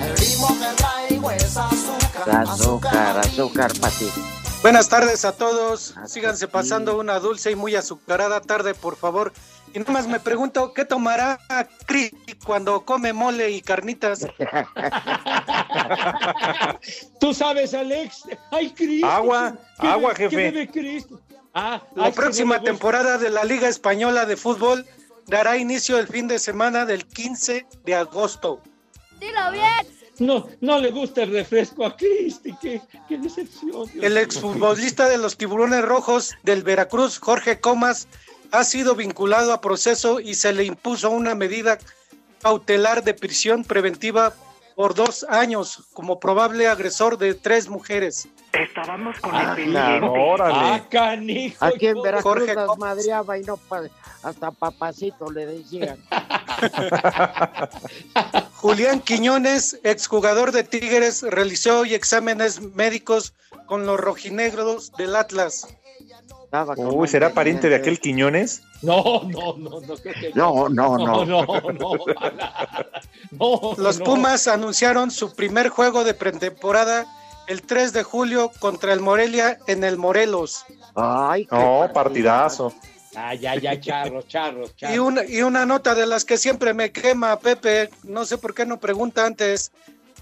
El 0.00 0.16
ritmo 0.16 0.48
que 0.48 0.76
traigo 0.76 1.30
es 1.30 1.56
azúcar, 1.56 2.46
Azúcar, 2.46 3.18
azúcar 3.18 3.72
para 3.80 3.94
ti. 3.94 4.12
Buenas 4.62 4.88
tardes 4.88 5.24
a 5.24 5.32
todos. 5.32 5.94
Síganse 6.06 6.48
pasando 6.48 6.98
una 6.98 7.20
dulce 7.20 7.50
y 7.52 7.56
muy 7.56 7.76
azucarada 7.76 8.40
tarde, 8.40 8.74
por 8.74 8.96
favor. 8.96 9.32
Y 9.72 9.78
nada 9.78 9.92
más 9.92 10.08
me 10.08 10.18
pregunto, 10.18 10.72
¿qué 10.74 10.84
tomará 10.84 11.38
Cris 11.86 12.10
cuando 12.44 12.84
come 12.84 13.12
mole 13.12 13.50
y 13.50 13.60
carnitas? 13.60 14.26
Tú 17.20 17.32
sabes, 17.34 17.74
Alex. 17.74 18.22
Ay, 18.50 18.70
Cristo. 18.72 19.06
Agua, 19.06 19.54
¿qué 19.80 19.86
agua, 19.86 20.14
¿Qué 20.14 20.24
jefe. 20.24 20.36
bebe 20.36 20.68
Cristo? 20.68 21.20
Ah, 21.54 21.80
La 21.94 22.06
ay, 22.06 22.12
próxima 22.12 22.60
temporada 22.60 23.18
de 23.18 23.30
la 23.30 23.44
Liga 23.44 23.68
Española 23.68 24.26
de 24.26 24.36
Fútbol 24.36 24.84
dará 25.26 25.56
inicio 25.56 25.98
el 25.98 26.08
fin 26.08 26.26
de 26.28 26.38
semana 26.38 26.84
del 26.84 27.06
15 27.06 27.66
de 27.84 27.94
agosto. 27.94 28.60
Dilo 29.20 29.50
bien. 29.52 29.97
No, 30.18 30.48
no 30.60 30.78
le 30.78 30.90
gusta 30.90 31.22
el 31.22 31.30
refresco 31.30 31.86
a 31.86 31.96
Cristi. 31.96 32.54
Qué, 32.60 32.80
qué 33.08 33.18
decepción. 33.18 33.86
Dios 33.92 34.04
El 34.04 34.16
exfutbolista 34.16 35.08
de 35.08 35.18
los 35.18 35.36
Tiburones 35.36 35.84
Rojos 35.84 36.34
del 36.42 36.62
Veracruz, 36.62 37.18
Jorge 37.18 37.60
Comas, 37.60 38.08
ha 38.50 38.64
sido 38.64 38.94
vinculado 38.94 39.52
a 39.52 39.60
proceso 39.60 40.20
y 40.20 40.34
se 40.34 40.52
le 40.52 40.64
impuso 40.64 41.10
una 41.10 41.34
medida 41.34 41.78
cautelar 42.42 43.04
de 43.04 43.14
prisión 43.14 43.64
preventiva 43.64 44.34
por 44.78 44.94
dos 44.94 45.26
años 45.28 45.82
como 45.92 46.20
probable 46.20 46.68
agresor 46.68 47.18
de 47.18 47.34
tres 47.34 47.68
mujeres. 47.68 48.28
Estábamos 48.52 49.18
con 49.18 49.34
Ah, 49.34 49.56
el 49.58 49.64
claro, 49.72 50.36
Ah, 50.40 50.80
canijo. 50.88 51.64
Aquí 51.64 51.88
en. 51.88 52.00
Veracruz 52.00 52.22
Jorge 52.22 52.54
las 52.54 52.78
madreaba 52.78 53.36
y 53.36 53.42
no 53.42 53.56
pa- 53.56 53.88
hasta 54.22 54.52
papacito 54.52 55.32
le 55.32 55.46
decían. 55.46 55.98
Julián 58.54 59.00
Quiñones, 59.00 59.80
exjugador 59.82 60.52
de 60.52 60.62
Tigres, 60.62 61.22
realizó 61.22 61.80
hoy 61.80 61.94
exámenes 61.94 62.60
médicos 62.76 63.34
con 63.66 63.84
los 63.84 63.98
rojinegros 63.98 64.92
del 64.92 65.16
Atlas. 65.16 65.66
Uy, 66.76 67.08
¿será 67.08 67.34
pariente 67.34 67.68
de 67.68 67.76
aquel 67.76 68.00
Quiñones? 68.00 68.62
No, 68.80 69.22
no, 69.24 69.56
no, 69.58 69.80
no. 69.80 69.96
creo 69.96 70.14
que 70.14 70.32
No, 70.34 70.68
no, 70.68 70.96
no. 70.96 71.24
No, 71.24 71.44
no, 71.46 71.96
no. 73.38 73.74
Los 73.76 73.98
no. 73.98 74.04
Pumas 74.04 74.48
anunciaron 74.48 75.10
su 75.10 75.34
primer 75.34 75.68
juego 75.68 76.04
de 76.04 76.14
pretemporada 76.14 77.06
el 77.48 77.62
3 77.62 77.92
de 77.92 78.02
julio 78.02 78.50
contra 78.60 78.92
el 78.92 79.00
Morelia 79.00 79.58
en 79.66 79.84
el 79.84 79.98
Morelos. 79.98 80.64
Ay, 80.94 81.46
qué 81.46 81.54
No, 81.56 81.90
partidazo. 81.92 82.72
Ah, 83.16 83.34
ya, 83.34 83.54
ya, 83.56 83.80
charros, 83.80 84.28
charros, 84.28 84.76
charros. 84.76 84.94
Y 84.94 84.98
una, 84.98 85.24
y 85.24 85.42
una 85.42 85.66
nota 85.66 85.94
de 85.94 86.06
las 86.06 86.24
que 86.24 86.36
siempre 86.36 86.72
me 86.72 86.92
quema, 86.92 87.38
Pepe, 87.40 87.90
no 88.04 88.24
sé 88.24 88.38
por 88.38 88.54
qué 88.54 88.64
no 88.64 88.78
pregunta 88.78 89.26
antes. 89.26 89.72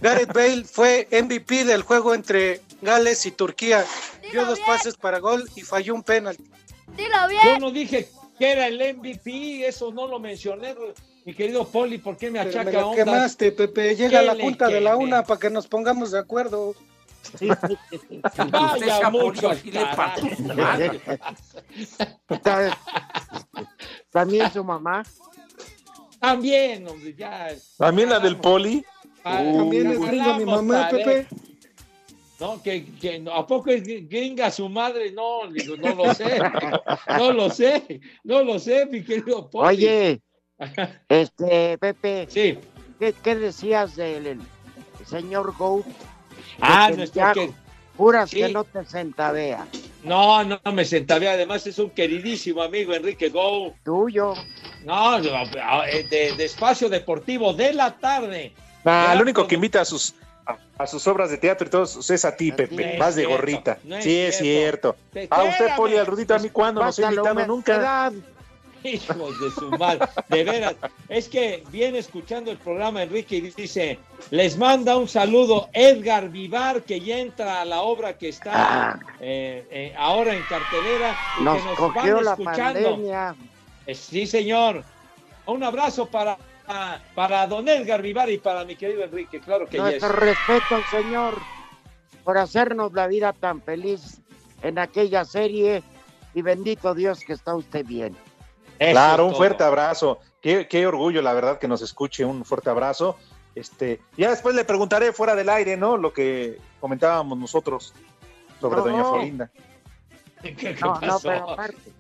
Gareth 0.01 0.33
Bale 0.33 0.65
fue 0.65 1.09
MVP 1.11 1.65
del 1.65 1.83
juego 1.83 2.15
entre 2.15 2.61
Gales 2.83 3.25
y 3.27 3.31
Turquía. 3.31 3.85
Dio 4.31 4.45
dos 4.45 4.59
pases 4.61 4.97
para 4.97 5.19
gol 5.19 5.49
y 5.57 5.63
falló 5.63 5.95
un 5.95 6.03
penalti. 6.03 6.45
Dilo 6.97 7.15
Yo 7.23 7.29
bien. 7.29 7.59
no 7.61 7.71
dije 7.71 8.09
que 8.39 8.53
era 8.53 8.67
el 8.67 8.97
MVP, 8.97 9.67
eso 9.67 9.93
no 9.93 10.07
lo 10.07 10.19
mencioné, 10.19 10.75
mi 11.25 11.35
querido 11.35 11.67
Poli, 11.67 11.99
¿por 11.99 12.17
qué 12.17 12.31
me 12.31 12.39
Pero 12.45 12.53
me 12.53 12.61
achaca 12.61 12.81
lo 12.81 12.91
ondas? 12.91 13.05
quemaste, 13.05 13.53
Pepe. 13.53 13.97
Llega 13.97 14.21
¿Qué 14.21 14.27
la 14.27 14.35
le 14.35 14.43
junta 14.43 14.69
de 14.69 14.81
la 14.81 14.97
una 14.97 15.25
para 15.25 15.41
que 15.41 15.51
nos 15.51 15.67
pongamos 15.67 16.13
de 16.13 16.19
acuerdo. 16.21 16.75
Vaya 18.51 19.11
mucho 19.11 19.51
También 24.13 24.53
su 24.53 24.63
mamá. 24.63 25.03
También, 26.21 26.87
hombre, 26.87 27.15
ya. 27.17 27.49
También 27.77 28.11
la 28.11 28.21
del 28.21 28.37
poli. 28.37 28.85
Ah, 29.29 29.43
También 29.43 29.91
es 29.91 29.99
regalamos 29.99 30.09
gringa 30.09 30.39
mi 30.39 30.45
mamá. 30.45 30.89
Pepe. 30.89 31.27
No, 32.39 32.63
que, 32.63 32.85
que 33.01 33.19
no, 33.19 33.33
¿a 33.33 33.45
poco 33.47 33.71
es 33.71 33.83
gringa 33.83 34.51
su 34.53 34.69
madre? 34.69 35.11
No, 35.11 35.49
digo, 35.51 35.77
no 35.77 35.95
lo 35.95 36.15
sé. 36.15 36.39
No 37.19 37.33
lo 37.33 37.51
sé, 37.51 38.01
no 38.25 38.43
lo 38.45 38.59
sé, 38.59 38.87
mi 38.87 39.03
querido 39.03 39.49
Poli. 39.51 39.67
Oye, 39.69 40.21
este, 41.09 41.77
Pepe, 41.79 42.27
Sí. 42.29 42.59
¿qué, 43.01 43.15
qué 43.23 43.35
decías 43.35 43.97
del 43.97 44.27
el 44.27 44.41
señor 45.07 45.57
Go? 45.57 45.83
Ah, 46.61 46.91
nuestro 46.95 47.33
que. 47.33 47.51
Juras 47.97 48.29
Sí. 48.31 48.37
que 48.37 48.49
no 48.51 48.63
te 48.65 48.85
centavea. 48.85 49.67
No, 50.05 50.45
no 50.45 50.61
me 50.73 50.85
sentaba. 50.85 51.31
Además, 51.33 51.67
es 51.67 51.79
un 51.79 51.91
queridísimo 51.91 52.63
amigo, 52.63 52.93
Enrique 52.95 53.31
Go. 53.31 53.75
Tuyo. 53.83 54.35
No, 54.85 55.19
no, 55.19 55.43
eh, 55.87 56.07
de, 56.11 56.37
de 56.37 56.45
espacio 56.45 56.89
deportivo 56.91 57.55
de 57.55 57.73
la 57.73 57.97
tarde. 57.99 58.53
Ah, 58.87 59.13
el 59.15 59.21
único 59.23 59.43
pues, 59.43 59.49
que 59.49 59.55
invita 59.57 59.81
a 59.81 59.85
sus 59.85 60.15
a, 60.47 60.57
a 60.79 60.87
sus 60.87 61.05
obras 61.09 61.29
de 61.31 61.39
teatro 61.39 61.67
y 61.67 61.71
todo 61.71 61.83
es 61.85 62.25
a 62.25 62.37
ti, 62.37 62.53
Pepe. 62.53 62.93
No 62.95 62.99
Vas 63.01 63.17
de 63.17 63.23
cierto, 63.23 63.37
gorrita. 63.37 63.79
no 63.85 63.97
es 63.97 64.05
sí, 64.05 64.17
es 64.19 64.39
cierto. 64.39 64.97
cierto. 65.13 65.27
Te- 65.29 65.29
A 65.31 65.43
usted. 65.43 65.77
Poli, 65.77 65.97
al 65.97 66.07
Rudito, 66.07 66.35
a 66.35 66.39
mí 66.39 66.51
cuándo 66.51 66.83
nos 66.85 66.97
ha 66.99 67.03
Pásalo, 67.03 67.23
invitado 67.23 67.47
nunca. 67.49 68.13
Hijos 68.85 69.41
de 69.41 69.51
su 69.51 69.69
madre, 69.73 70.07
de 70.29 70.45
veras. 70.45 70.77
Es 71.09 71.29
que 71.29 71.65
viene 71.73 71.99
escuchando 71.99 72.53
el 72.53 72.59
programa 72.59 73.03
Enrique 73.03 73.37
y 73.37 73.41
dice, 73.51 73.99
les 74.31 74.57
manda 74.57 74.97
un 74.97 75.09
saludo 75.09 75.69
Edgar 75.73 76.29
Vivar, 76.29 76.83
que 76.83 77.01
ya 77.01 77.19
entra 77.19 77.63
a 77.63 77.65
la 77.65 77.81
obra 77.81 78.17
que 78.17 78.29
está 78.29 78.53
Ah. 78.55 79.01
eh, 79.19 79.67
eh, 79.73 79.95
ahora 79.99 80.35
en 80.35 80.43
cartelera 80.45 81.17
y 81.41 81.43
Nos 81.43 81.59
que 81.59 81.65
nos 81.65 81.77
cogió 81.77 82.15
van 82.15 82.25
la 82.25 82.31
escuchando. 82.33 82.83
pandemia. 82.91 83.35
Eh, 83.89 83.95
Sí, 83.97 84.27
señor. 84.29 84.85
Un 85.47 85.65
abrazo 85.65 86.07
para, 86.07 86.39
para 87.15 87.47
don 87.47 87.69
Edgar 87.69 88.03
Vivar 88.03 88.29
y 88.31 88.39
para 88.39 88.65
mi 88.65 88.77
querido 88.77 89.05
Enrique, 89.05 89.41
claro 89.41 89.67
que 89.67 89.73
yes. 89.77 89.83
Nuestro 89.83 90.09
respeto, 90.13 90.81
señor, 90.91 91.35
por 92.25 92.39
hacernos 92.39 92.93
la 92.93 93.07
vida 93.07 93.33
tan 93.33 93.63
feliz 93.63 94.21
en 94.63 94.79
aquella 94.79 95.25
serie. 95.25 95.83
Y 96.35 96.43
bendito 96.43 96.95
Dios 96.95 97.21
que 97.21 97.33
está 97.33 97.55
usted 97.55 97.87
bien. 97.87 98.15
Eso 98.79 98.91
Claro, 98.93 99.25
un 99.25 99.31
todo. 99.31 99.39
fuerte 99.39 99.65
abrazo. 99.65 100.21
Qué, 100.43 100.69
qué 100.69 100.87
orgullo, 100.87 101.23
la 101.23 101.33
verdad, 101.33 101.59
que 101.59 101.67
nos 101.67 101.81
escuche. 101.81 102.25
Un 102.27 102.45
fuerte 102.45 102.69
abrazo. 102.69 103.17
Este, 103.55 104.03
ya 104.19 104.29
después 104.31 104.55
le 104.55 104.65
preguntaré 104.67 105.13
fuera 105.13 105.35
del 105.35 105.49
aire, 105.49 105.79
¿no? 105.79 105.97
Lo 105.97 106.13
que 106.13 106.59
comentábamos 106.79 107.39
nosotros 107.39 107.95
sobre 108.61 108.77
No. 108.77 108.85
Doña 108.85 109.05
Florinda. 109.05 109.51
¿Qué, 110.43 110.55
qué 110.57 110.77
No, 110.79 111.01
no, 111.01 111.19
pero 111.21 111.51
aparte. 111.51 111.93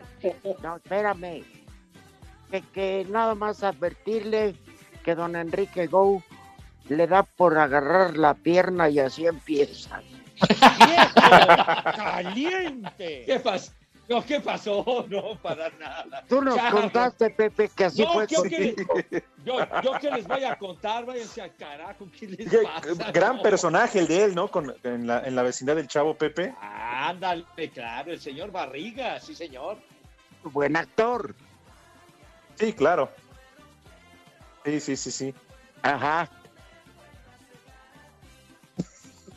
No, 0.62 0.76
espérame. 0.76 1.44
Que, 2.50 2.62
que 2.62 3.06
nada 3.08 3.34
más 3.34 3.62
advertirle 3.62 4.54
que 5.04 5.14
don 5.14 5.36
Enrique 5.36 5.86
Go 5.86 6.22
le 6.88 7.06
da 7.06 7.22
por 7.24 7.58
agarrar 7.58 8.16
la 8.16 8.34
pierna 8.34 8.88
y 8.88 8.98
así 9.00 9.26
empieza. 9.26 10.00
¡Caliente! 11.96 13.22
¿Qué 13.26 13.40
pasó? 13.40 13.72
No, 14.08 14.24
¿qué 14.24 14.38
pasó? 14.40 14.84
No, 15.08 15.36
para 15.42 15.68
nada. 15.70 16.24
Tú 16.28 16.40
nos 16.40 16.54
Charro. 16.54 16.82
contaste, 16.82 17.30
Pepe, 17.30 17.68
que 17.74 17.84
así 17.86 18.02
No, 18.02 18.12
fue 18.12 18.26
yo 18.28 18.42
que, 18.44 18.74
contigo. 18.74 18.94
yo, 19.44 19.58
yo 19.82 19.92
que 20.00 20.10
les 20.12 20.26
voy 20.28 20.44
a 20.44 20.56
contar, 20.56 21.04
váyanse 21.04 21.42
al 21.42 21.54
carajo, 21.56 22.06
¿qué 22.16 22.28
les 22.28 22.48
Qué- 22.48 22.58
pasa? 22.58 23.10
Gran 23.10 23.36
No. 23.38 23.42
personaje 23.42 23.98
el 23.98 24.06
de 24.06 24.24
él, 24.24 24.34
¿no? 24.36 24.48
Con, 24.48 24.72
en, 24.84 25.06
la, 25.08 25.26
en 25.26 25.34
la 25.34 25.42
vecindad 25.42 25.74
del 25.74 25.88
Chavo 25.88 26.14
Pepe. 26.14 26.54
Ándale, 26.60 27.44
claro, 27.74 28.12
el 28.12 28.20
señor 28.20 28.52
Barriga, 28.52 29.18
sí, 29.20 29.34
señor. 29.34 29.78
Buen 30.44 30.76
actor. 30.76 31.34
Sí, 32.56 32.72
claro. 32.72 33.10
Sí, 34.64 34.80
sí, 34.80 34.96
sí, 34.96 35.10
sí. 35.10 35.34
Ajá. 35.82 36.28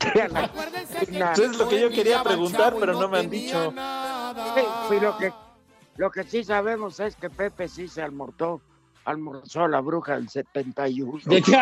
Eso 0.00 1.44
es 1.44 1.58
lo 1.58 1.68
que 1.68 1.80
yo 1.80 1.90
quería 1.90 2.22
preguntar, 2.22 2.74
pero 2.80 2.94
no 2.94 3.08
me 3.08 3.18
han 3.18 3.30
dicho. 3.30 3.72
Sí, 4.54 4.62
sí, 4.88 5.00
lo 5.00 5.16
que, 5.18 5.32
lo 5.96 6.10
que 6.10 6.24
sí 6.24 6.42
sabemos 6.42 6.98
es 7.00 7.14
que 7.16 7.28
Pepe 7.28 7.68
sí 7.68 7.86
se 7.86 8.00
almorzó, 8.02 8.62
almorzó 9.04 9.64
a 9.64 9.68
la 9.68 9.80
bruja 9.80 10.14
del 10.14 10.30
71. 10.30 11.20
¿De 11.26 11.42
qué? 11.42 11.52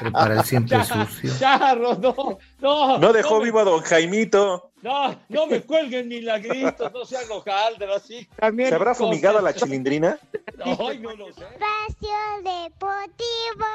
Prepara 0.00 0.34
el 0.34 0.44
siempre 0.44 0.82
sucio. 0.84 1.32
Charro, 1.38 1.94
no, 1.96 2.38
no. 2.60 2.98
No 2.98 3.12
dejó 3.12 3.38
me- 3.38 3.44
vivo 3.44 3.60
a 3.60 3.64
don 3.64 3.82
Jaimito. 3.82 4.69
No, 4.82 5.20
no 5.28 5.46
me 5.46 5.60
cuelguen 5.62 6.08
ni 6.08 6.22
lagritos, 6.22 6.90
no 6.92 7.04
sean 7.04 7.30
hojaldras, 7.30 8.02
así. 8.02 8.26
¿Se 8.38 8.74
habrá 8.74 8.94
fumigado 8.94 9.38
a 9.38 9.42
la 9.42 9.54
chilindrina? 9.54 10.18
Ay, 10.64 10.98
no 10.98 11.14
lo 11.14 11.26
sé. 11.32 11.42
Espacio 11.42 12.10
Deportivo. 12.38 13.66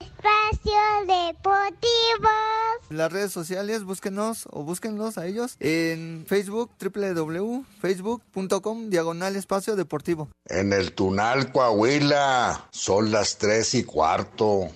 Espacio 0.00 0.80
Deportivo. 1.06 2.28
En 2.90 2.96
las 2.98 3.12
redes 3.12 3.32
sociales, 3.32 3.82
búsquenos 3.84 4.46
o 4.50 4.62
búsquenlos 4.62 5.16
a 5.18 5.26
ellos 5.26 5.56
en 5.58 6.24
Facebook, 6.28 6.70
www.facebook.com, 6.80 8.90
diagonal 8.90 9.34
espacio 9.36 9.74
deportivo. 9.74 10.28
En 10.46 10.72
el 10.72 10.92
Tunal, 10.92 11.50
Coahuila, 11.50 12.68
son 12.70 13.10
las 13.10 13.38
tres 13.38 13.74
y 13.74 13.82
cuarto. 13.84 14.68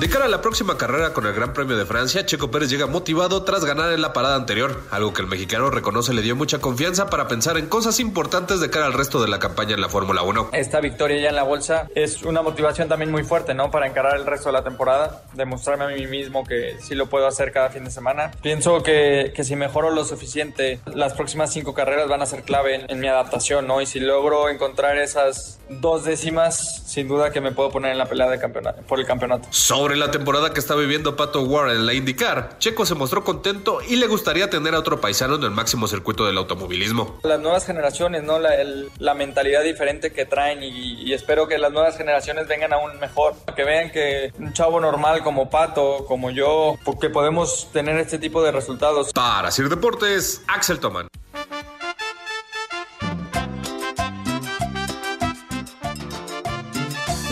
De 0.00 0.10
cara 0.10 0.26
a 0.26 0.28
la 0.28 0.42
próxima 0.42 0.76
carrera 0.76 1.14
con 1.14 1.24
el 1.24 1.32
Gran 1.32 1.54
Premio 1.54 1.74
de 1.74 1.86
Francia, 1.86 2.26
Checo 2.26 2.50
Pérez 2.50 2.68
llega 2.68 2.86
motivado 2.86 3.44
tras 3.44 3.64
ganar 3.64 3.94
en 3.94 4.02
la 4.02 4.12
parada 4.12 4.36
anterior, 4.36 4.82
algo 4.90 5.14
que 5.14 5.22
el 5.22 5.26
mexicano 5.26 5.70
reconoce 5.70 6.12
le 6.12 6.20
dio 6.20 6.36
mucha 6.36 6.58
confianza 6.58 7.08
para 7.08 7.28
pensar 7.28 7.56
en 7.56 7.66
cosas 7.66 7.98
importantes 7.98 8.60
de 8.60 8.68
cara 8.68 8.84
al 8.84 8.92
resto 8.92 9.22
de 9.22 9.28
la 9.28 9.38
campaña 9.38 9.72
en 9.72 9.80
la 9.80 9.88
Fórmula 9.88 10.22
1. 10.22 10.50
Esta 10.52 10.80
victoria 10.80 11.18
ya 11.18 11.30
en 11.30 11.36
la 11.36 11.44
bolsa 11.44 11.88
es 11.94 12.24
una 12.24 12.42
motivación 12.42 12.90
también 12.90 13.10
muy 13.10 13.22
fuerte, 13.22 13.54
¿no? 13.54 13.70
Para 13.70 13.86
encarar 13.86 14.16
el 14.16 14.26
resto 14.26 14.50
de 14.50 14.52
la 14.52 14.62
temporada, 14.62 15.22
demostrarme 15.32 15.84
a 15.84 15.88
mí 15.88 16.06
mismo 16.06 16.44
que 16.44 16.76
sí 16.78 16.94
lo 16.94 17.06
puedo 17.06 17.26
hacer 17.26 17.50
cada 17.50 17.70
fin 17.70 17.84
de 17.84 17.90
semana. 17.90 18.32
Pienso 18.42 18.82
que, 18.82 19.32
si 19.42 19.56
mejoro 19.56 19.90
lo 19.90 20.04
suficiente, 20.04 20.78
las 20.94 21.14
próximas 21.14 21.50
cinco 21.50 21.72
carreras 21.72 22.06
van 22.06 22.20
a 22.20 22.26
ser 22.26 22.42
clave 22.42 22.74
en, 22.74 22.90
en 22.90 23.00
mi 23.00 23.08
adaptación, 23.08 23.66
¿no? 23.66 23.80
Y 23.80 23.86
si 23.86 24.00
logro 24.00 24.50
encontrar 24.50 24.98
esas 24.98 25.58
dos 25.68 26.04
décimas, 26.04 26.82
sin 26.86 27.08
duda 27.08 27.30
que 27.30 27.40
me 27.40 27.52
puedo 27.52 27.70
poner 27.70 27.92
en 27.92 27.98
la 27.98 28.06
pelea 28.06 28.28
de 28.28 28.38
campeonato, 28.38 28.82
por 28.82 29.00
el 29.00 29.06
campeonato. 29.06 29.48
Sobre 29.50 29.96
la 29.96 30.10
temporada 30.10 30.52
que 30.52 30.60
está 30.60 30.74
viviendo 30.74 31.16
Pato 31.16 31.42
Ward 31.42 31.72
en 31.72 31.86
la 31.86 31.94
IndyCar, 31.94 32.58
Checo 32.58 32.86
se 32.86 32.94
mostró 32.94 33.24
contento 33.24 33.78
y 33.86 33.96
le 33.96 34.06
gustaría 34.06 34.48
tener 34.50 34.74
a 34.74 34.78
otro 34.78 35.00
paisano 35.00 35.36
en 35.36 35.42
el 35.44 35.50
máximo 35.50 35.86
circuito 35.88 36.26
del 36.26 36.38
automovilismo. 36.38 37.18
Las 37.22 37.40
nuevas 37.40 37.66
generaciones, 37.66 38.22
¿no? 38.22 38.38
La, 38.38 38.54
el- 38.54 38.90
la 38.98 39.14
mentalidad 39.14 39.62
diferente 39.62 40.12
que 40.12 40.24
traen 40.26 40.62
y, 40.62 41.02
y 41.02 41.12
espero 41.12 41.48
que 41.48 41.58
las 41.58 41.72
nuevas 41.72 41.96
generaciones 41.96 42.46
vengan 42.48 42.72
aún 42.72 42.98
mejor. 43.00 43.34
Que 43.54 43.64
vean 43.64 43.90
que 43.90 44.32
un 44.38 44.52
chavo 44.52 44.80
normal 44.80 45.22
como 45.22 45.50
Pato, 45.50 46.04
como 46.06 46.30
yo, 46.30 46.76
que 47.00 47.10
podemos 47.10 47.68
tener 47.72 47.96
este 47.98 48.18
tipo 48.18 48.42
de 48.42 48.52
resultados. 48.52 49.12
Para 49.12 49.50
Sir 49.50 49.68
Deportes, 49.68 50.42
Axel 50.46 50.78
Toman. 50.78 51.08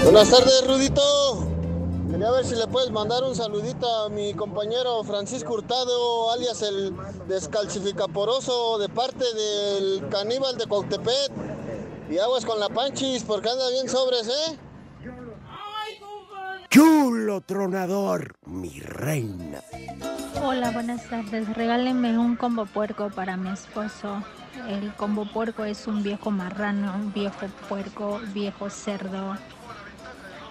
Buenas 0.04 0.30
tardes, 0.30 0.66
Rudito. 0.66 1.48
Quería 2.10 2.30
ver 2.30 2.44
si 2.44 2.54
le 2.54 2.66
puedes 2.66 2.90
mandar 2.90 3.24
un 3.24 3.34
saludito 3.34 3.88
a 4.04 4.10
mi 4.10 4.34
compañero 4.34 5.02
Francisco 5.02 5.54
Hurtado, 5.54 6.30
alias 6.30 6.60
el 6.60 6.94
descalcificaporoso, 7.26 8.78
de 8.78 8.90
parte 8.90 9.24
del 9.24 10.06
caníbal 10.10 10.58
de 10.58 10.66
Cuautepet. 10.66 11.32
Y 12.10 12.18
aguas 12.18 12.44
con 12.44 12.60
la 12.60 12.68
panchis, 12.68 13.24
porque 13.24 13.48
anda 13.48 13.68
bien 13.70 13.88
sobres, 13.88 14.28
¿eh? 14.28 14.58
Chulo 16.68 17.40
tronador, 17.40 18.36
mi 18.44 18.78
reina. 18.80 19.62
Hola, 20.44 20.70
buenas 20.70 21.08
tardes. 21.08 21.48
Regálenme 21.56 22.18
un 22.18 22.36
combo 22.36 22.66
puerco 22.66 23.08
para 23.08 23.38
mi 23.38 23.48
esposo. 23.48 24.22
El 24.68 24.94
combo 24.94 25.24
puerco 25.32 25.64
es 25.64 25.86
un 25.86 26.02
viejo 26.02 26.30
marrano, 26.30 26.94
un 26.94 27.12
viejo 27.12 27.46
puerco, 27.68 28.20
viejo 28.34 28.68
cerdo. 28.68 29.36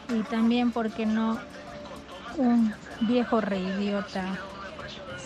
Y 0.09 0.21
también, 0.23 0.71
¿por 0.71 0.91
qué 0.91 1.05
no? 1.05 1.39
Un 2.37 2.73
viejo 3.01 3.41
reidiota. 3.41 4.37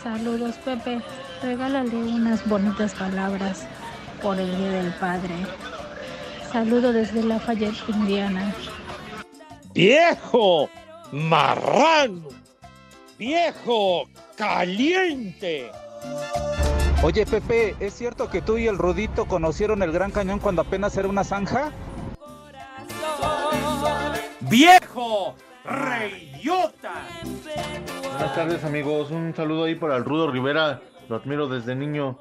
Saludos, 0.03 0.55
Pepe. 0.63 1.01
Regálale 1.41 1.95
unas 1.95 2.47
bonitas 2.47 2.93
palabras 2.95 3.65
por 4.21 4.39
el 4.39 4.57
Día 4.57 4.71
del 4.71 4.93
Padre. 4.93 5.35
Saludo 6.51 6.93
desde 6.93 7.23
Lafayette, 7.23 7.89
Indiana. 7.89 8.53
¡Viejo! 9.73 10.69
¡Marrano! 11.11 12.29
¡Viejo! 13.19 14.07
¡Caliente! 14.35 15.71
Oye, 17.03 17.25
Pepe, 17.25 17.75
¿es 17.79 17.93
cierto 17.93 18.29
que 18.29 18.41
tú 18.41 18.57
y 18.57 18.67
el 18.67 18.77
Rudito 18.77 19.25
conocieron 19.25 19.83
el 19.83 19.91
Gran 19.91 20.11
Cañón 20.11 20.39
cuando 20.39 20.63
apenas 20.63 20.97
era 20.97 21.07
una 21.07 21.23
zanja? 21.23 21.71
¡Viejo! 24.41 25.35
¡Reyota! 25.65 26.93
Buenas 28.11 28.35
tardes 28.35 28.63
amigos, 28.63 29.09
un 29.09 29.33
saludo 29.35 29.63
ahí 29.63 29.75
para 29.75 29.97
el 29.97 30.05
Rudo 30.05 30.31
Rivera, 30.31 30.81
lo 31.09 31.15
admiro 31.15 31.47
desde 31.47 31.75
niño. 31.75 32.19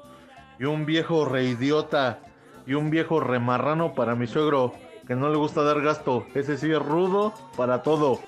Y 0.59 0.65
un 0.65 0.85
viejo 0.85 1.25
reidiota 1.25 2.19
y 2.65 2.73
un 2.73 2.89
viejo 2.89 3.19
remarrano 3.19 3.93
para 3.93 4.15
mi 4.15 4.25
suegro, 4.25 4.73
que 5.07 5.15
no 5.15 5.29
le 5.29 5.37
gusta 5.37 5.61
dar 5.61 5.81
gasto. 5.81 6.25
Ese 6.33 6.57
sí 6.57 6.71
es 6.71 6.79
rudo 6.79 7.33
para 7.55 7.83
todo. 7.83 8.19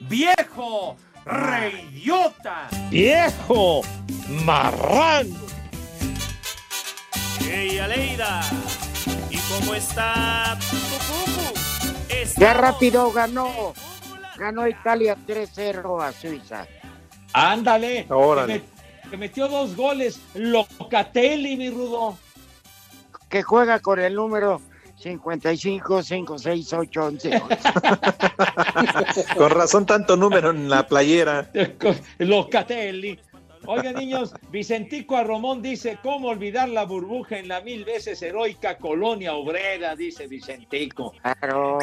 ¡Viejo! 0.00 0.96
¡Reyota! 1.24 2.68
¡Viejo! 2.90 3.82
¡Marrano! 4.44 5.36
¡Hey, 7.40 7.78
Aleida! 7.78 8.40
¿Y 9.30 9.38
cómo 9.38 9.74
está? 9.74 10.58
Ya 12.36 12.54
rápido 12.54 13.10
ganó. 13.12 13.72
Ganó 14.36 14.68
Italia 14.68 15.16
3-0 15.26 16.00
a 16.02 16.12
Suiza. 16.12 16.66
Ándale. 17.32 18.06
Órale. 18.08 18.60
Que, 18.60 18.66
me- 19.06 19.10
que 19.10 19.16
metió 19.16 19.48
dos 19.48 19.74
goles. 19.74 20.20
Locatelli, 20.34 21.56
mi 21.56 21.70
rudo. 21.70 22.16
Que 23.28 23.42
juega 23.42 23.80
con 23.80 23.98
el 23.98 24.14
número 24.14 24.60
55 24.96 26.02
568 26.02 27.04
11. 27.04 27.42
Con 29.36 29.50
razón 29.50 29.86
tanto 29.86 30.16
número 30.16 30.50
en 30.50 30.68
la 30.70 30.86
playera. 30.86 31.50
Locatelli. 32.18 33.18
Oigan, 33.66 33.94
niños, 33.94 34.34
Vicentico 34.50 35.16
Arromón 35.16 35.62
dice: 35.62 35.98
¿Cómo 36.02 36.28
olvidar 36.28 36.68
la 36.68 36.84
burbuja 36.84 37.38
en 37.38 37.48
la 37.48 37.60
mil 37.60 37.84
veces 37.84 38.22
heroica 38.22 38.78
colonia 38.78 39.34
obrera? 39.34 39.96
Dice 39.96 40.26
Vicentico. 40.26 41.12
Claro. 41.22 41.78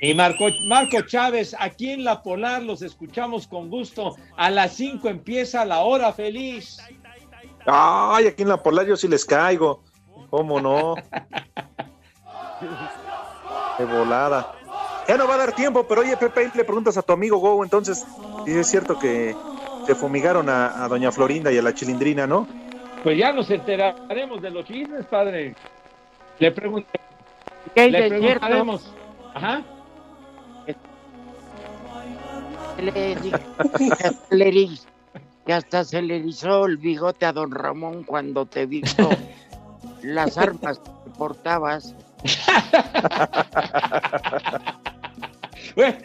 Y 0.00 0.14
Marco, 0.14 0.46
Marco 0.66 1.02
Chávez, 1.02 1.56
aquí 1.58 1.90
en 1.90 2.04
La 2.04 2.22
Polar 2.22 2.62
los 2.62 2.82
escuchamos 2.82 3.46
con 3.46 3.68
gusto. 3.68 4.16
A 4.36 4.50
las 4.50 4.74
5 4.74 5.08
empieza 5.08 5.64
la 5.64 5.80
hora 5.80 6.12
feliz. 6.12 6.78
Ay, 7.66 8.28
aquí 8.28 8.42
en 8.42 8.48
la 8.48 8.62
Polar 8.62 8.86
yo 8.86 8.96
sí 8.96 9.08
les 9.08 9.24
caigo. 9.24 9.82
¿Cómo 10.30 10.60
no? 10.60 10.94
Qué 13.76 13.84
volada. 13.84 14.52
Ya 15.06 15.16
no 15.16 15.26
va 15.26 15.34
a 15.34 15.38
dar 15.38 15.54
tiempo, 15.54 15.86
pero 15.88 16.02
oye, 16.02 16.16
Pepe, 16.18 16.50
le 16.54 16.64
preguntas 16.64 16.98
a 16.98 17.02
tu 17.02 17.14
amigo 17.14 17.38
Go, 17.38 17.64
entonces, 17.64 18.04
si 18.44 18.52
es 18.52 18.66
cierto 18.66 18.98
que 18.98 19.34
se 19.88 19.94
fumigaron 19.94 20.50
a, 20.50 20.84
a 20.84 20.88
Doña 20.88 21.10
Florinda 21.10 21.50
y 21.50 21.56
a 21.56 21.62
la 21.62 21.72
Chilindrina, 21.72 22.26
¿no? 22.26 22.46
Pues 23.02 23.16
ya 23.16 23.32
nos 23.32 23.48
enteraremos 23.50 24.42
de 24.42 24.50
los 24.50 24.66
chismes, 24.66 25.06
padre. 25.06 25.54
Le 26.38 26.52
pregunto. 26.52 26.90
¿Qué 27.74 27.90
Le 27.90 27.98
cierto? 28.00 28.18
preguntaremos. 28.18 28.94
Ajá. 29.32 29.62
Le 32.78 33.16
dije 33.16 33.38
que 33.88 33.94
hasta 34.04 34.34
le 34.34 34.68
que 35.46 35.52
hasta 35.54 35.84
se 35.84 36.02
le 36.02 36.16
erizó 36.16 36.66
el 36.66 36.76
bigote 36.76 37.24
a 37.24 37.32
don 37.32 37.50
Ramón 37.50 38.04
cuando 38.04 38.44
te 38.44 38.66
vio. 38.66 38.82
las 40.02 40.36
armas 40.36 40.80
que 40.80 41.10
portabas. 41.16 41.94
Bueno, 45.76 45.96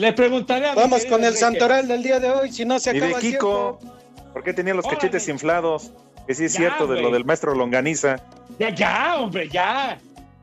le 0.00 0.12
preguntaré 0.14 0.68
a 0.68 0.74
mi 0.74 0.80
Vamos 0.80 1.04
con 1.04 1.20
el 1.20 1.26
Enrique. 1.26 1.38
santoral 1.40 1.86
del 1.86 2.02
día 2.02 2.18
de 2.20 2.30
hoy, 2.30 2.50
si 2.52 2.64
no 2.64 2.78
se 2.78 2.90
Y 2.96 3.00
de 3.00 3.06
acaba 3.06 3.20
Kiko. 3.20 3.78
tiempo. 3.80 3.96
¿Por 4.32 4.42
qué 4.42 4.52
tenía 4.52 4.74
los 4.74 4.84
Órale. 4.86 4.98
cachetes 5.00 5.28
inflados? 5.28 5.92
Que 6.26 6.34
sí 6.34 6.44
es 6.44 6.52
Ya, 6.52 6.58
cierto 6.58 6.86
de 6.86 7.00
lo 7.02 7.10
del 7.10 7.24
maestro 7.24 7.54
Longaniza. 7.54 8.16
Ya, 8.58 8.70
ya, 8.70 9.16
hombre, 9.18 9.48
ya. 9.48 9.98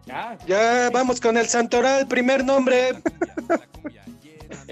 Ya. 0.06 0.38
Ya, 0.46 0.90
vamos 0.92 1.20
con 1.20 1.38
el 1.38 1.48
santoral, 1.48 2.08
primer 2.08 2.44
nombre. 2.46 3.02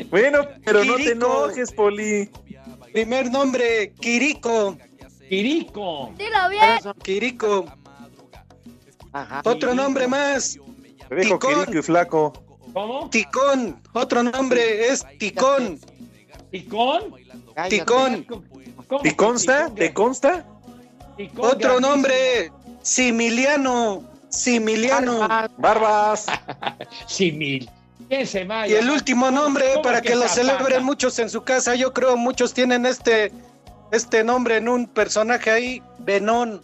Bueno, 0.10 0.40
pero 0.64 0.84
no 0.86 0.96
te 0.96 1.12
enojes, 1.12 1.72
Poli. 1.72 2.30
Primer 2.94 3.30
nombre, 3.32 3.92
Quirico. 4.00 4.78
Quirico. 5.28 6.14
Dilo 6.18 6.50
bien. 6.50 6.94
Quirico. 7.04 7.66
Ajá. 9.12 9.42
Otro 9.46 9.74
nombre 9.74 10.08
más, 10.08 10.58
Te 11.10 11.16
dejo. 11.16 11.40
Quirico 11.40 11.78
y 11.80 11.82
flaco. 11.82 12.34
¿Cómo? 12.76 13.10
Ticón. 13.10 13.82
Otro 13.94 14.22
nombre 14.22 14.90
es 14.90 15.06
Ticón. 15.18 15.80
¿Ticón? 16.52 17.04
Ticón. 17.70 18.26
¿Cómo 18.26 19.02
¿Te 19.02 19.16
consta? 19.16 19.74
¿Te 19.74 19.94
consta? 19.94 20.46
Ticón 21.16 21.46
Otro 21.46 21.58
grandísimo. 21.58 21.80
nombre, 21.80 22.52
Similiano. 22.82 24.04
Similiano. 24.28 25.26
Barbas. 25.58 26.26
Simil. 27.08 27.70
¿Quién 28.10 28.28
se? 28.28 28.46
Y 28.68 28.74
el 28.74 28.90
último 28.90 29.32
nombre, 29.32 29.68
¿Cómo 29.72 29.82
para 29.82 30.02
que 30.02 30.10
que 30.10 30.16
lo 30.18 30.28
celebren 30.28 30.84
muchos 30.84 31.18
en 31.20 31.30
su 31.30 31.44
casa, 31.44 31.76
yo 31.76 31.94
creo 31.94 32.18
muchos 32.18 32.54
tienen 32.54 32.86
este, 32.86 33.32
este 33.94 34.22
nombre 34.26 34.58
en 34.58 34.68
un 34.68 34.86
personaje 34.86 35.50
ahí, 35.50 35.84
Benón. 36.00 36.62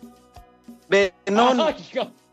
Benón. 0.90 1.74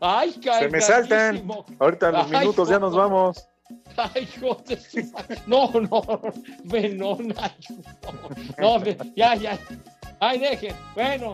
Ay, 0.01 0.37
Se 0.59 0.67
me 0.67 0.81
saltan. 0.81 1.49
Ahorita 1.79 2.09
en 2.09 2.15
los 2.15 2.25
Ay, 2.25 2.39
minutos 2.39 2.67
ya 2.67 2.77
nos 2.77 2.93
vamos. 2.93 3.49
Ay, 3.97 4.27
ma- 4.41 5.25
No, 5.47 5.69
no, 5.71 6.21
Venón, 6.63 7.33
ay, 7.37 7.51
no, 8.57 8.83
ya, 9.15 9.35
ya. 9.35 9.59
Ay, 10.19 10.39
dejen. 10.39 10.75
Bueno. 10.95 11.33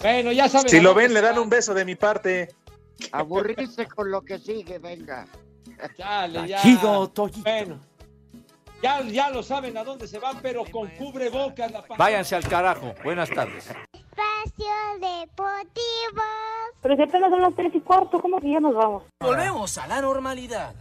Bueno, 0.00 0.32
ya 0.32 0.48
saben. 0.48 0.68
Si 0.68 0.80
lo 0.80 0.94
ven, 0.94 1.12
le 1.14 1.20
dan 1.20 1.38
un 1.38 1.48
beso 1.48 1.74
de 1.74 1.84
mi 1.84 1.94
parte. 1.94 2.48
Aburrirse 3.12 3.86
con 3.86 4.10
lo 4.10 4.22
que 4.22 4.38
sigue, 4.38 4.78
venga. 4.78 5.26
Dale, 5.98 6.48
ya. 6.48 6.60
Chido. 6.62 7.12
Bueno. 7.42 7.78
Ya, 8.82 9.02
ya 9.02 9.28
lo 9.30 9.42
saben 9.42 9.76
a 9.76 9.84
dónde 9.84 10.08
se 10.08 10.18
van, 10.18 10.38
pero 10.40 10.64
con 10.64 10.88
cubrebocas 10.96 11.70
la 11.70 11.84
Váyanse 11.98 12.34
al 12.34 12.48
carajo. 12.48 12.94
Buenas 13.04 13.28
tardes. 13.28 13.68
Espacio 13.92 14.72
Deportivo. 14.94 16.22
Pero 16.80 16.96
si 16.96 17.02
apenas 17.02 17.30
son 17.30 17.42
las 17.42 17.54
tres 17.54 17.74
y 17.74 17.80
cuarto, 17.80 18.20
¿cómo 18.20 18.40
que 18.40 18.50
ya 18.50 18.60
nos 18.60 18.74
vamos? 18.74 19.02
Volvemos 19.20 19.76
a 19.76 19.86
la 19.86 20.00
normalidad. 20.00 20.74